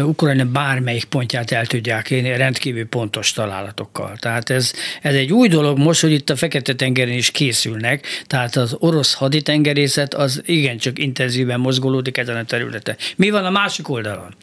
Ukrajna 0.00 0.44
bármelyik 0.44 1.04
pontját 1.04 1.50
el 1.50 1.66
tudják 1.66 2.10
érni 2.10 2.36
rendkívül 2.36 2.86
pontos 2.86 3.32
találatokkal. 3.32 4.16
Tehát 4.20 4.50
ez, 4.50 4.72
ez 5.02 5.14
egy 5.14 5.32
új 5.32 5.48
dolog 5.48 5.78
most, 5.78 6.00
hogy 6.00 6.12
itt 6.12 6.30
a 6.30 6.36
Fekete-tengeren 6.36 7.14
is 7.14 7.30
készülnek, 7.30 8.06
tehát 8.26 8.56
az 8.56 8.76
orosz 8.78 9.14
haditengerészet 9.14 10.14
az 10.14 10.42
igencsak 10.46 10.98
intenzíven 10.98 11.60
mozgolódik 11.60 12.16
ezen 12.16 12.36
a 12.36 12.44
területen. 12.44 12.96
Mi 13.16 13.30
van 13.30 13.44
a 13.44 13.50
másik 13.50 13.88
oldalon? 13.88 14.34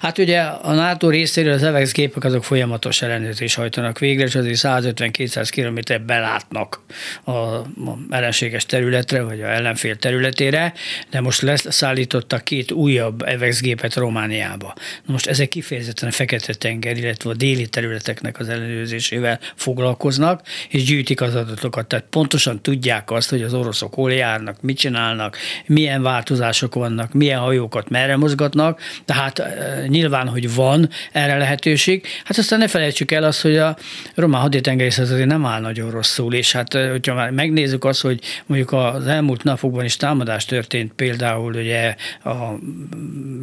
Hát 0.00 0.18
ugye 0.18 0.40
a 0.40 0.72
NATO 0.72 1.08
részéről 1.08 1.52
az 1.52 1.62
EVEX 1.62 1.92
gépek 1.92 2.24
azok 2.24 2.44
folyamatos 2.44 3.02
ellenőrzés 3.02 3.54
hajtanak 3.54 3.98
végre, 3.98 4.24
és 4.24 4.34
azért 4.34 4.58
150-200 4.62 5.48
km 5.54 6.04
belátnak 6.06 6.80
a, 7.24 7.30
a 7.30 7.64
ellenséges 8.10 8.66
területre, 8.66 9.22
vagy 9.22 9.40
a 9.40 9.46
ellenfél 9.46 9.96
területére, 9.96 10.72
de 11.10 11.20
most 11.20 11.42
leszállítottak 11.42 12.44
két 12.44 12.72
újabb 12.72 13.22
EVEX 13.22 13.60
gépet 13.60 13.94
Romániába. 13.94 14.74
Na 15.04 15.12
most 15.12 15.26
ezek 15.26 15.48
kifejezetten 15.48 16.08
a 16.08 16.12
Fekete-tenger, 16.12 16.96
illetve 16.96 17.30
a 17.30 17.34
déli 17.34 17.66
területeknek 17.66 18.38
az 18.38 18.48
ellenőrzésével 18.48 19.40
foglalkoznak, 19.54 20.42
és 20.68 20.84
gyűjtik 20.84 21.20
az 21.20 21.34
adatokat. 21.34 21.86
Tehát 21.86 22.04
pontosan 22.10 22.62
tudják 22.62 23.10
azt, 23.10 23.30
hogy 23.30 23.42
az 23.42 23.54
oroszok 23.54 23.94
hol 23.94 24.12
járnak, 24.12 24.62
mit 24.62 24.78
csinálnak, 24.78 25.36
milyen 25.66 26.02
változások 26.02 26.74
vannak, 26.74 27.12
milyen 27.12 27.38
hajókat 27.38 27.88
merre 27.88 28.16
mozgatnak, 28.16 28.80
tehát 29.04 29.38
e, 29.38 29.84
nyilván, 29.86 30.28
hogy 30.28 30.54
van 30.54 30.88
erre 31.12 31.36
lehetőség. 31.36 32.06
Hát 32.24 32.38
aztán 32.38 32.58
ne 32.58 32.68
felejtsük 32.68 33.10
el 33.10 33.22
azt, 33.22 33.40
hogy 33.40 33.56
a 33.56 33.76
román 34.14 34.40
haditengerészet 34.40 35.10
azért 35.10 35.28
nem 35.28 35.46
áll 35.46 35.60
nagyon 35.60 35.90
rosszul, 35.90 36.34
és 36.34 36.52
hát 36.52 36.74
e, 36.74 36.90
hogyha 36.90 37.14
már 37.14 37.30
megnézzük 37.30 37.84
azt, 37.84 38.00
hogy 38.00 38.20
mondjuk 38.46 38.72
az 38.72 39.06
elmúlt 39.06 39.42
napokban 39.42 39.84
is 39.84 39.96
támadás 39.96 40.44
történt 40.44 40.92
például 40.92 41.54
ugye 41.54 41.94
a 42.24 42.54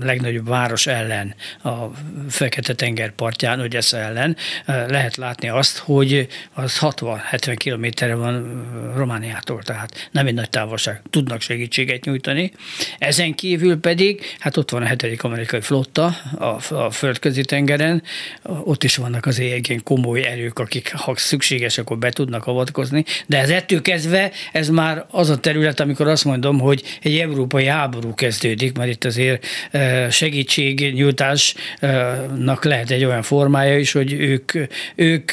legnagyobb 0.02 0.48
város 0.48 0.88
ellen, 0.88 1.33
a 1.64 1.70
Fekete-tenger 2.30 3.12
partján, 3.12 3.60
Odessa 3.60 3.98
ellen, 3.98 4.38
lehet 4.66 5.16
látni 5.16 5.50
azt, 5.50 5.78
hogy 5.78 6.28
az 6.54 6.78
60-70 6.82 7.56
kilométerre 7.58 8.16
van 8.16 8.66
Romániától, 8.96 9.62
tehát 9.64 10.10
nem 10.12 10.28
egy 10.28 10.34
nagy 10.34 10.50
távolság. 10.50 11.02
Tudnak 11.10 11.42
segítséget 11.42 12.06
nyújtani. 12.06 12.52
Ezen 12.98 13.34
kívül 13.34 13.80
pedig, 13.80 14.36
hát 14.40 14.58
ott 14.58 14.70
van 14.70 14.82
a 14.82 14.86
hetedik 14.86 15.24
amerikai 15.24 15.62
flotta 15.62 16.06
a, 16.38 16.76
a 16.76 16.92
földközi 16.92 17.44
tengeren, 17.44 18.04
ott 18.44 18.84
is 18.84 18.96
vannak 18.96 19.26
az 19.26 19.40
ilyen 19.40 19.84
komoly 19.84 20.26
erők, 20.26 20.60
akik 20.60 20.94
ha 20.96 21.14
szükséges, 21.16 21.78
akkor 21.78 21.98
be 21.98 22.12
tudnak 22.12 22.48
avatkozni, 22.48 23.04
de 23.26 23.40
ez 23.40 23.50
ettől 23.50 23.82
kezdve, 23.82 24.32
ez 24.52 24.70
már 24.70 25.06
az 25.10 25.30
a 25.30 25.40
terület, 25.40 25.80
amikor 25.80 26.08
azt 26.08 26.26
mondom, 26.26 26.60
hogy 26.60 26.84
egy 27.02 27.18
európai 27.18 27.66
háború 27.66 28.14
kezdődik, 28.14 28.78
mert 28.78 28.90
itt 28.90 29.06
azért 29.06 29.46
segítségnyújtásnak 31.18 32.64
lehet 32.64 32.89
egy 32.89 33.03
olyan 33.03 33.22
formája 33.22 33.78
is, 33.78 33.91
hogy 33.91 34.14
ők, 34.14 34.51
ők 34.95 35.32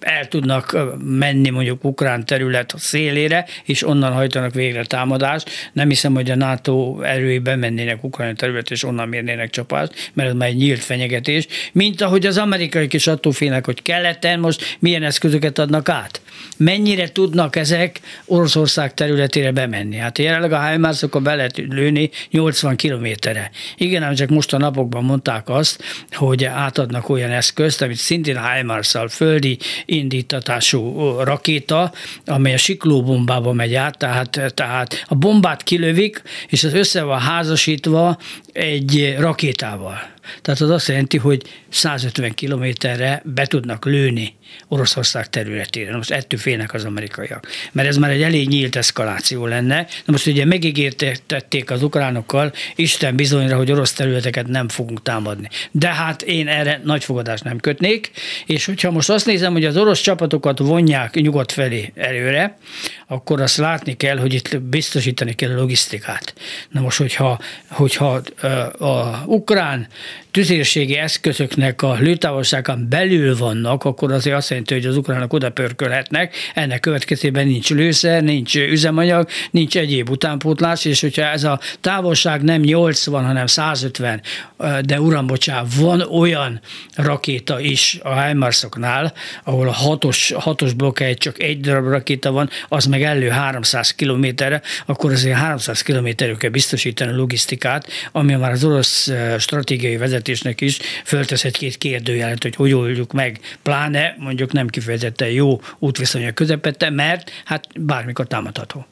el 0.00 0.28
tudnak 0.28 0.76
menni 1.04 1.50
mondjuk 1.50 1.84
ukrán 1.84 2.24
terület 2.24 2.74
szélére, 2.76 3.46
és 3.64 3.86
onnan 3.86 4.12
hajtanak 4.12 4.54
végre 4.54 4.84
támadást. 4.84 5.50
Nem 5.72 5.88
hiszem, 5.88 6.14
hogy 6.14 6.30
a 6.30 6.36
NATO 6.36 7.00
erői 7.02 7.38
bemennének 7.38 8.04
ukrán 8.04 8.34
terület, 8.34 8.70
és 8.70 8.84
onnan 8.84 9.08
mérnének 9.08 9.50
csapást, 9.50 10.10
mert 10.12 10.28
ez 10.28 10.34
már 10.34 10.48
egy 10.48 10.56
nyílt 10.56 10.84
fenyegetés, 10.84 11.46
mint 11.72 12.00
ahogy 12.00 12.26
az 12.26 12.38
amerikai 12.38 12.86
is 12.90 13.06
attól 13.06 13.32
félnek, 13.32 13.64
hogy 13.64 13.82
keleten 13.82 14.40
most 14.40 14.76
milyen 14.78 15.02
eszközöket 15.02 15.58
adnak 15.58 15.88
át. 15.88 16.20
Mennyire 16.56 17.08
tudnak 17.12 17.56
ezek 17.56 18.00
Oroszország 18.24 18.94
területére 18.94 19.52
bemenni? 19.52 19.96
Hát 19.96 20.18
jelenleg 20.18 20.52
a 20.52 20.68
HIMARS-okkal 20.68 21.20
be 21.20 21.34
lehet 21.34 21.56
lőni 21.56 22.10
80 22.30 22.76
kilométerre. 22.76 23.50
Igen, 23.76 24.02
ám 24.02 24.14
csak 24.14 24.28
most 24.28 24.52
a 24.52 24.58
napokban 24.58 25.04
mondták 25.04 25.48
azt, 25.48 25.82
hogy 26.10 26.44
átadnak 26.44 27.08
olyan 27.08 27.30
eszközt, 27.30 27.82
amit 27.82 27.96
szintén 27.96 28.52
himars 28.52 28.94
földi 29.08 29.58
indítatású 29.84 31.10
rakéta, 31.20 31.92
amely 32.26 32.54
a 32.54 32.58
siklóbombába 32.58 33.52
megy 33.52 33.74
át, 33.74 33.98
tehát, 33.98 34.52
tehát 34.54 35.04
a 35.06 35.14
bombát 35.14 35.62
kilövik, 35.62 36.22
és 36.48 36.64
az 36.64 36.74
össze 36.74 37.02
van 37.02 37.20
házasítva 37.20 38.18
egy 38.56 39.16
rakétával. 39.18 40.14
Tehát 40.42 40.60
az 40.60 40.70
azt 40.70 40.88
jelenti, 40.88 41.16
hogy 41.16 41.42
150 41.68 42.34
kilométerre 42.34 43.22
be 43.24 43.46
tudnak 43.46 43.84
lőni 43.84 44.34
Oroszország 44.68 45.30
területére. 45.30 45.96
Most 45.96 46.10
ettől 46.10 46.40
félnek 46.40 46.74
az 46.74 46.84
amerikaiak. 46.84 47.46
Mert 47.72 47.88
ez 47.88 47.96
már 47.96 48.10
egy 48.10 48.22
elég 48.22 48.48
nyílt 48.48 48.76
eszkaláció 48.76 49.46
lenne. 49.46 49.76
Na 49.76 50.12
most 50.12 50.26
ugye 50.26 50.44
megígértették 50.44 51.70
az 51.70 51.82
ukránokkal, 51.82 52.52
Isten 52.74 53.16
bizonyra, 53.16 53.56
hogy 53.56 53.72
orosz 53.72 53.92
területeket 53.92 54.46
nem 54.46 54.68
fogunk 54.68 55.02
támadni. 55.02 55.48
De 55.70 55.88
hát 55.88 56.22
én 56.22 56.48
erre 56.48 56.80
nagy 56.84 57.04
fogadást 57.04 57.44
nem 57.44 57.58
kötnék, 57.58 58.10
és 58.46 58.64
hogyha 58.64 58.90
most 58.90 59.10
azt 59.10 59.26
nézem, 59.26 59.52
hogy 59.52 59.64
az 59.64 59.76
orosz 59.76 60.00
csapatokat 60.00 60.58
vonják 60.58 61.14
nyugat 61.14 61.52
felé 61.52 61.92
előre, 61.94 62.58
akkor 63.08 63.40
azt 63.40 63.56
látni 63.56 63.96
kell, 63.96 64.18
hogy 64.18 64.34
itt 64.34 64.60
biztosítani 64.60 65.32
kell 65.34 65.50
a 65.50 65.54
logisztikát. 65.54 66.34
Na 66.70 66.80
most, 66.80 66.98
hogyha, 66.98 67.38
hogyha 67.68 68.20
a 68.78 69.22
ukrán 69.26 69.86
tüzérségi 70.30 70.96
eszközöknek 70.96 71.82
a 71.82 71.92
lőtávolságán 71.92 72.86
belül 72.88 73.36
vannak, 73.36 73.84
akkor 73.84 74.12
azért 74.12 74.36
azt 74.36 74.48
jelenti, 74.50 74.74
hogy 74.74 74.86
az 74.86 74.96
ukránok 74.96 75.32
oda 75.32 75.50
pörkölhetnek, 75.50 76.34
ennek 76.54 76.80
következtében 76.80 77.46
nincs 77.46 77.70
lőszer, 77.70 78.22
nincs 78.22 78.56
üzemanyag, 78.56 79.28
nincs 79.50 79.76
egyéb 79.76 80.10
utánpótlás, 80.10 80.84
és 80.84 81.00
hogyha 81.00 81.22
ez 81.22 81.44
a 81.44 81.60
távolság 81.80 82.42
nem 82.42 82.60
80, 82.60 83.24
hanem 83.24 83.46
150, 83.46 84.20
de 84.82 85.00
uram, 85.00 85.26
bocsá, 85.26 85.62
van 85.76 86.00
olyan 86.00 86.60
rakéta 86.94 87.60
is 87.60 87.98
a 88.02 88.20
HIMARS-oknál, 88.20 89.12
ahol 89.44 89.68
a 89.68 89.72
hatos, 89.72 90.32
hatos 90.32 90.72
blokkáj 90.72 91.14
csak 91.14 91.42
egy 91.42 91.60
darab 91.60 91.88
rakéta 91.88 92.32
van, 92.32 92.50
az 92.68 92.86
meg 92.96 93.04
elő 93.04 93.28
300 93.28 93.94
kilométerre, 93.94 94.62
akkor 94.86 95.12
azért 95.12 95.36
300 95.36 95.82
kilométerre 95.82 96.34
kell 96.36 96.50
biztosítani 96.50 97.12
a 97.12 97.16
logisztikát, 97.16 97.88
ami 98.12 98.34
már 98.34 98.50
az 98.50 98.64
orosz 98.64 99.10
stratégiai 99.38 99.96
vezetésnek 99.96 100.60
is 100.60 100.78
föltesz 101.04 101.44
egy-két 101.44 101.78
kérdőjelet, 101.78 102.42
hogy 102.42 102.56
hogy 102.56 102.72
oldjuk 102.72 103.12
meg, 103.12 103.40
pláne 103.62 104.14
mondjuk 104.18 104.52
nem 104.52 104.68
kifejezetten 104.68 105.28
jó 105.28 105.60
útviszonyok 105.78 106.34
közepette, 106.34 106.90
mert 106.90 107.30
hát 107.44 107.66
bármikor 107.80 108.26
támadható. 108.26 108.86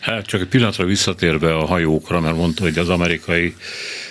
Hát 0.00 0.26
csak 0.26 0.40
egy 0.40 0.46
pillanatra 0.46 0.84
visszatérve 0.84 1.54
a 1.54 1.66
hajókra, 1.66 2.20
mert 2.20 2.36
mondta, 2.36 2.62
hogy 2.62 2.78
az 2.78 2.88
amerikai 2.88 3.54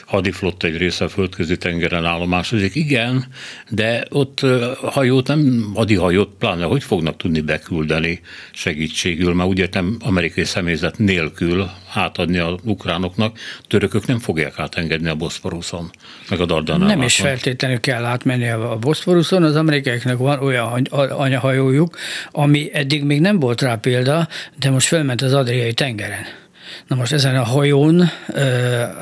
hadiflotta 0.09 0.67
egy 0.67 0.77
része 0.77 1.05
a 1.05 1.09
földközi 1.09 1.57
tengeren 1.57 2.05
állomásodik. 2.05 2.75
Igen, 2.75 3.25
de 3.69 4.05
ott 4.09 4.45
hajót 4.81 5.27
nem, 5.27 5.71
hadihajót, 5.75 6.29
pláne 6.39 6.63
hogy 6.63 6.83
fognak 6.83 7.17
tudni 7.17 7.41
beküldeni 7.41 8.21
segítségül, 8.53 9.33
mert 9.33 9.49
úgy 9.49 9.59
értem 9.59 9.97
amerikai 9.99 10.43
személyzet 10.43 10.97
nélkül 10.97 11.69
átadni 11.93 12.37
a 12.37 12.57
ukránoknak, 12.63 13.37
törökök 13.67 14.05
nem 14.05 14.19
fogják 14.19 14.59
átengedni 14.59 15.09
a 15.09 15.15
Boszporuszon, 15.15 15.91
meg 16.29 16.39
a 16.39 16.45
Dardanellon. 16.45 16.87
Nem 16.87 17.01
is 17.01 17.15
feltétlenül 17.15 17.79
kell 17.79 18.05
átmenni 18.05 18.49
a 18.49 18.77
Boszporuszon, 18.79 19.43
az 19.43 19.55
amerikaiaknak 19.55 20.17
van 20.17 20.39
olyan 20.39 20.85
anyahajójuk, 21.09 21.97
ami 22.31 22.69
eddig 22.73 23.03
még 23.03 23.21
nem 23.21 23.39
volt 23.39 23.61
rá 23.61 23.75
példa, 23.75 24.27
de 24.59 24.69
most 24.69 24.87
felment 24.87 25.21
az 25.21 25.33
Adriai 25.33 25.73
tengeren. 25.73 26.47
Na 26.87 26.95
most 26.95 27.11
ezen 27.11 27.35
a 27.35 27.43
hajón 27.43 28.09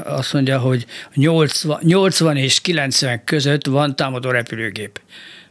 azt 0.04 0.34
mondja, 0.34 0.60
hogy 0.60 0.86
80, 1.14 1.80
80 1.84 2.38
és 2.38 2.62
90 2.62 3.24
között 3.24 3.66
van 3.66 3.96
támadó 3.96 4.30
repülőgép 4.30 5.00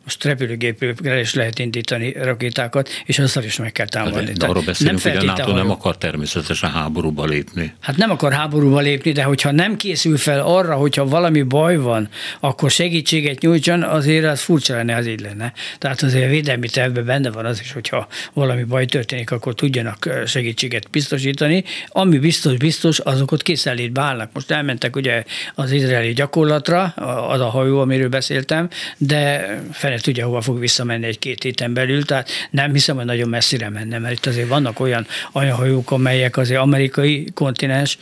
most 0.07 0.24
repülőgépről 0.24 1.18
is 1.18 1.34
lehet 1.34 1.59
indítani 1.59 2.12
rakétákat, 2.12 2.88
és 3.04 3.18
azzal 3.18 3.42
is 3.42 3.57
meg 3.57 3.72
kell 3.72 3.86
támadni. 3.86 4.24
De, 4.24 4.32
de 4.32 4.46
arról 4.46 4.62
beszélünk, 4.62 5.02
nem 5.02 5.12
hogy 5.12 5.28
a 5.28 5.32
NATO 5.32 5.52
nem 5.52 5.70
akar 5.70 5.98
természetesen 5.98 6.70
háborúba 6.70 7.24
lépni. 7.24 7.74
Hát 7.80 7.96
nem 7.96 8.11
akar 8.11 8.32
háborúba 8.32 8.80
lépni, 8.80 9.12
de 9.12 9.22
hogyha 9.22 9.50
nem 9.50 9.76
készül 9.76 10.16
fel 10.16 10.40
arra, 10.40 10.74
hogyha 10.74 11.07
valami 11.07 11.42
baj 11.42 11.76
van, 11.76 12.09
akkor 12.40 12.70
segítséget 12.70 13.40
nyújtson, 13.40 13.82
azért 13.82 14.24
az 14.24 14.40
furcsa 14.40 14.74
lenne, 14.74 14.96
az 14.96 15.07
így 15.07 15.20
lenne. 15.20 15.52
Tehát 15.78 16.02
azért 16.02 16.24
a 16.24 16.28
védelmi 16.28 16.68
tervben 16.68 17.04
benne 17.04 17.30
van 17.30 17.44
az 17.44 17.61
is, 17.61 17.72
hogyha 17.72 18.07
valami 18.32 18.62
baj 18.64 18.86
történik, 18.86 19.30
akkor 19.30 19.54
tudjanak 19.54 20.09
segítséget 20.26 20.90
biztosítani. 20.90 21.64
Ami 21.88 22.18
biztos, 22.18 22.57
biztos, 22.57 22.98
azokat 22.98 23.42
készenlétbe 23.42 24.00
állnak. 24.00 24.30
Most 24.32 24.50
elmentek 24.50 24.96
ugye 24.96 25.24
az 25.54 25.70
izraeli 25.72 26.12
gyakorlatra, 26.12 26.84
az 27.28 27.40
a 27.40 27.48
hajó, 27.48 27.80
amiről 27.80 28.09
beszéltem, 28.09 28.68
de 28.96 29.54
fel 29.72 29.94
fele 29.97 30.01
tudja, 30.01 30.26
hova 30.26 30.40
fog 30.40 30.59
visszamenni 30.59 31.07
egy-két 31.07 31.42
héten 31.42 31.74
belül, 31.74 32.05
tehát 32.05 32.28
nem 32.51 32.72
hiszem, 32.72 32.97
hogy 32.97 33.05
nagyon 33.05 33.28
messzire 33.28 33.68
menne, 33.68 33.99
mert 33.99 34.14
itt 34.14 34.26
azért 34.26 34.49
vannak 34.49 34.80
olyan 34.80 35.07
anyahajók, 35.32 35.90
amelyek 35.90 36.36
azért 36.36 36.61
amerikai 36.61 37.26
kontinens, 37.34 37.99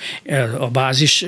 a 0.58 0.68
bázis 0.68 1.24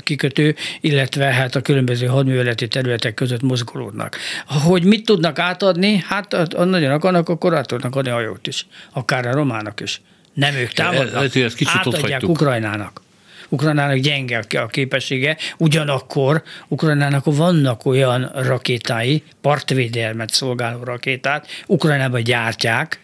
kikötő, 0.00 0.54
illetve 0.80 1.24
hát 1.24 1.54
a 1.54 1.60
különböző 1.60 2.06
hadműveleti 2.06 2.68
területek 2.68 3.14
között 3.14 3.42
mozgolódnak. 3.42 4.16
Hogy 4.46 4.84
mit 4.84 5.04
tudnak 5.04 5.38
átadni? 5.38 6.04
Hát 6.06 6.52
ha 6.56 6.64
nagyon 6.64 6.90
akarnak, 6.90 7.28
akkor 7.28 7.54
át 7.54 7.66
tudnak 7.66 7.96
adni 7.96 8.10
hajót 8.10 8.46
is, 8.46 8.66
akár 8.92 9.26
a 9.26 9.32
románok 9.32 9.80
is. 9.80 10.00
Nem 10.32 10.54
ők 10.54 10.72
támadnak, 10.72 11.24
ez, 11.24 11.36
ez 11.36 11.54
kicsit 11.54 11.76
átadják 11.76 12.22
Ukrajnának 12.22 13.06
Ukrajnának 13.48 13.96
gyenge 13.96 14.44
a 14.50 14.66
képessége, 14.66 15.36
ugyanakkor 15.58 16.42
Ukrajnának 16.68 17.24
vannak 17.24 17.84
olyan 17.84 18.30
rakétái, 18.34 19.22
partvédelmet 19.40 20.30
szolgáló 20.30 20.82
rakétát, 20.82 21.46
Ukrajnában 21.66 22.22
gyártják, 22.22 23.00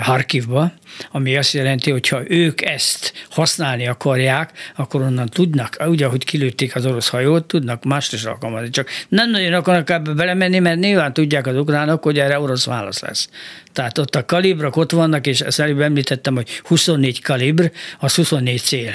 Harkivba, 0.00 0.72
ami 1.10 1.36
azt 1.36 1.52
jelenti, 1.52 1.90
hogy 1.90 2.08
ha 2.08 2.20
ők 2.30 2.62
ezt 2.62 3.12
használni 3.30 3.86
akarják, 3.86 4.50
akkor 4.76 5.00
onnan 5.00 5.28
tudnak, 5.28 5.76
ugye, 5.86 6.06
ahogy 6.06 6.24
kilőtték 6.24 6.76
az 6.76 6.86
orosz 6.86 7.08
hajót, 7.08 7.44
tudnak 7.44 7.84
mást 7.84 8.12
is 8.12 8.24
alkalmazni. 8.24 8.70
Csak 8.70 8.88
nem 9.08 9.30
nagyon 9.30 9.52
akarnak 9.52 9.90
ebbe 9.90 10.12
belemenni, 10.12 10.58
mert 10.58 10.78
nyilván 10.78 11.12
tudják 11.12 11.46
az 11.46 11.56
ukránok, 11.56 12.02
hogy 12.02 12.18
erre 12.18 12.40
orosz 12.40 12.64
válasz 12.64 13.00
lesz. 13.00 13.28
Tehát 13.72 13.98
ott 13.98 14.14
a 14.14 14.24
kalibrak 14.24 14.76
ott 14.76 14.90
vannak, 14.90 15.26
és 15.26 15.40
ezt 15.40 15.60
előbb 15.60 15.80
említettem, 15.80 16.34
hogy 16.34 16.48
24 16.64 17.22
kalibr, 17.22 17.70
az 17.98 18.14
24 18.14 18.60
cél. 18.60 18.92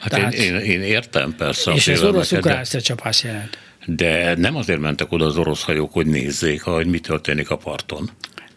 Hát 0.00 0.10
Tehát, 0.10 0.34
én, 0.34 0.54
én, 0.54 0.60
én 0.60 0.82
értem 0.82 1.34
persze. 1.36 1.72
És 1.72 1.88
ez 1.88 2.02
orosz-ukrán 2.02 2.64
csapás 2.64 3.22
jelent. 3.22 3.58
De 3.86 4.34
nem 4.36 4.56
azért 4.56 4.80
mentek 4.80 5.12
oda 5.12 5.24
az 5.24 5.36
orosz 5.36 5.62
hajók, 5.62 5.92
hogy 5.92 6.06
nézzék, 6.06 6.62
hogy 6.62 6.86
mi 6.86 6.98
történik 6.98 7.50
a 7.50 7.56
parton. 7.56 8.10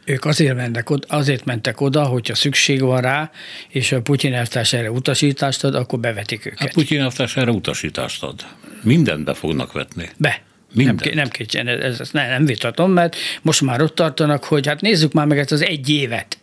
Ők 0.05 0.25
azért 0.25 0.55
mentek, 0.55 0.89
azért 1.07 1.45
mentek 1.45 1.81
oda, 1.81 2.03
hogyha 2.03 2.35
szükség 2.35 2.81
van 2.81 3.01
rá, 3.01 3.31
és 3.69 3.91
a 3.91 4.01
Putyin 4.01 4.33
elvtárs 4.33 4.73
erre 4.73 4.91
utasítást 4.91 5.63
ad, 5.63 5.75
akkor 5.75 5.99
bevetik 5.99 6.45
őket. 6.45 6.67
A 6.67 6.71
Putyin 6.73 7.01
elvtárs 7.01 7.37
erre 7.37 7.51
utasítást 7.51 8.23
ad. 8.23 8.45
Mindent 8.81 9.23
be 9.23 9.33
fognak 9.33 9.71
vetni. 9.71 10.09
Be. 10.17 10.41
Minden. 10.73 10.95
Nem, 11.03 11.13
nem, 11.13 11.29
kétség, 11.29 11.67
ez, 11.67 11.99
ez 11.99 12.11
nem, 12.11 12.29
nem 12.29 12.45
vitatom, 12.45 12.91
mert 12.91 13.15
most 13.41 13.61
már 13.61 13.81
ott 13.81 13.95
tartanak, 13.95 14.43
hogy 14.43 14.67
hát 14.67 14.81
nézzük 14.81 15.13
már 15.13 15.25
meg 15.25 15.39
ezt 15.39 15.51
az 15.51 15.61
egy 15.61 15.89
évet 15.89 16.37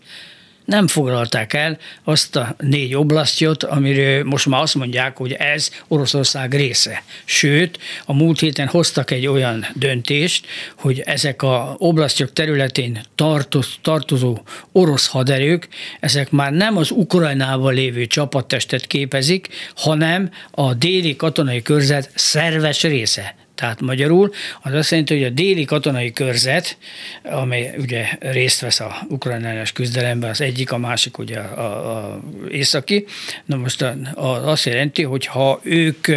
nem 0.64 0.86
foglalták 0.86 1.52
el 1.52 1.78
azt 2.04 2.36
a 2.36 2.56
négy 2.58 2.94
oblasztjot, 2.94 3.62
amiről 3.62 4.24
most 4.24 4.46
már 4.46 4.62
azt 4.62 4.74
mondják, 4.74 5.16
hogy 5.16 5.32
ez 5.32 5.70
Oroszország 5.88 6.54
része. 6.54 7.02
Sőt, 7.24 7.78
a 8.04 8.12
múlt 8.12 8.40
héten 8.40 8.66
hoztak 8.66 9.10
egy 9.10 9.26
olyan 9.26 9.66
döntést, 9.74 10.46
hogy 10.76 11.00
ezek 11.00 11.42
a 11.42 11.74
oblasztjok 11.78 12.32
területén 12.32 13.00
tartoz, 13.14 13.74
tartozó 13.82 14.38
orosz 14.72 15.06
haderők, 15.06 15.68
ezek 16.00 16.30
már 16.30 16.52
nem 16.52 16.76
az 16.76 16.90
Ukrajnában 16.90 17.74
lévő 17.74 18.06
csapattestet 18.06 18.86
képezik, 18.86 19.48
hanem 19.76 20.30
a 20.50 20.74
déli 20.74 21.16
katonai 21.16 21.62
körzet 21.62 22.10
szerves 22.14 22.82
része. 22.82 23.34
Tehát 23.54 23.80
magyarul 23.80 24.32
az 24.62 24.72
azt 24.72 24.90
jelenti, 24.90 25.14
hogy 25.14 25.24
a 25.24 25.30
déli 25.30 25.64
katonai 25.64 26.12
körzet, 26.12 26.76
amely 27.22 27.74
ugye 27.78 28.06
részt 28.20 28.60
vesz 28.60 28.80
a 28.80 28.96
ukrajnás 29.08 29.72
küzdelemben, 29.72 30.30
az 30.30 30.40
egyik, 30.40 30.72
a 30.72 30.78
másik 30.78 31.18
ugye 31.18 31.38
a, 31.38 31.96
a, 31.96 32.20
északi. 32.50 33.06
Na 33.44 33.56
most 33.56 33.82
a, 33.82 33.94
a, 34.14 34.48
azt 34.50 34.64
jelenti, 34.64 35.02
hogy 35.02 35.26
ha 35.26 35.60
ők, 35.62 36.08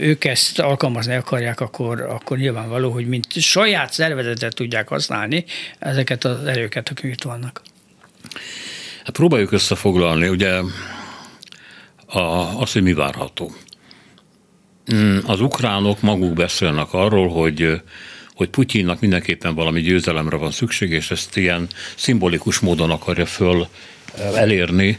ők 0.00 0.24
ezt 0.24 0.58
alkalmazni 0.58 1.14
akarják, 1.14 1.60
akkor, 1.60 2.00
akkor 2.00 2.38
nyilvánvaló, 2.38 2.90
hogy 2.90 3.06
mint 3.06 3.32
saját 3.32 3.92
szervezetet 3.92 4.54
tudják 4.54 4.88
használni 4.88 5.44
ezeket 5.78 6.24
az 6.24 6.44
erőket, 6.44 6.88
akik 6.88 7.12
itt 7.12 7.22
vannak. 7.22 7.62
Hát 9.04 9.16
próbáljuk 9.16 9.52
összefoglalni, 9.52 10.28
ugye 10.28 10.60
a, 12.06 12.20
azt, 12.60 12.72
hogy 12.72 12.82
mi 12.82 12.92
várható. 12.92 13.52
Mm, 14.94 15.18
az 15.26 15.40
ukránok 15.40 16.00
maguk 16.00 16.32
beszélnek 16.32 16.92
arról, 16.92 17.28
hogy 17.28 17.80
hogy 18.34 18.48
Putyinnak 18.48 19.00
mindenképpen 19.00 19.54
valami 19.54 19.80
győzelemre 19.80 20.36
van 20.36 20.50
szükség, 20.50 20.90
és 20.90 21.10
ezt 21.10 21.36
ilyen 21.36 21.66
szimbolikus 21.94 22.58
módon 22.58 22.90
akarja 22.90 23.26
föl 23.26 23.68
elérni 24.34 24.98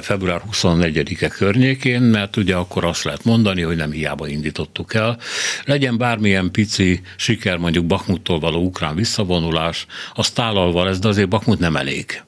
február 0.00 0.42
24-e 0.52 1.28
környékén, 1.28 2.00
mert 2.00 2.36
ugye 2.36 2.54
akkor 2.54 2.84
azt 2.84 3.04
lehet 3.04 3.24
mondani, 3.24 3.62
hogy 3.62 3.76
nem 3.76 3.90
hiába 3.90 4.28
indítottuk 4.28 4.94
el. 4.94 5.18
Legyen 5.64 5.98
bármilyen 5.98 6.50
pici 6.50 7.00
siker, 7.16 7.56
mondjuk 7.56 7.86
Bakmuttól 7.86 8.38
való 8.38 8.64
ukrán 8.64 8.94
visszavonulás, 8.94 9.86
az 10.14 10.30
tálalva 10.30 10.84
lesz, 10.84 10.98
de 10.98 11.08
azért 11.08 11.28
Bakmut 11.28 11.58
nem 11.58 11.76
elég. 11.76 12.22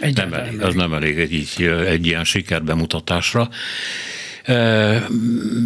Egyáltalán 0.00 0.44
nem 0.44 0.48
elég, 0.48 0.62
az 0.62 0.74
nem 0.74 0.94
elég 0.94 1.18
egy, 1.18 1.34
egy, 1.34 1.62
egy 1.86 2.06
ilyen 2.06 2.24
sikerbemutatásra. 2.24 3.48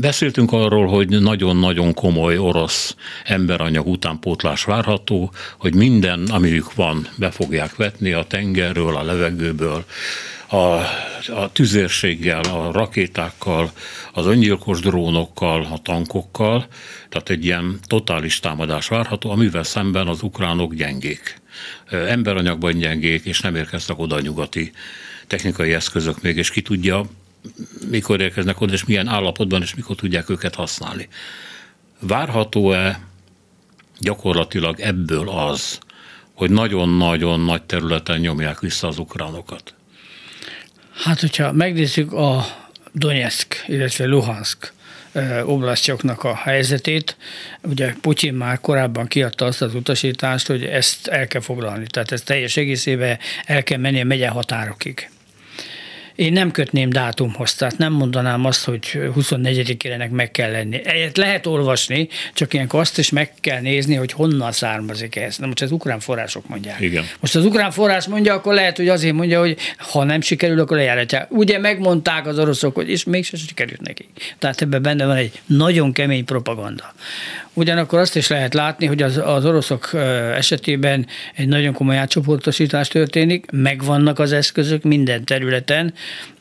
Beszéltünk 0.00 0.52
arról, 0.52 0.86
hogy 0.86 1.08
nagyon-nagyon 1.08 1.94
komoly 1.94 2.38
orosz 2.38 2.96
emberanyag 3.24 3.86
utánpótlás 3.86 4.64
várható, 4.64 5.32
hogy 5.58 5.74
minden, 5.74 6.26
amiük 6.30 6.74
van, 6.74 7.08
be 7.18 7.30
fogják 7.30 7.76
vetni 7.76 8.12
a 8.12 8.24
tengerről, 8.24 8.96
a 8.96 9.02
levegőből, 9.02 9.84
a, 10.48 10.56
a 11.32 11.52
tüzérséggel, 11.52 12.42
a 12.42 12.72
rakétákkal, 12.72 13.70
az 14.12 14.26
öngyilkos 14.26 14.80
drónokkal, 14.80 15.68
a 15.72 15.78
tankokkal, 15.82 16.66
tehát 17.08 17.30
egy 17.30 17.44
ilyen 17.44 17.78
totális 17.86 18.40
támadás 18.40 18.88
várható, 18.88 19.30
amivel 19.30 19.62
szemben 19.62 20.06
az 20.06 20.22
ukránok 20.22 20.74
gyengék. 20.74 21.40
Emberanyagban 21.90 22.78
gyengék, 22.78 23.24
és 23.24 23.40
nem 23.40 23.54
érkeztek 23.54 23.98
oda 23.98 24.14
a 24.16 24.20
nyugati 24.20 24.72
technikai 25.26 25.72
eszközök 25.72 26.22
még, 26.22 26.36
és 26.36 26.50
ki 26.50 26.62
tudja, 26.62 27.04
mikor 27.90 28.20
érkeznek 28.20 28.60
oda, 28.60 28.72
és 28.72 28.84
milyen 28.84 29.08
állapotban, 29.08 29.62
és 29.62 29.74
mikor 29.74 29.96
tudják 29.96 30.30
őket 30.30 30.54
használni. 30.54 31.08
Várható-e 32.00 33.00
gyakorlatilag 33.98 34.80
ebből 34.80 35.28
az, 35.28 35.78
hogy 36.34 36.50
nagyon-nagyon 36.50 37.40
nagy 37.40 37.62
területen 37.62 38.20
nyomják 38.20 38.60
vissza 38.60 38.88
az 38.88 38.98
ukránokat? 38.98 39.74
Hát, 40.94 41.20
hogyha 41.20 41.52
megnézzük 41.52 42.12
a 42.12 42.46
Donetsk, 42.92 43.64
illetve 43.66 44.06
Luhansk 44.06 44.72
oblasztjoknak 45.44 46.24
a 46.24 46.34
helyzetét. 46.34 47.16
Ugye 47.62 47.94
Putyin 48.00 48.34
már 48.34 48.60
korábban 48.60 49.06
kiadta 49.06 49.44
azt 49.44 49.62
az 49.62 49.74
utasítást, 49.74 50.46
hogy 50.46 50.64
ezt 50.64 51.06
el 51.06 51.26
kell 51.26 51.40
foglalni. 51.40 51.86
Tehát 51.86 52.12
ez 52.12 52.22
teljes 52.22 52.56
egészében 52.56 53.18
el 53.44 53.62
kell 53.62 53.78
menni 53.78 54.00
a 54.00 54.04
megye 54.04 54.28
határokig. 54.28 55.10
Én 56.16 56.32
nem 56.32 56.50
kötném 56.50 56.90
dátumhoz, 56.90 57.54
tehát 57.54 57.78
nem 57.78 57.92
mondanám 57.92 58.44
azt, 58.44 58.64
hogy 58.64 58.80
24-ének 58.94 60.10
meg 60.10 60.30
kell 60.30 60.50
lenni. 60.50 60.80
Egyet 60.84 61.16
lehet 61.16 61.46
olvasni, 61.46 62.08
csak 62.34 62.54
ilyenkor 62.54 62.80
azt 62.80 62.98
is 62.98 63.10
meg 63.10 63.32
kell 63.40 63.60
nézni, 63.60 63.94
hogy 63.94 64.12
honnan 64.12 64.52
származik 64.52 65.16
ez. 65.16 65.38
Na 65.38 65.46
most 65.46 65.62
az 65.62 65.70
ukrán 65.72 66.00
források 66.00 66.48
mondják. 66.48 66.80
Igen. 66.80 67.04
Most 67.20 67.36
az 67.36 67.44
ukrán 67.44 67.70
forrás 67.70 68.06
mondja, 68.06 68.34
akkor 68.34 68.54
lehet, 68.54 68.76
hogy 68.76 68.88
azért 68.88 69.14
mondja, 69.14 69.40
hogy 69.40 69.56
ha 69.78 70.04
nem 70.04 70.20
sikerül, 70.20 70.60
akkor 70.60 70.76
lejáratja. 70.76 71.26
Ugye 71.30 71.58
megmondták 71.58 72.26
az 72.26 72.38
oroszok, 72.38 72.74
hogy 72.74 72.90
és 72.90 73.04
mégsem 73.04 73.40
sikerült 73.40 73.80
neki. 73.80 74.08
Tehát 74.38 74.62
ebben 74.62 74.82
benne 74.82 75.06
van 75.06 75.16
egy 75.16 75.40
nagyon 75.46 75.92
kemény 75.92 76.24
propaganda. 76.24 76.94
Ugyanakkor 77.52 77.98
azt 77.98 78.16
is 78.16 78.28
lehet 78.28 78.54
látni, 78.54 78.86
hogy 78.86 79.02
az, 79.02 79.20
az 79.24 79.44
oroszok 79.44 79.90
esetében 80.34 81.06
egy 81.34 81.48
nagyon 81.48 81.72
komoly 81.72 81.96
átcsoportosítás 81.96 82.88
történik, 82.88 83.50
megvannak 83.50 84.18
az 84.18 84.32
eszközök 84.32 84.82
minden 84.82 85.24
területen, 85.24 85.94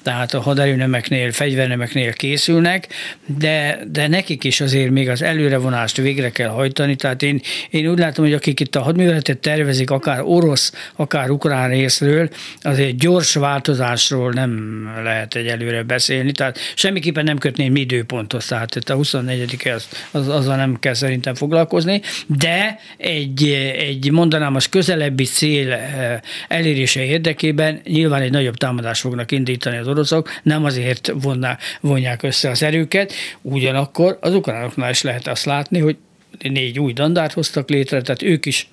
tehát 0.06 0.34
a 0.34 0.42
haderőnemeknél, 0.42 1.32
fegyvernemeknél 1.32 2.14
készülnek, 2.14 2.88
de, 3.26 3.80
de 3.92 4.08
nekik 4.08 4.44
is 4.44 4.62
azért 4.62 4.90
még 4.90 5.10
az 5.10 5.22
előrevonást 5.22 5.98
végre 5.98 6.30
kell 6.30 6.50
hajtani. 6.50 6.96
Tehát 6.96 7.24
én, 7.24 7.42
én 7.70 7.88
úgy 7.88 8.00
látom, 8.00 8.26
hogy 8.26 8.34
akik 8.34 8.60
itt 8.60 8.76
a 8.76 8.82
hadműveletet 8.82 9.38
tervezik, 9.38 9.90
akár 9.90 10.22
orosz, 10.24 10.74
akár 10.96 11.30
ukrán 11.30 11.70
részről, 11.70 12.30
azért 12.62 12.98
gyors 12.98 13.34
változásról 13.34 14.32
nem 14.32 14.84
lehet 15.04 15.36
egy 15.36 15.48
előre 15.48 15.84
beszélni. 15.84 16.32
Tehát 16.32 16.60
semmiképpen 16.76 17.24
nem 17.24 17.38
kötném 17.38 17.76
időpontot, 17.76 18.48
tehát 18.48 18.76
itt 18.76 18.90
a 18.90 18.96
24 18.96 19.58
az, 19.76 19.88
az, 20.12 20.28
azzal 20.28 20.56
nem 20.56 20.80
kell 20.80 20.94
szerintem 20.94 21.36
foglalkozni, 21.36 22.02
de 22.28 22.80
egy, 22.98 23.44
egy 23.78 24.12
mondanám 24.12 24.56
az 24.56 24.70
közelebbi 24.70 25.24
cél 25.24 25.72
eh, 25.72 26.20
elérése 26.48 27.04
érdekében 27.04 27.82
nyilván 27.84 28.22
egy 28.22 28.32
nagyobb 28.32 28.56
támadást 28.56 29.02
fognak 29.02 29.32
indítani 29.32 29.55
az 29.64 29.88
oroszok 29.88 30.30
nem 30.44 30.64
azért 30.66 31.12
vonná, 31.14 31.58
vonják 31.82 32.24
össze 32.24 32.50
az 32.50 32.64
erőket, 32.64 33.14
ugyanakkor 33.42 34.18
az 34.22 34.34
ukránoknál 34.34 34.90
is 34.90 35.02
lehet 35.02 35.28
azt 35.28 35.46
látni, 35.46 35.80
hogy 35.80 35.98
négy 36.40 36.80
új 36.80 36.94
dandárt 36.94 37.34
hoztak 37.34 37.70
létre, 37.70 38.02
tehát 38.02 38.22
ők 38.22 38.46
is 38.46 38.70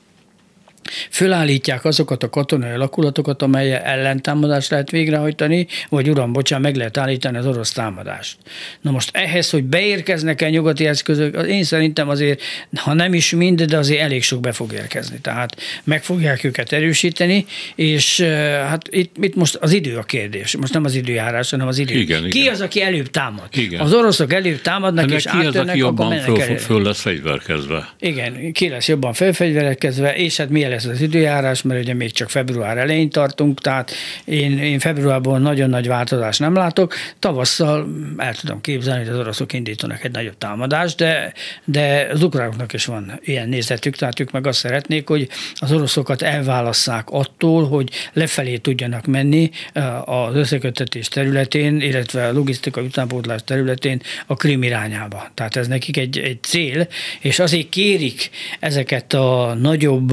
fölállítják 1.10 1.84
azokat 1.84 2.22
a 2.22 2.30
katonai 2.30 2.70
alakulatokat, 2.70 3.42
amelyel 3.42 3.80
ellentámadást 3.80 4.70
lehet 4.70 4.90
végrehajtani, 4.90 5.66
vagy 5.88 6.10
uram, 6.10 6.32
bocsánat, 6.32 6.64
meg 6.64 6.76
lehet 6.76 6.96
állítani 6.96 7.36
az 7.36 7.46
orosz 7.46 7.72
támadást. 7.72 8.36
Na 8.80 8.90
most 8.90 9.10
ehhez, 9.12 9.50
hogy 9.50 9.64
beérkeznek-e 9.64 10.48
nyugati 10.48 10.86
eszközök, 10.86 11.46
én 11.46 11.64
szerintem 11.64 12.08
azért, 12.08 12.42
ha 12.74 12.92
nem 12.94 13.14
is 13.14 13.30
mind, 13.30 13.62
de 13.62 13.76
azért 13.76 14.00
elég 14.00 14.22
sok 14.22 14.40
be 14.40 14.52
fog 14.52 14.72
érkezni. 14.72 15.18
Tehát 15.20 15.56
meg 15.84 16.02
fogják 16.02 16.44
őket 16.44 16.72
erősíteni, 16.72 17.46
és 17.74 18.20
hát 18.68 18.88
itt, 18.90 19.16
itt 19.20 19.34
most 19.34 19.54
az 19.54 19.72
idő 19.72 19.96
a 19.96 20.02
kérdés. 20.02 20.56
Most 20.56 20.72
nem 20.72 20.84
az 20.84 20.94
időjárás, 20.94 21.50
hanem 21.50 21.66
az 21.66 21.78
idő. 21.78 21.94
Igen, 21.94 22.30
ki 22.30 22.38
igen. 22.38 22.52
az, 22.52 22.60
aki 22.60 22.82
előbb 22.82 23.10
támad? 23.10 23.48
Igen. 23.52 23.80
Az 23.80 23.94
oroszok 23.94 24.32
előbb 24.32 24.60
támadnak, 24.60 25.04
Ennek 25.04 25.16
és 25.16 25.24
ki 25.30 25.46
az, 25.46 25.56
aki 25.56 25.78
jobban 25.78 26.18
föl, 26.18 26.56
föl 26.56 26.82
lesz 26.82 27.00
fegyverkezve? 27.00 27.94
Igen, 28.00 28.52
ki 28.52 28.68
lesz 28.68 28.88
jobban 28.88 29.12
felfegyverkezve, 29.12 30.16
és 30.16 30.36
hát 30.36 30.48
milyen 30.48 30.70
lesz 30.72 30.84
az 30.84 31.00
időjárás, 31.00 31.62
mert 31.62 31.80
ugye 31.80 31.94
még 31.94 32.12
csak 32.12 32.30
február 32.30 32.78
elején 32.78 33.10
tartunk, 33.10 33.60
tehát 33.60 33.90
én, 34.24 34.58
én 34.58 34.78
februárban 34.78 35.42
nagyon 35.42 35.70
nagy 35.70 35.86
változást 35.86 36.40
nem 36.40 36.54
látok. 36.54 36.94
Tavasszal 37.18 37.88
el 38.16 38.34
tudom 38.34 38.60
képzelni, 38.60 39.04
hogy 39.04 39.12
az 39.12 39.18
oroszok 39.18 39.52
indítanak 39.52 40.04
egy 40.04 40.12
nagyobb 40.12 40.38
támadást, 40.38 40.96
de, 40.96 41.32
de 41.64 42.08
az 42.12 42.22
ukránoknak 42.22 42.72
is 42.72 42.84
van 42.84 43.20
ilyen 43.24 43.48
nézetük, 43.48 43.96
tehát 43.96 44.20
ők 44.20 44.30
meg 44.30 44.46
azt 44.46 44.58
szeretnék, 44.58 45.08
hogy 45.08 45.28
az 45.54 45.72
oroszokat 45.72 46.22
elválasszák 46.22 47.10
attól, 47.10 47.68
hogy 47.68 47.90
lefelé 48.12 48.56
tudjanak 48.56 49.06
menni 49.06 49.50
eh, 49.72 50.08
az 50.08 50.34
összekötetés 50.34 51.08
területén, 51.08 51.80
illetve 51.80 52.26
a 52.26 52.32
logisztika 52.32 52.80
utánpótlás 52.80 53.40
területén 53.44 54.00
a 54.26 54.34
Krim 54.34 54.62
irányába. 54.62 55.30
Tehát 55.34 55.56
ez 55.56 55.68
nekik 55.68 55.96
egy, 55.96 56.18
egy 56.18 56.42
cél, 56.42 56.88
és 57.20 57.38
azért 57.38 57.68
kérik 57.68 58.30
ezeket 58.60 59.12
a 59.12 59.56
nagyobb 59.60 60.12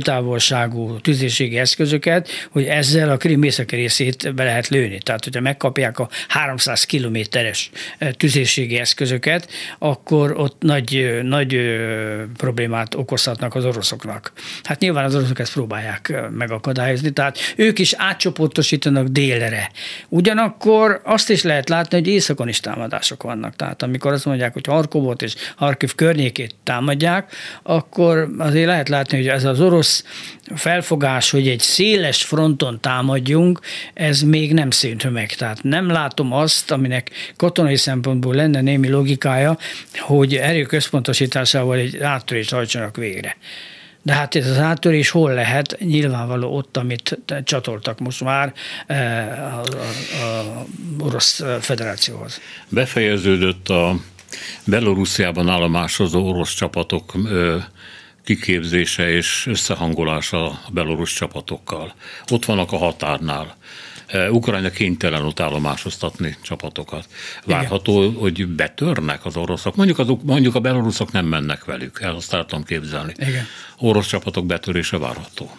lőtávolságú 0.00 1.00
tüzérségi 1.00 1.58
eszközöket, 1.58 2.28
hogy 2.50 2.64
ezzel 2.64 3.10
a 3.10 3.16
Krim 3.16 3.42
északi 3.42 3.76
részét 3.76 4.34
be 4.34 4.44
lehet 4.44 4.68
lőni. 4.68 4.98
Tehát, 4.98 5.24
hogyha 5.24 5.40
megkapják 5.40 5.98
a 5.98 6.08
300 6.28 6.84
kilométeres 6.84 7.70
tüzérségi 8.16 8.78
eszközöket, 8.78 9.48
akkor 9.78 10.34
ott 10.36 10.62
nagy, 10.62 11.20
nagy 11.22 11.58
problémát 12.36 12.94
okozhatnak 12.94 13.54
az 13.54 13.64
oroszoknak. 13.64 14.32
Hát 14.62 14.80
nyilván 14.80 15.04
az 15.04 15.14
oroszok 15.14 15.38
ezt 15.38 15.52
próbálják 15.52 16.12
megakadályozni, 16.30 17.10
tehát 17.10 17.38
ők 17.56 17.78
is 17.78 17.94
átcsoportosítanak 17.96 19.06
délre. 19.06 19.70
Ugyanakkor 20.08 21.00
azt 21.04 21.30
is 21.30 21.42
lehet 21.42 21.68
látni, 21.68 21.98
hogy 21.98 22.08
északon 22.08 22.48
is 22.48 22.60
támadások 22.60 23.22
vannak. 23.22 23.56
Tehát 23.56 23.82
amikor 23.82 24.12
azt 24.12 24.24
mondják, 24.24 24.52
hogy 24.52 24.66
Harkovot 24.66 25.22
és 25.22 25.34
Harkiv 25.56 25.94
környékét 25.94 26.54
támadják, 26.62 27.32
akkor 27.62 28.28
azért 28.38 28.66
lehet 28.66 28.88
látni, 28.88 29.16
hogy 29.16 29.28
ez 29.28 29.44
az 29.44 29.60
orosz 29.60 29.89
felfogás, 30.54 31.30
hogy 31.30 31.48
egy 31.48 31.60
széles 31.60 32.24
fronton 32.24 32.80
támadjunk, 32.80 33.60
ez 33.94 34.22
még 34.22 34.52
nem 34.52 34.70
szűnt 34.70 35.10
meg. 35.10 35.32
Tehát 35.32 35.62
nem 35.62 35.90
látom 35.90 36.32
azt, 36.32 36.70
aminek 36.70 37.10
katonai 37.36 37.76
szempontból 37.76 38.34
lenne 38.34 38.60
némi 38.60 38.88
logikája, 38.88 39.58
hogy 39.98 40.34
erőközpontosításával 40.34 41.76
egy 41.76 41.98
áttörést 41.98 42.52
hajtsanak 42.52 42.96
végre. 42.96 43.36
De 44.02 44.12
hát 44.12 44.34
ez 44.34 44.46
az 44.46 44.58
áttörés 44.58 45.10
hol 45.10 45.34
lehet? 45.34 45.76
Nyilvánvaló 45.80 46.56
ott, 46.56 46.76
amit 46.76 47.18
csatoltak 47.44 47.98
most 47.98 48.24
már 48.24 48.52
eh, 48.86 49.56
a, 49.58 49.62
a, 49.62 50.38
a 50.38 50.66
Orosz 50.98 51.42
Federációhoz. 51.60 52.40
Befejeződött 52.68 53.68
a 53.68 53.96
Belorussziában 54.64 55.48
állomásozó 55.48 56.28
orosz 56.28 56.54
csapatok 56.54 57.12
kiképzése 58.24 59.10
és 59.10 59.46
összehangolása 59.46 60.46
a 60.46 60.60
belorusz 60.72 61.14
csapatokkal. 61.14 61.94
Ott 62.30 62.44
vannak 62.44 62.72
a 62.72 62.76
határnál. 62.76 63.56
Ukrajna 64.30 64.70
kénytelen 64.70 65.24
ott 65.24 65.40
állomásoztatni 65.40 66.36
csapatokat. 66.42 67.08
Várható, 67.44 68.02
Igen. 68.02 68.14
hogy 68.14 68.46
betörnek 68.46 69.24
az 69.24 69.36
oroszok. 69.36 69.76
Mondjuk, 69.76 69.98
az, 69.98 70.08
mondjuk 70.22 70.54
a 70.54 70.60
beloruszok 70.60 71.12
nem 71.12 71.26
mennek 71.26 71.64
velük, 71.64 72.00
el 72.00 72.14
azt 72.14 72.36
képzelni. 72.66 73.12
Igen. 73.16 73.46
Orosz 73.78 74.06
csapatok 74.06 74.46
betörése 74.46 74.98
várható. 74.98 75.50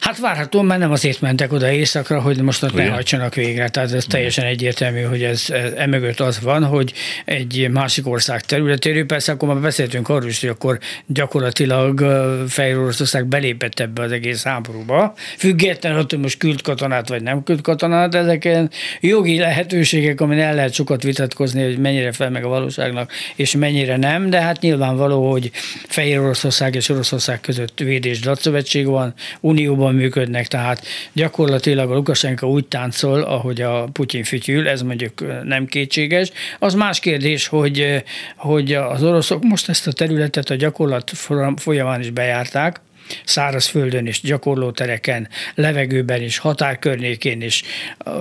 Hát 0.00 0.18
várhatóan, 0.18 0.64
mert 0.64 0.80
nem 0.80 0.90
azért 0.90 1.20
mentek 1.20 1.52
oda 1.52 1.72
éjszakra, 1.72 2.20
hogy 2.20 2.42
most 2.42 2.62
ott 2.62 2.74
ne 2.74 2.88
hajtsanak 2.88 3.34
végre. 3.34 3.68
Tehát 3.68 3.92
ez 3.92 4.04
teljesen 4.04 4.44
egyértelmű, 4.44 5.00
hogy 5.00 5.22
ez, 5.22 5.44
ez 5.50 5.72
emögött 5.72 6.20
az 6.20 6.40
van, 6.40 6.64
hogy 6.64 6.92
egy 7.24 7.68
másik 7.70 8.08
ország 8.08 8.40
területéről, 8.40 9.06
persze 9.06 9.32
akkor 9.32 9.48
már 9.48 9.60
beszéltünk 9.60 10.08
arról 10.08 10.28
is, 10.28 10.40
hogy 10.40 10.48
akkor 10.48 10.78
gyakorlatilag 11.06 12.04
Fehér 12.48 12.76
Oroszország 12.78 13.26
belépett 13.26 13.80
ebbe 13.80 14.02
az 14.02 14.12
egész 14.12 14.42
háborúba, 14.42 15.14
függetlenül 15.36 15.98
attól, 15.98 16.08
hogy 16.10 16.18
most 16.18 16.38
küld 16.38 16.62
katonát 16.62 17.08
vagy 17.08 17.22
nem 17.22 17.42
küld 17.42 17.60
katonát, 17.60 18.14
ezeken 18.14 18.70
jogi 19.00 19.38
lehetőségek, 19.38 20.20
amin 20.20 20.38
el 20.38 20.54
lehet 20.54 20.72
sokat 20.72 21.02
vitatkozni, 21.02 21.62
hogy 21.62 21.78
mennyire 21.78 22.12
fel 22.12 22.30
meg 22.30 22.44
a 22.44 22.48
valóságnak, 22.48 23.12
és 23.36 23.54
mennyire 23.54 23.96
nem, 23.96 24.30
de 24.30 24.40
hát 24.40 24.60
nyilvánvaló, 24.60 25.30
hogy 25.30 25.50
Fehér 25.88 26.18
Oroszország 26.18 26.74
és 26.74 26.88
Oroszország 26.88 27.40
között 27.40 27.78
védés 27.78 28.20
datszövetség 28.20 28.86
van, 28.86 29.14
unióban 29.40 29.89
jól 29.90 30.00
működnek, 30.00 30.46
tehát 30.46 30.86
gyakorlatilag 31.12 31.90
a 31.90 31.94
Lukasenka 31.94 32.48
úgy 32.48 32.66
táncol, 32.66 33.22
ahogy 33.22 33.60
a 33.60 33.84
Putyin 33.92 34.24
fütyül, 34.24 34.68
ez 34.68 34.82
mondjuk 34.82 35.44
nem 35.44 35.66
kétséges. 35.66 36.30
Az 36.58 36.74
más 36.74 37.00
kérdés, 37.00 37.46
hogy, 37.46 38.02
hogy 38.36 38.72
az 38.72 39.02
oroszok 39.02 39.42
most 39.42 39.68
ezt 39.68 39.86
a 39.86 39.92
területet 39.92 40.50
a 40.50 40.54
gyakorlat 40.54 41.10
folyamán 41.56 42.00
is 42.00 42.10
bejárták, 42.10 42.80
szárazföldön 43.24 44.06
és 44.06 44.20
gyakorlótereken, 44.20 45.28
levegőben 45.54 46.22
is, 46.22 46.38
határkörnyékén 46.38 47.42
is 47.42 47.62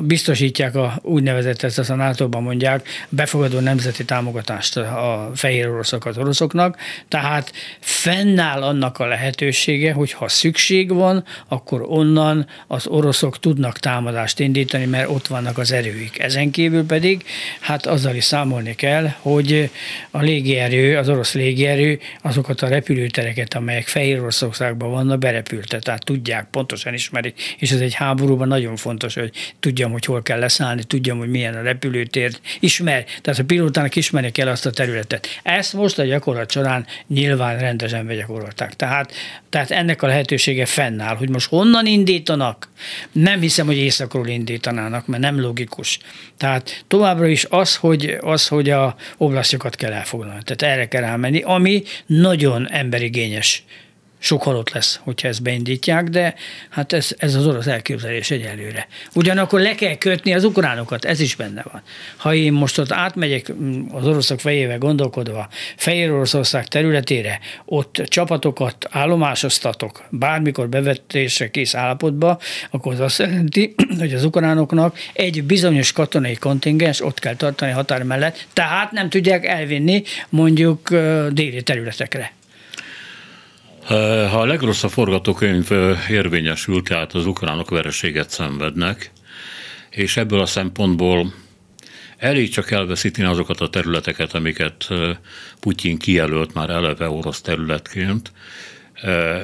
biztosítják 0.01 0.75
a 0.75 0.99
úgynevezett, 1.01 1.63
ezt 1.63 1.89
a 1.89 1.95
NATO-ban 1.95 2.43
mondják, 2.43 2.87
befogadó 3.09 3.59
nemzeti 3.59 4.05
támogatást 4.05 4.77
a 4.77 5.31
fehér 5.35 5.69
oroszok 5.69 6.05
az 6.05 6.17
oroszoknak, 6.17 6.77
tehát 7.07 7.53
fennáll 7.79 8.61
annak 8.61 8.99
a 8.99 9.05
lehetősége, 9.05 9.93
hogy 9.93 10.11
ha 10.11 10.27
szükség 10.27 10.93
van, 10.93 11.25
akkor 11.47 11.85
onnan 11.87 12.47
az 12.67 12.87
oroszok 12.87 13.39
tudnak 13.39 13.79
támadást 13.79 14.39
indítani, 14.39 14.85
mert 14.85 15.09
ott 15.09 15.27
vannak 15.27 15.57
az 15.57 15.71
erőik. 15.71 16.19
Ezen 16.19 16.51
kívül 16.51 16.85
pedig, 16.85 17.23
hát 17.59 17.85
azzal 17.85 18.15
is 18.15 18.23
számolni 18.23 18.75
kell, 18.75 19.13
hogy 19.19 19.69
a 20.11 20.21
légierő, 20.21 20.97
az 20.97 21.09
orosz 21.09 21.33
légierő 21.33 21.99
azokat 22.21 22.61
a 22.61 22.67
repülőtereket, 22.67 23.53
amelyek 23.53 23.87
Fehér 23.87 24.19
Oroszországban 24.19 24.78
országban 24.79 24.91
vannak, 24.91 25.19
berepültek, 25.19 25.81
tehát 25.81 26.05
tudják, 26.05 26.47
pontosan 26.51 26.93
ismerik, 26.93 27.55
és 27.57 27.71
ez 27.71 27.79
egy 27.79 27.93
háborúban 27.93 28.47
nagyon 28.47 28.75
fontos, 28.75 29.13
hogy 29.13 29.31
tudjam, 29.59 29.91
hogy 29.91 30.05
hol 30.05 30.21
kell 30.21 30.39
leszállni, 30.39 30.83
tudjam, 30.83 31.17
hogy 31.17 31.29
milyen 31.29 31.55
a 31.55 31.61
repülőtér, 31.61 32.39
ismer, 32.59 33.05
tehát 33.21 33.39
a 33.39 33.43
pilótának 33.43 33.95
ismerni 33.95 34.31
kell 34.31 34.47
azt 34.47 34.65
a 34.65 34.71
területet. 34.71 35.27
Ezt 35.43 35.73
most 35.73 35.99
a 35.99 36.03
gyakorlat 36.03 36.51
során 36.51 36.85
nyilván 37.07 37.59
rendesen 37.59 38.07
begyakorolták. 38.07 38.73
Tehát, 38.75 39.11
tehát 39.49 39.71
ennek 39.71 40.01
a 40.01 40.07
lehetősége 40.07 40.65
fennáll, 40.65 41.15
hogy 41.15 41.29
most 41.29 41.49
honnan 41.49 41.85
indítanak, 41.85 42.69
nem 43.11 43.39
hiszem, 43.39 43.65
hogy 43.65 43.77
északról 43.77 44.27
indítanának, 44.27 45.07
mert 45.07 45.21
nem 45.21 45.39
logikus. 45.39 45.99
Tehát 46.37 46.83
továbbra 46.87 47.27
is 47.27 47.45
az, 47.49 47.75
hogy, 47.75 48.17
az, 48.21 48.47
hogy 48.47 48.69
a 48.69 48.95
oblasztjokat 49.17 49.75
kell 49.75 49.91
elfoglalni. 49.91 50.43
Tehát 50.43 50.75
erre 50.75 50.87
kell 50.87 51.03
elmenni, 51.03 51.41
ami 51.41 51.83
nagyon 52.05 52.69
emberigényes 52.71 53.63
sok 54.19 54.43
halott 54.43 54.71
lesz, 54.71 54.99
hogyha 55.03 55.27
ezt 55.27 55.41
beindítják, 55.41 56.03
de 56.03 56.33
hát 56.69 56.93
ez, 56.93 57.15
ez 57.17 57.35
az 57.35 57.47
orosz 57.47 57.67
elképzelés 57.67 58.31
egyelőre. 58.31 58.87
Ugyanakkor 59.13 59.59
le 59.59 59.75
kell 59.75 59.95
kötni 59.95 60.33
az 60.33 60.43
ukránokat, 60.43 61.05
ez 61.05 61.19
is 61.19 61.35
benne 61.35 61.63
van. 61.71 61.81
Ha 62.17 62.33
én 62.33 62.53
most 62.53 62.79
ott 62.79 62.91
átmegyek 62.91 63.53
mm, 63.53 63.81
az 63.91 64.07
oroszok 64.07 64.39
fejével 64.39 64.77
gondolkodva 64.77 65.49
Fehér 65.75 66.11
Oroszország 66.11 66.67
területére, 66.67 67.39
ott 67.65 68.01
csapatokat 68.07 68.87
állomásoztatok, 68.89 70.03
bármikor 70.09 70.69
bevetésre 70.69 71.49
kész 71.49 71.75
állapotba, 71.75 72.39
akkor 72.69 72.93
az 72.93 72.99
azt 72.99 73.19
jelenti, 73.19 73.75
hogy 73.99 74.13
az 74.13 74.23
ukránoknak 74.23 74.97
egy 75.13 75.43
bizonyos 75.43 75.91
katonai 75.91 76.35
kontingens 76.35 77.01
ott 77.01 77.19
kell 77.19 77.35
tartani 77.35 77.71
határ 77.71 78.03
mellett, 78.03 78.47
tehát 78.53 78.91
nem 78.91 79.09
tudják 79.09 79.45
elvinni 79.45 80.03
mondjuk 80.29 80.89
déli 81.31 81.63
területekre. 81.63 82.37
Ha 83.89 84.39
a 84.39 84.45
legrosszabb 84.45 84.91
forgatókönyv 84.91 85.71
érvényesül, 86.09 86.83
tehát 86.83 87.13
az 87.13 87.25
ukránok 87.25 87.69
vereséget 87.69 88.29
szenvednek, 88.29 89.11
és 89.89 90.17
ebből 90.17 90.39
a 90.39 90.45
szempontból 90.45 91.33
elég 92.17 92.49
csak 92.49 92.71
elveszíteni 92.71 93.27
azokat 93.27 93.61
a 93.61 93.69
területeket, 93.69 94.33
amiket 94.33 94.87
Putyin 95.59 95.97
kijelölt 95.97 96.53
már 96.53 96.69
eleve 96.69 97.09
orosz 97.09 97.41
területként, 97.41 98.31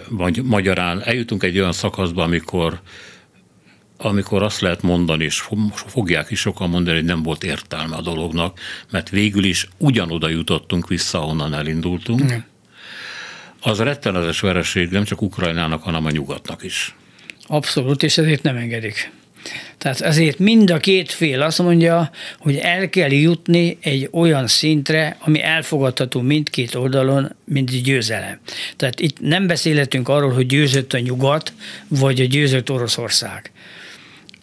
vagy 0.09 0.43
magyarán 0.43 1.01
eljutunk 1.03 1.43
egy 1.43 1.59
olyan 1.59 1.73
szakaszba, 1.73 2.23
amikor 2.23 2.79
amikor 3.97 4.43
azt 4.43 4.59
lehet 4.59 4.81
mondani, 4.81 5.23
és 5.23 5.43
fogják 5.75 6.31
is 6.31 6.39
sokan 6.39 6.69
mondani, 6.69 6.95
hogy 6.95 7.05
nem 7.05 7.23
volt 7.23 7.43
értelme 7.43 7.95
a 7.95 8.01
dolognak, 8.01 8.59
mert 8.91 9.09
végül 9.09 9.43
is 9.43 9.69
ugyanoda 9.77 10.29
jutottunk 10.29 10.87
vissza, 10.87 11.21
ahonnan 11.21 11.53
elindultunk. 11.53 12.29
Nem 12.29 12.45
az 13.67 13.79
rettenetes 13.79 14.39
vereség 14.39 14.89
nem 14.89 15.03
csak 15.03 15.21
Ukrajnának, 15.21 15.83
hanem 15.83 16.05
a 16.05 16.11
nyugatnak 16.11 16.63
is. 16.63 16.95
Abszolút, 17.47 18.03
és 18.03 18.17
ezért 18.17 18.43
nem 18.43 18.55
engedik. 18.55 19.11
Tehát 19.77 20.01
ezért 20.01 20.39
mind 20.39 20.69
a 20.69 20.77
két 20.77 21.11
fél 21.11 21.41
azt 21.41 21.59
mondja, 21.59 22.09
hogy 22.39 22.57
el 22.57 22.89
kell 22.89 23.11
jutni 23.11 23.77
egy 23.81 24.09
olyan 24.11 24.47
szintre, 24.47 25.17
ami 25.19 25.41
elfogadható 25.41 26.21
mindkét 26.21 26.75
oldalon, 26.75 27.35
mint 27.45 27.83
győzelem. 27.83 28.39
Tehát 28.75 28.99
itt 28.99 29.19
nem 29.19 29.47
beszélhetünk 29.47 30.09
arról, 30.09 30.31
hogy 30.31 30.45
győzött 30.45 30.93
a 30.93 30.99
nyugat, 30.99 31.53
vagy 31.87 32.21
a 32.21 32.25
győzött 32.25 32.71
Oroszország 32.71 33.51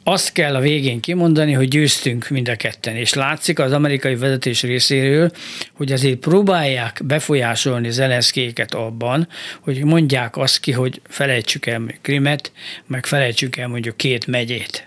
azt 0.05 0.33
kell 0.33 0.55
a 0.55 0.61
végén 0.61 1.01
kimondani, 1.01 1.53
hogy 1.53 1.69
győztünk 1.69 2.29
mind 2.29 2.49
a 2.49 2.57
ketten, 2.57 2.97
és 2.97 3.15
látszik 3.15 3.59
az 3.59 3.73
amerikai 3.73 4.15
vezetés 4.15 4.63
részéről, 4.63 5.31
hogy 5.73 5.93
azért 5.93 6.19
próbálják 6.19 7.01
befolyásolni 7.05 7.91
Zelenszkéket 7.91 8.75
abban, 8.75 9.29
hogy 9.61 9.85
mondják 9.85 10.37
azt 10.37 10.61
ki, 10.61 10.73
hogy 10.73 11.01
felejtsük 11.09 11.67
el 11.67 11.83
Krimet, 12.01 12.53
meg 12.87 13.07
felejtsük 13.07 13.57
el 13.57 13.69
mondjuk 13.69 13.97
két 13.97 14.27
megyét. 14.27 14.87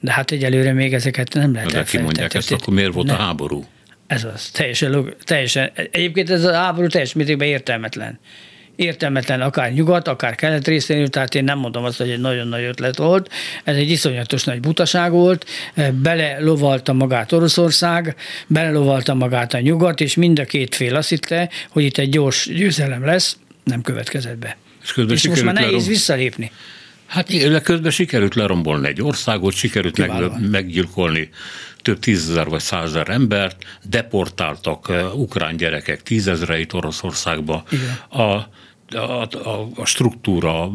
De 0.00 0.12
hát 0.12 0.30
egyelőre 0.30 0.72
még 0.72 0.94
ezeket 0.94 1.34
nem 1.34 1.52
lehet 1.52 1.72
De 1.72 1.82
ki 1.82 1.98
mondják 1.98 2.34
ezt, 2.34 2.52
akkor 2.52 2.74
miért 2.74 2.92
volt 2.92 3.06
nem. 3.06 3.16
a 3.16 3.18
háború? 3.18 3.64
Ez 4.06 4.24
az, 4.24 4.50
teljesen, 4.50 5.14
teljesen, 5.24 5.70
egyébként 5.74 6.30
ez 6.30 6.44
a 6.44 6.52
háború 6.52 6.86
teljes 6.86 7.12
mértékben 7.12 7.48
értelmetlen 7.48 8.18
értelmetlen 8.76 9.40
akár 9.40 9.72
nyugat, 9.72 10.08
akár 10.08 10.34
kelet 10.34 10.66
részéről, 10.66 11.08
tehát 11.08 11.34
én 11.34 11.44
nem 11.44 11.58
mondom 11.58 11.84
azt, 11.84 11.98
hogy 11.98 12.10
egy 12.10 12.20
nagyon 12.20 12.48
nagy 12.48 12.62
ötlet 12.62 12.96
volt. 12.96 13.30
Ez 13.64 13.76
egy 13.76 13.90
iszonyatos 13.90 14.44
nagy 14.44 14.60
butaság 14.60 15.10
volt, 15.10 15.46
belelovalta 15.92 16.92
magát 16.92 17.32
Oroszország, 17.32 18.16
belelovalta 18.46 19.14
magát 19.14 19.54
a 19.54 19.60
nyugat, 19.60 20.00
és 20.00 20.14
mind 20.14 20.38
a 20.38 20.44
két 20.44 20.74
fél 20.74 20.96
azt 20.96 21.08
hitte, 21.08 21.50
hogy 21.68 21.84
itt 21.84 21.98
egy 21.98 22.08
gyors 22.08 22.48
győzelem 22.54 23.04
lesz, 23.04 23.36
nem 23.64 23.82
következett 23.82 24.38
be. 24.38 24.56
És, 24.82 24.96
és 25.08 25.28
most 25.28 25.44
már 25.44 25.54
nehéz 25.54 25.70
lerom... 25.70 25.86
visszalépni. 25.88 26.50
Hát 27.06 27.62
közben 27.62 27.90
sikerült 27.90 28.34
lerombolni 28.34 28.88
egy 28.88 29.02
országot, 29.02 29.54
sikerült 29.54 29.98
meg, 29.98 30.50
meggyilkolni 30.50 31.28
több 31.82 31.98
tízezer 31.98 32.48
vagy 32.48 32.60
százezer 32.60 33.08
embert, 33.08 33.64
deportáltak 33.84 34.88
uh, 34.88 35.18
ukrán 35.18 35.56
gyerekek 35.56 36.02
tízezreit 36.02 36.72
Oroszországba. 36.72 37.62
Igen. 37.70 38.22
A 38.22 38.48
a, 38.94 39.22
a, 39.22 39.68
a 39.74 39.84
struktúra 39.84 40.70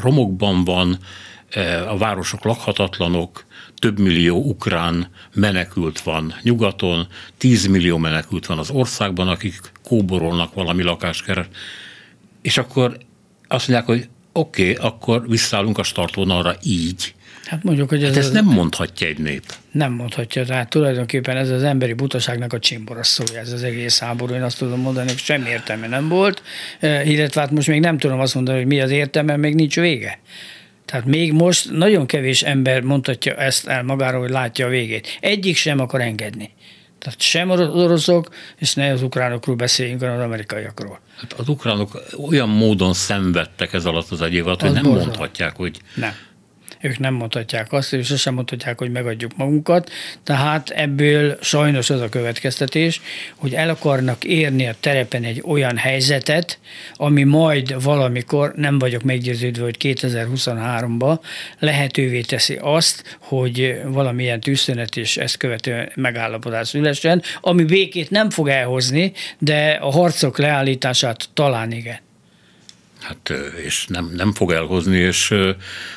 romokban 0.00 0.64
van, 0.64 0.98
e, 1.50 1.90
a 1.90 1.96
városok 1.96 2.44
lakhatatlanok, 2.44 3.44
több 3.78 3.98
millió 3.98 4.36
ukrán 4.36 5.10
menekült 5.34 6.00
van 6.00 6.34
nyugaton, 6.42 7.06
10 7.38 7.66
millió 7.66 7.96
menekült 7.96 8.46
van 8.46 8.58
az 8.58 8.70
országban, 8.70 9.28
akik 9.28 9.60
kóborolnak 9.84 10.54
valami 10.54 10.82
lakáskeret, 10.82 11.48
és 12.42 12.58
akkor 12.58 12.98
azt 13.48 13.68
mondják, 13.68 13.88
hogy 13.88 14.08
oké, 14.32 14.72
okay, 14.72 14.86
akkor 14.86 15.28
visszállunk 15.28 15.78
a 15.78 15.82
startvonalra 15.82 16.56
így. 16.62 17.14
Hát 17.44 17.62
mondjuk, 17.62 17.88
hogy 17.88 18.02
ez 18.02 18.08
hát 18.08 18.18
ezt 18.18 18.26
az... 18.26 18.34
nem 18.34 18.44
mondhatja 18.44 19.06
egy 19.06 19.18
nép. 19.18 19.42
Nem 19.70 19.92
mondhatja, 19.92 20.44
tehát 20.44 20.70
tulajdonképpen 20.70 21.36
ez 21.36 21.50
az 21.50 21.62
emberi 21.62 21.92
butaságnak 21.92 22.52
a 22.52 22.58
csimbora 22.58 23.02
szója, 23.02 23.40
ez 23.40 23.52
az 23.52 23.62
egész 23.62 23.98
háború, 23.98 24.34
én 24.34 24.42
azt 24.42 24.58
tudom 24.58 24.80
mondani, 24.80 25.08
hogy 25.08 25.18
semmi 25.18 25.48
értelme 25.48 25.86
nem 25.86 26.08
volt, 26.08 26.42
e, 26.80 27.04
illetve 27.04 27.40
hát 27.40 27.50
most 27.50 27.68
még 27.68 27.80
nem 27.80 27.98
tudom 27.98 28.20
azt 28.20 28.34
mondani, 28.34 28.58
hogy 28.58 28.66
mi 28.66 28.80
az 28.80 28.90
értelme, 28.90 29.36
még 29.36 29.54
nincs 29.54 29.76
vége. 29.76 30.18
Tehát 30.84 31.06
még 31.06 31.32
most 31.32 31.70
nagyon 31.70 32.06
kevés 32.06 32.42
ember 32.42 32.82
mondhatja 32.82 33.34
ezt 33.34 33.66
el 33.66 33.82
magáról, 33.82 34.20
hogy 34.20 34.30
látja 34.30 34.66
a 34.66 34.68
végét. 34.68 35.18
Egyik 35.20 35.56
sem 35.56 35.80
akar 35.80 36.00
engedni. 36.00 36.50
Tehát 36.98 37.20
sem 37.20 37.50
az 37.50 37.60
oroszok, 37.60 38.28
és 38.58 38.74
ne 38.74 38.92
az 38.92 39.02
ukránokról 39.02 39.56
beszéljünk, 39.56 40.00
hanem 40.00 40.16
az 40.16 40.24
amerikaiakról. 40.24 41.00
Hát 41.20 41.32
az 41.32 41.48
ukránok 41.48 42.02
olyan 42.28 42.48
módon 42.48 42.92
szenvedtek 42.92 43.72
ez 43.72 43.84
alatt 43.84 44.10
az 44.10 44.20
egy 44.20 44.34
év 44.34 44.46
alatt, 44.46 44.60
hogy 44.60 44.72
nem 44.72 44.82
borzal. 44.82 45.04
mondhatják, 45.04 45.56
hogy 45.56 45.80
nem 45.94 46.14
ők 46.82 46.98
nem 46.98 47.14
mondhatják 47.14 47.72
azt, 47.72 47.92
és 47.92 48.06
sosem 48.06 48.34
mondhatják, 48.34 48.78
hogy 48.78 48.90
megadjuk 48.90 49.36
magunkat. 49.36 49.90
Tehát 50.22 50.70
ebből 50.70 51.38
sajnos 51.40 51.90
az 51.90 52.00
a 52.00 52.08
következtetés, 52.08 53.00
hogy 53.36 53.54
el 53.54 53.68
akarnak 53.68 54.24
érni 54.24 54.68
a 54.68 54.74
terepen 54.80 55.24
egy 55.24 55.42
olyan 55.46 55.76
helyzetet, 55.76 56.58
ami 56.94 57.22
majd 57.22 57.82
valamikor, 57.82 58.52
nem 58.56 58.78
vagyok 58.78 59.02
meggyőződve, 59.02 59.64
hogy 59.64 59.76
2023-ban 59.78 61.18
lehetővé 61.58 62.20
teszi 62.20 62.58
azt, 62.60 63.18
hogy 63.18 63.80
valamilyen 63.84 64.40
tűzszünet 64.40 64.96
és 64.96 65.16
ezt 65.16 65.36
követő 65.36 65.92
megállapodás 65.94 66.68
szülessen, 66.68 67.22
ami 67.40 67.64
békét 67.64 68.10
nem 68.10 68.30
fog 68.30 68.48
elhozni, 68.48 69.12
de 69.38 69.70
a 69.80 69.90
harcok 69.90 70.38
leállítását 70.38 71.28
talán 71.34 71.72
igen. 71.72 71.98
Hát, 73.02 73.32
és 73.64 73.86
nem, 73.86 74.12
nem 74.14 74.32
fog 74.32 74.52
elhozni, 74.52 74.96
és 74.96 75.34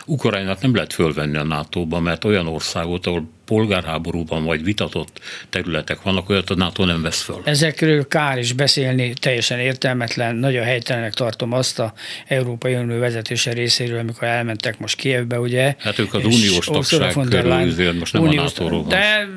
Ukrajnát 0.05 0.61
nem 0.61 0.75
lehet 0.75 0.93
fölvenni 0.93 1.37
a 1.37 1.43
NATO-ba, 1.43 1.99
mert 1.99 2.23
olyan 2.23 2.47
országot, 2.47 3.05
ahol 3.05 3.29
polgárháborúban 3.45 4.43
vagy 4.43 4.63
vitatott 4.63 5.19
területek 5.49 6.01
vannak, 6.01 6.29
olyat 6.29 6.49
a 6.49 6.55
NATO 6.55 6.85
nem 6.85 7.01
vesz 7.01 7.21
föl. 7.21 7.41
Ezekről 7.43 8.07
kár 8.07 8.37
is 8.37 8.53
beszélni, 8.53 9.13
teljesen 9.13 9.59
értelmetlen, 9.59 10.35
nagyon 10.35 10.63
helytelenek 10.63 11.13
tartom 11.13 11.51
azt 11.51 11.79
a 11.79 11.93
Európai 12.27 12.73
Unió 12.73 12.99
vezetése 12.99 13.53
részéről, 13.53 13.99
amikor 13.99 14.27
elmentek 14.27 14.79
most 14.79 14.95
Kievbe, 14.95 15.39
ugye. 15.39 15.75
Hát 15.79 15.99
ők 15.99 16.13
az 16.13 16.25
uniós 16.25 16.65
tagság 16.65 17.13
körül, 17.13 17.93
most 17.93 18.13
nem 18.13 18.21
uniós, 18.21 18.59
a 18.59 18.63
nato 18.63 18.81
De 18.81 19.27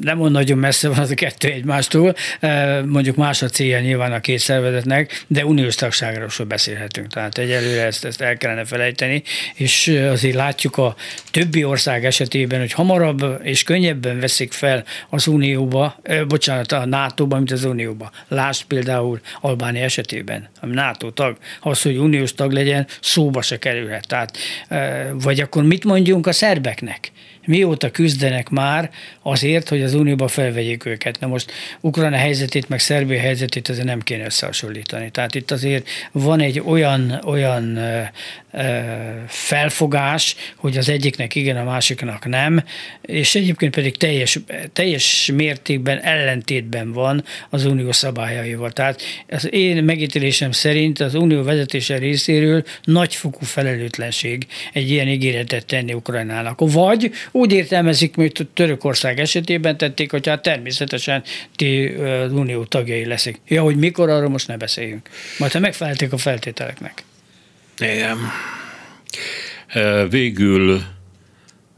nem 0.00 0.20
on 0.20 0.30
nagyon 0.30 0.58
messze 0.58 0.88
van 0.88 0.98
az 0.98 1.10
a 1.10 1.14
kettő 1.14 1.48
egymástól, 1.48 2.14
mondjuk 2.84 3.16
más 3.16 3.42
a 3.42 3.48
célja 3.48 3.80
nyilván 3.80 4.12
a 4.12 4.20
két 4.20 4.38
szervezetnek, 4.38 5.24
de 5.26 5.44
uniós 5.44 5.74
tagságról 5.74 6.28
sem 6.28 6.48
beszélhetünk. 6.48 7.12
Tehát 7.12 7.38
egyelőre 7.38 7.84
ezt, 7.84 8.04
ezt 8.04 8.20
el 8.20 8.36
kellene 8.36 8.64
felejteni, 8.64 9.22
és 9.54 9.88
azért 10.10 10.34
látjuk 10.34 10.76
a 10.76 10.96
többi 11.30 11.64
ország 11.64 12.04
esetében, 12.04 12.60
hogy 12.60 12.72
hamar 12.72 13.02
hamarabb 13.04 13.40
és 13.42 13.62
könnyebben 13.62 14.20
veszik 14.20 14.52
fel 14.52 14.84
az 15.08 15.26
Unióba, 15.26 15.96
bocsánat, 16.28 16.72
a 16.72 16.86
NATO-ba, 16.86 17.36
mint 17.36 17.50
az 17.50 17.64
Unióba. 17.64 18.10
Lásd 18.28 18.64
például 18.64 19.20
Albánia 19.40 19.82
esetében, 19.82 20.48
ami 20.60 20.74
NATO 20.74 21.10
tag, 21.10 21.36
az, 21.60 21.82
hogy 21.82 21.96
uniós 21.96 22.34
tag 22.34 22.52
legyen, 22.52 22.86
szóba 23.00 23.42
se 23.42 23.58
kerülhet. 23.58 24.06
Tehát, 24.06 24.36
eh, 24.68 25.08
vagy 25.12 25.40
akkor 25.40 25.64
mit 25.64 25.84
mondjunk 25.84 26.26
a 26.26 26.32
szerbeknek? 26.32 27.12
Mióta 27.44 27.90
küzdenek 27.90 28.48
már 28.48 28.90
azért, 29.22 29.68
hogy 29.68 29.82
az 29.82 29.94
Unióba 29.94 30.28
felvegyék 30.28 30.86
őket. 30.86 31.20
Na 31.20 31.26
most 31.26 31.52
Ukrajna 31.80 32.16
helyzetét, 32.16 32.68
meg 32.68 32.80
Szerbia 32.80 33.20
helyzetét 33.20 33.68
azért 33.68 33.86
nem 33.86 34.00
kéne 34.00 34.24
összehasonlítani. 34.24 35.10
Tehát 35.10 35.34
itt 35.34 35.50
azért 35.50 35.88
van 36.12 36.40
egy 36.40 36.62
olyan, 36.64 37.20
olyan 37.24 37.78
felfogás, 39.26 40.36
hogy 40.56 40.76
az 40.76 40.88
egyiknek 40.88 41.34
igen, 41.34 41.56
a 41.56 41.64
másiknak 41.64 42.28
nem, 42.28 42.64
és 43.02 43.34
egyébként 43.34 43.74
pedig 43.74 43.96
teljes, 43.96 44.38
teljes 44.72 45.30
mértékben 45.34 46.00
ellentétben 46.00 46.92
van 46.92 47.24
az 47.50 47.64
unió 47.64 47.92
szabályaival. 47.92 48.70
Tehát 48.70 49.02
az 49.28 49.52
én 49.52 49.84
megítélésem 49.84 50.52
szerint 50.52 51.00
az 51.00 51.14
unió 51.14 51.42
vezetése 51.42 51.98
részéről 51.98 52.64
nagyfokú 52.84 53.44
felelőtlenség 53.44 54.46
egy 54.72 54.90
ilyen 54.90 55.08
ígéretet 55.08 55.66
tenni 55.66 55.92
Ukrajnának. 55.92 56.60
Vagy 56.72 57.10
úgy 57.36 57.52
értelmezik, 57.52 58.16
mint 58.16 58.46
Törökország 58.54 59.20
esetében 59.20 59.76
tették, 59.76 60.10
hogy 60.10 60.28
hát 60.28 60.42
természetesen 60.42 61.22
ti 61.56 61.86
az 61.86 62.32
unió 62.32 62.64
tagjai 62.64 63.04
leszek. 63.04 63.40
Ja, 63.48 63.62
hogy 63.62 63.76
mikor, 63.76 64.08
arról 64.08 64.28
most 64.28 64.48
ne 64.48 64.56
beszéljünk. 64.56 65.08
Majd 65.38 65.52
ha 65.52 65.58
megfelelték 65.58 66.12
a 66.12 66.16
feltételeknek. 66.16 67.02
Igen. 67.78 68.18
Végül 70.08 70.82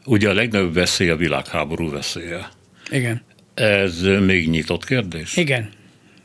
ugye 0.05 0.29
a 0.29 0.33
legnagyobb 0.33 0.75
veszély 0.75 1.09
a 1.09 1.17
világháború 1.17 1.91
veszélye. 1.91 2.49
Igen. 2.91 3.23
Ez 3.55 4.01
még 4.01 4.49
nyitott 4.49 4.85
kérdés? 4.85 5.37
Igen. 5.37 5.69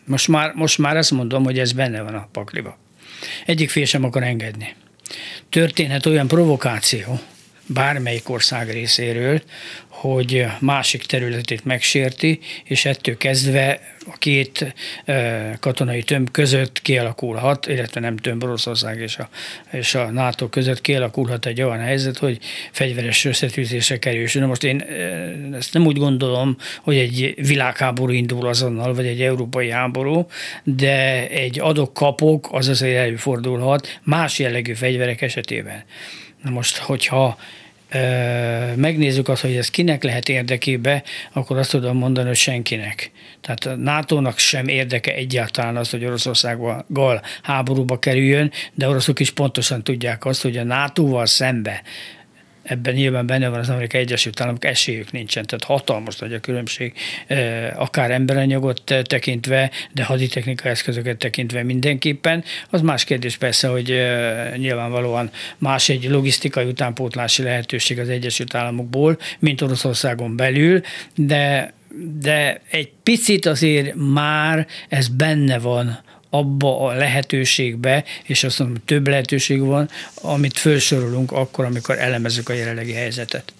Most 0.05 0.27
már, 0.27 0.53
most 0.53 0.77
már 0.77 0.97
ezt 0.97 1.11
mondom, 1.11 1.43
hogy 1.43 1.59
ez 1.59 1.71
benne 1.71 2.01
van 2.01 2.15
a 2.15 2.29
pakliba. 2.31 2.77
Egyik 3.45 3.69
fél 3.69 3.85
sem 3.85 4.03
akar 4.03 4.23
engedni. 4.23 4.75
Történhet 5.49 6.05
olyan 6.05 6.27
provokáció, 6.27 7.19
bármelyik 7.73 8.29
ország 8.29 8.69
részéről, 8.69 9.41
hogy 9.87 10.45
másik 10.59 11.03
területét 11.03 11.65
megsérti, 11.65 12.39
és 12.63 12.85
ettől 12.85 13.17
kezdve 13.17 13.81
a 14.05 14.17
két 14.17 14.73
katonai 15.59 16.03
tömb 16.03 16.31
között 16.31 16.81
kialakulhat, 16.81 17.67
illetve 17.67 17.99
nem 17.99 18.17
tömb 18.17 18.43
Oroszország 18.43 18.99
és 18.99 19.17
a, 19.17 19.29
és 19.71 19.95
a 19.95 20.11
NATO 20.11 20.49
között 20.49 20.81
kialakulhat 20.81 21.45
egy 21.45 21.61
olyan 21.61 21.79
helyzet, 21.79 22.17
hogy 22.17 22.39
fegyveres 22.71 23.25
összetűzésre 23.25 23.99
kerül. 23.99 24.27
Na 24.33 24.45
most 24.45 24.63
én 24.63 24.85
ezt 25.53 25.73
nem 25.73 25.85
úgy 25.85 25.97
gondolom, 25.97 26.57
hogy 26.81 26.97
egy 26.97 27.33
világháború 27.37 28.11
indul 28.11 28.47
azonnal, 28.47 28.93
vagy 28.93 29.05
egy 29.05 29.21
európai 29.21 29.69
háború, 29.69 30.27
de 30.63 31.27
egy 31.29 31.59
adok-kapok 31.59 32.47
az 32.51 32.67
azért 32.67 32.97
előfordulhat 32.97 33.99
más 34.03 34.39
jellegű 34.39 34.73
fegyverek 34.73 35.21
esetében. 35.21 35.83
Na 36.43 36.49
most, 36.49 36.77
hogyha 36.77 37.37
megnézzük 38.75 39.27
azt, 39.27 39.41
hogy 39.41 39.55
ez 39.55 39.69
kinek 39.69 40.03
lehet 40.03 40.29
érdekébe, 40.29 41.03
akkor 41.33 41.57
azt 41.57 41.69
tudom 41.69 41.97
mondani, 41.97 42.27
hogy 42.27 42.35
senkinek. 42.35 43.11
Tehát 43.41 43.65
a 43.65 43.75
NATO-nak 43.75 44.37
sem 44.37 44.67
érdeke 44.67 45.13
egyáltalán 45.13 45.77
az, 45.77 45.89
hogy 45.89 46.05
Oroszországgal 46.05 47.21
háborúba 47.41 47.99
kerüljön, 47.99 48.51
de 48.73 48.87
oroszok 48.87 49.19
is 49.19 49.31
pontosan 49.31 49.83
tudják 49.83 50.25
azt, 50.25 50.41
hogy 50.41 50.57
a 50.57 50.63
NATO-val 50.63 51.25
szembe 51.25 51.81
ebben 52.71 52.93
nyilván 52.93 53.25
benne 53.25 53.49
van 53.49 53.59
az 53.59 53.69
Amerikai 53.69 54.01
Egyesült 54.01 54.41
Államok, 54.41 54.65
esélyük 54.65 55.11
nincsen, 55.11 55.45
tehát 55.45 55.63
hatalmas 55.63 56.17
nagy 56.17 56.33
a 56.33 56.39
különbség, 56.39 56.93
akár 57.75 58.11
emberanyagot 58.11 58.81
tekintve, 59.03 59.71
de 59.91 60.03
haditechnika 60.03 60.69
eszközöket 60.69 61.17
tekintve 61.17 61.63
mindenképpen. 61.63 62.43
Az 62.69 62.81
más 62.81 63.03
kérdés 63.03 63.37
persze, 63.37 63.67
hogy 63.67 64.01
nyilvánvalóan 64.57 65.29
más 65.57 65.89
egy 65.89 66.09
logisztikai 66.09 66.65
utánpótlási 66.65 67.43
lehetőség 67.43 67.99
az 67.99 68.09
Egyesült 68.09 68.55
Államokból, 68.55 69.17
mint 69.39 69.61
Oroszországon 69.61 70.35
belül, 70.35 70.81
de 71.15 71.73
de 72.19 72.61
egy 72.69 72.91
picit 73.03 73.45
azért 73.45 73.95
már 73.95 74.67
ez 74.89 75.07
benne 75.07 75.59
van 75.59 75.99
abba 76.33 76.79
a 76.79 76.93
lehetőségbe, 76.93 78.03
és 78.23 78.43
azt 78.43 78.59
mondom, 78.59 78.77
több 78.85 79.07
lehetőség 79.07 79.59
van, 79.59 79.89
amit 80.13 80.57
felsorolunk 80.57 81.31
akkor, 81.31 81.65
amikor 81.65 81.99
elemezzük 81.99 82.49
a 82.49 82.53
jelenlegi 82.53 82.93
helyzetet. 82.93 83.53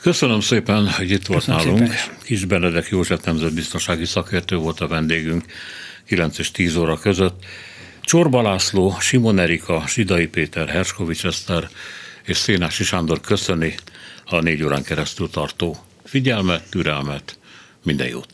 Köszönöm 0.00 0.40
szépen, 0.40 0.88
hogy 0.88 1.10
itt 1.10 1.26
volt 1.26 1.44
Köszönöm 1.44 1.64
nálunk. 1.64 1.92
Szépen. 1.92 2.16
Kis 2.22 2.44
Benedek 2.44 2.88
József 2.88 3.24
nemzetbiztonsági 3.24 4.04
szakértő 4.04 4.56
volt 4.56 4.80
a 4.80 4.86
vendégünk 4.86 5.44
9 6.06 6.38
és 6.38 6.50
10 6.50 6.76
óra 6.76 6.98
között. 6.98 7.44
Csorba 8.02 8.42
László, 8.42 8.96
Simon 9.00 9.38
Erika, 9.38 9.86
Sidai 9.86 10.26
Péter, 10.26 10.68
Herskovics 10.68 11.24
Eszter 11.24 11.68
és 12.24 12.36
Szénási 12.36 12.84
Sándor 12.84 13.20
köszöni 13.20 13.74
a 14.24 14.40
négy 14.40 14.62
órán 14.62 14.82
keresztül 14.82 15.30
tartó 15.30 15.76
figyelmet, 16.04 16.70
türelmet, 16.70 17.38
minden 17.82 18.08
jót! 18.08 18.28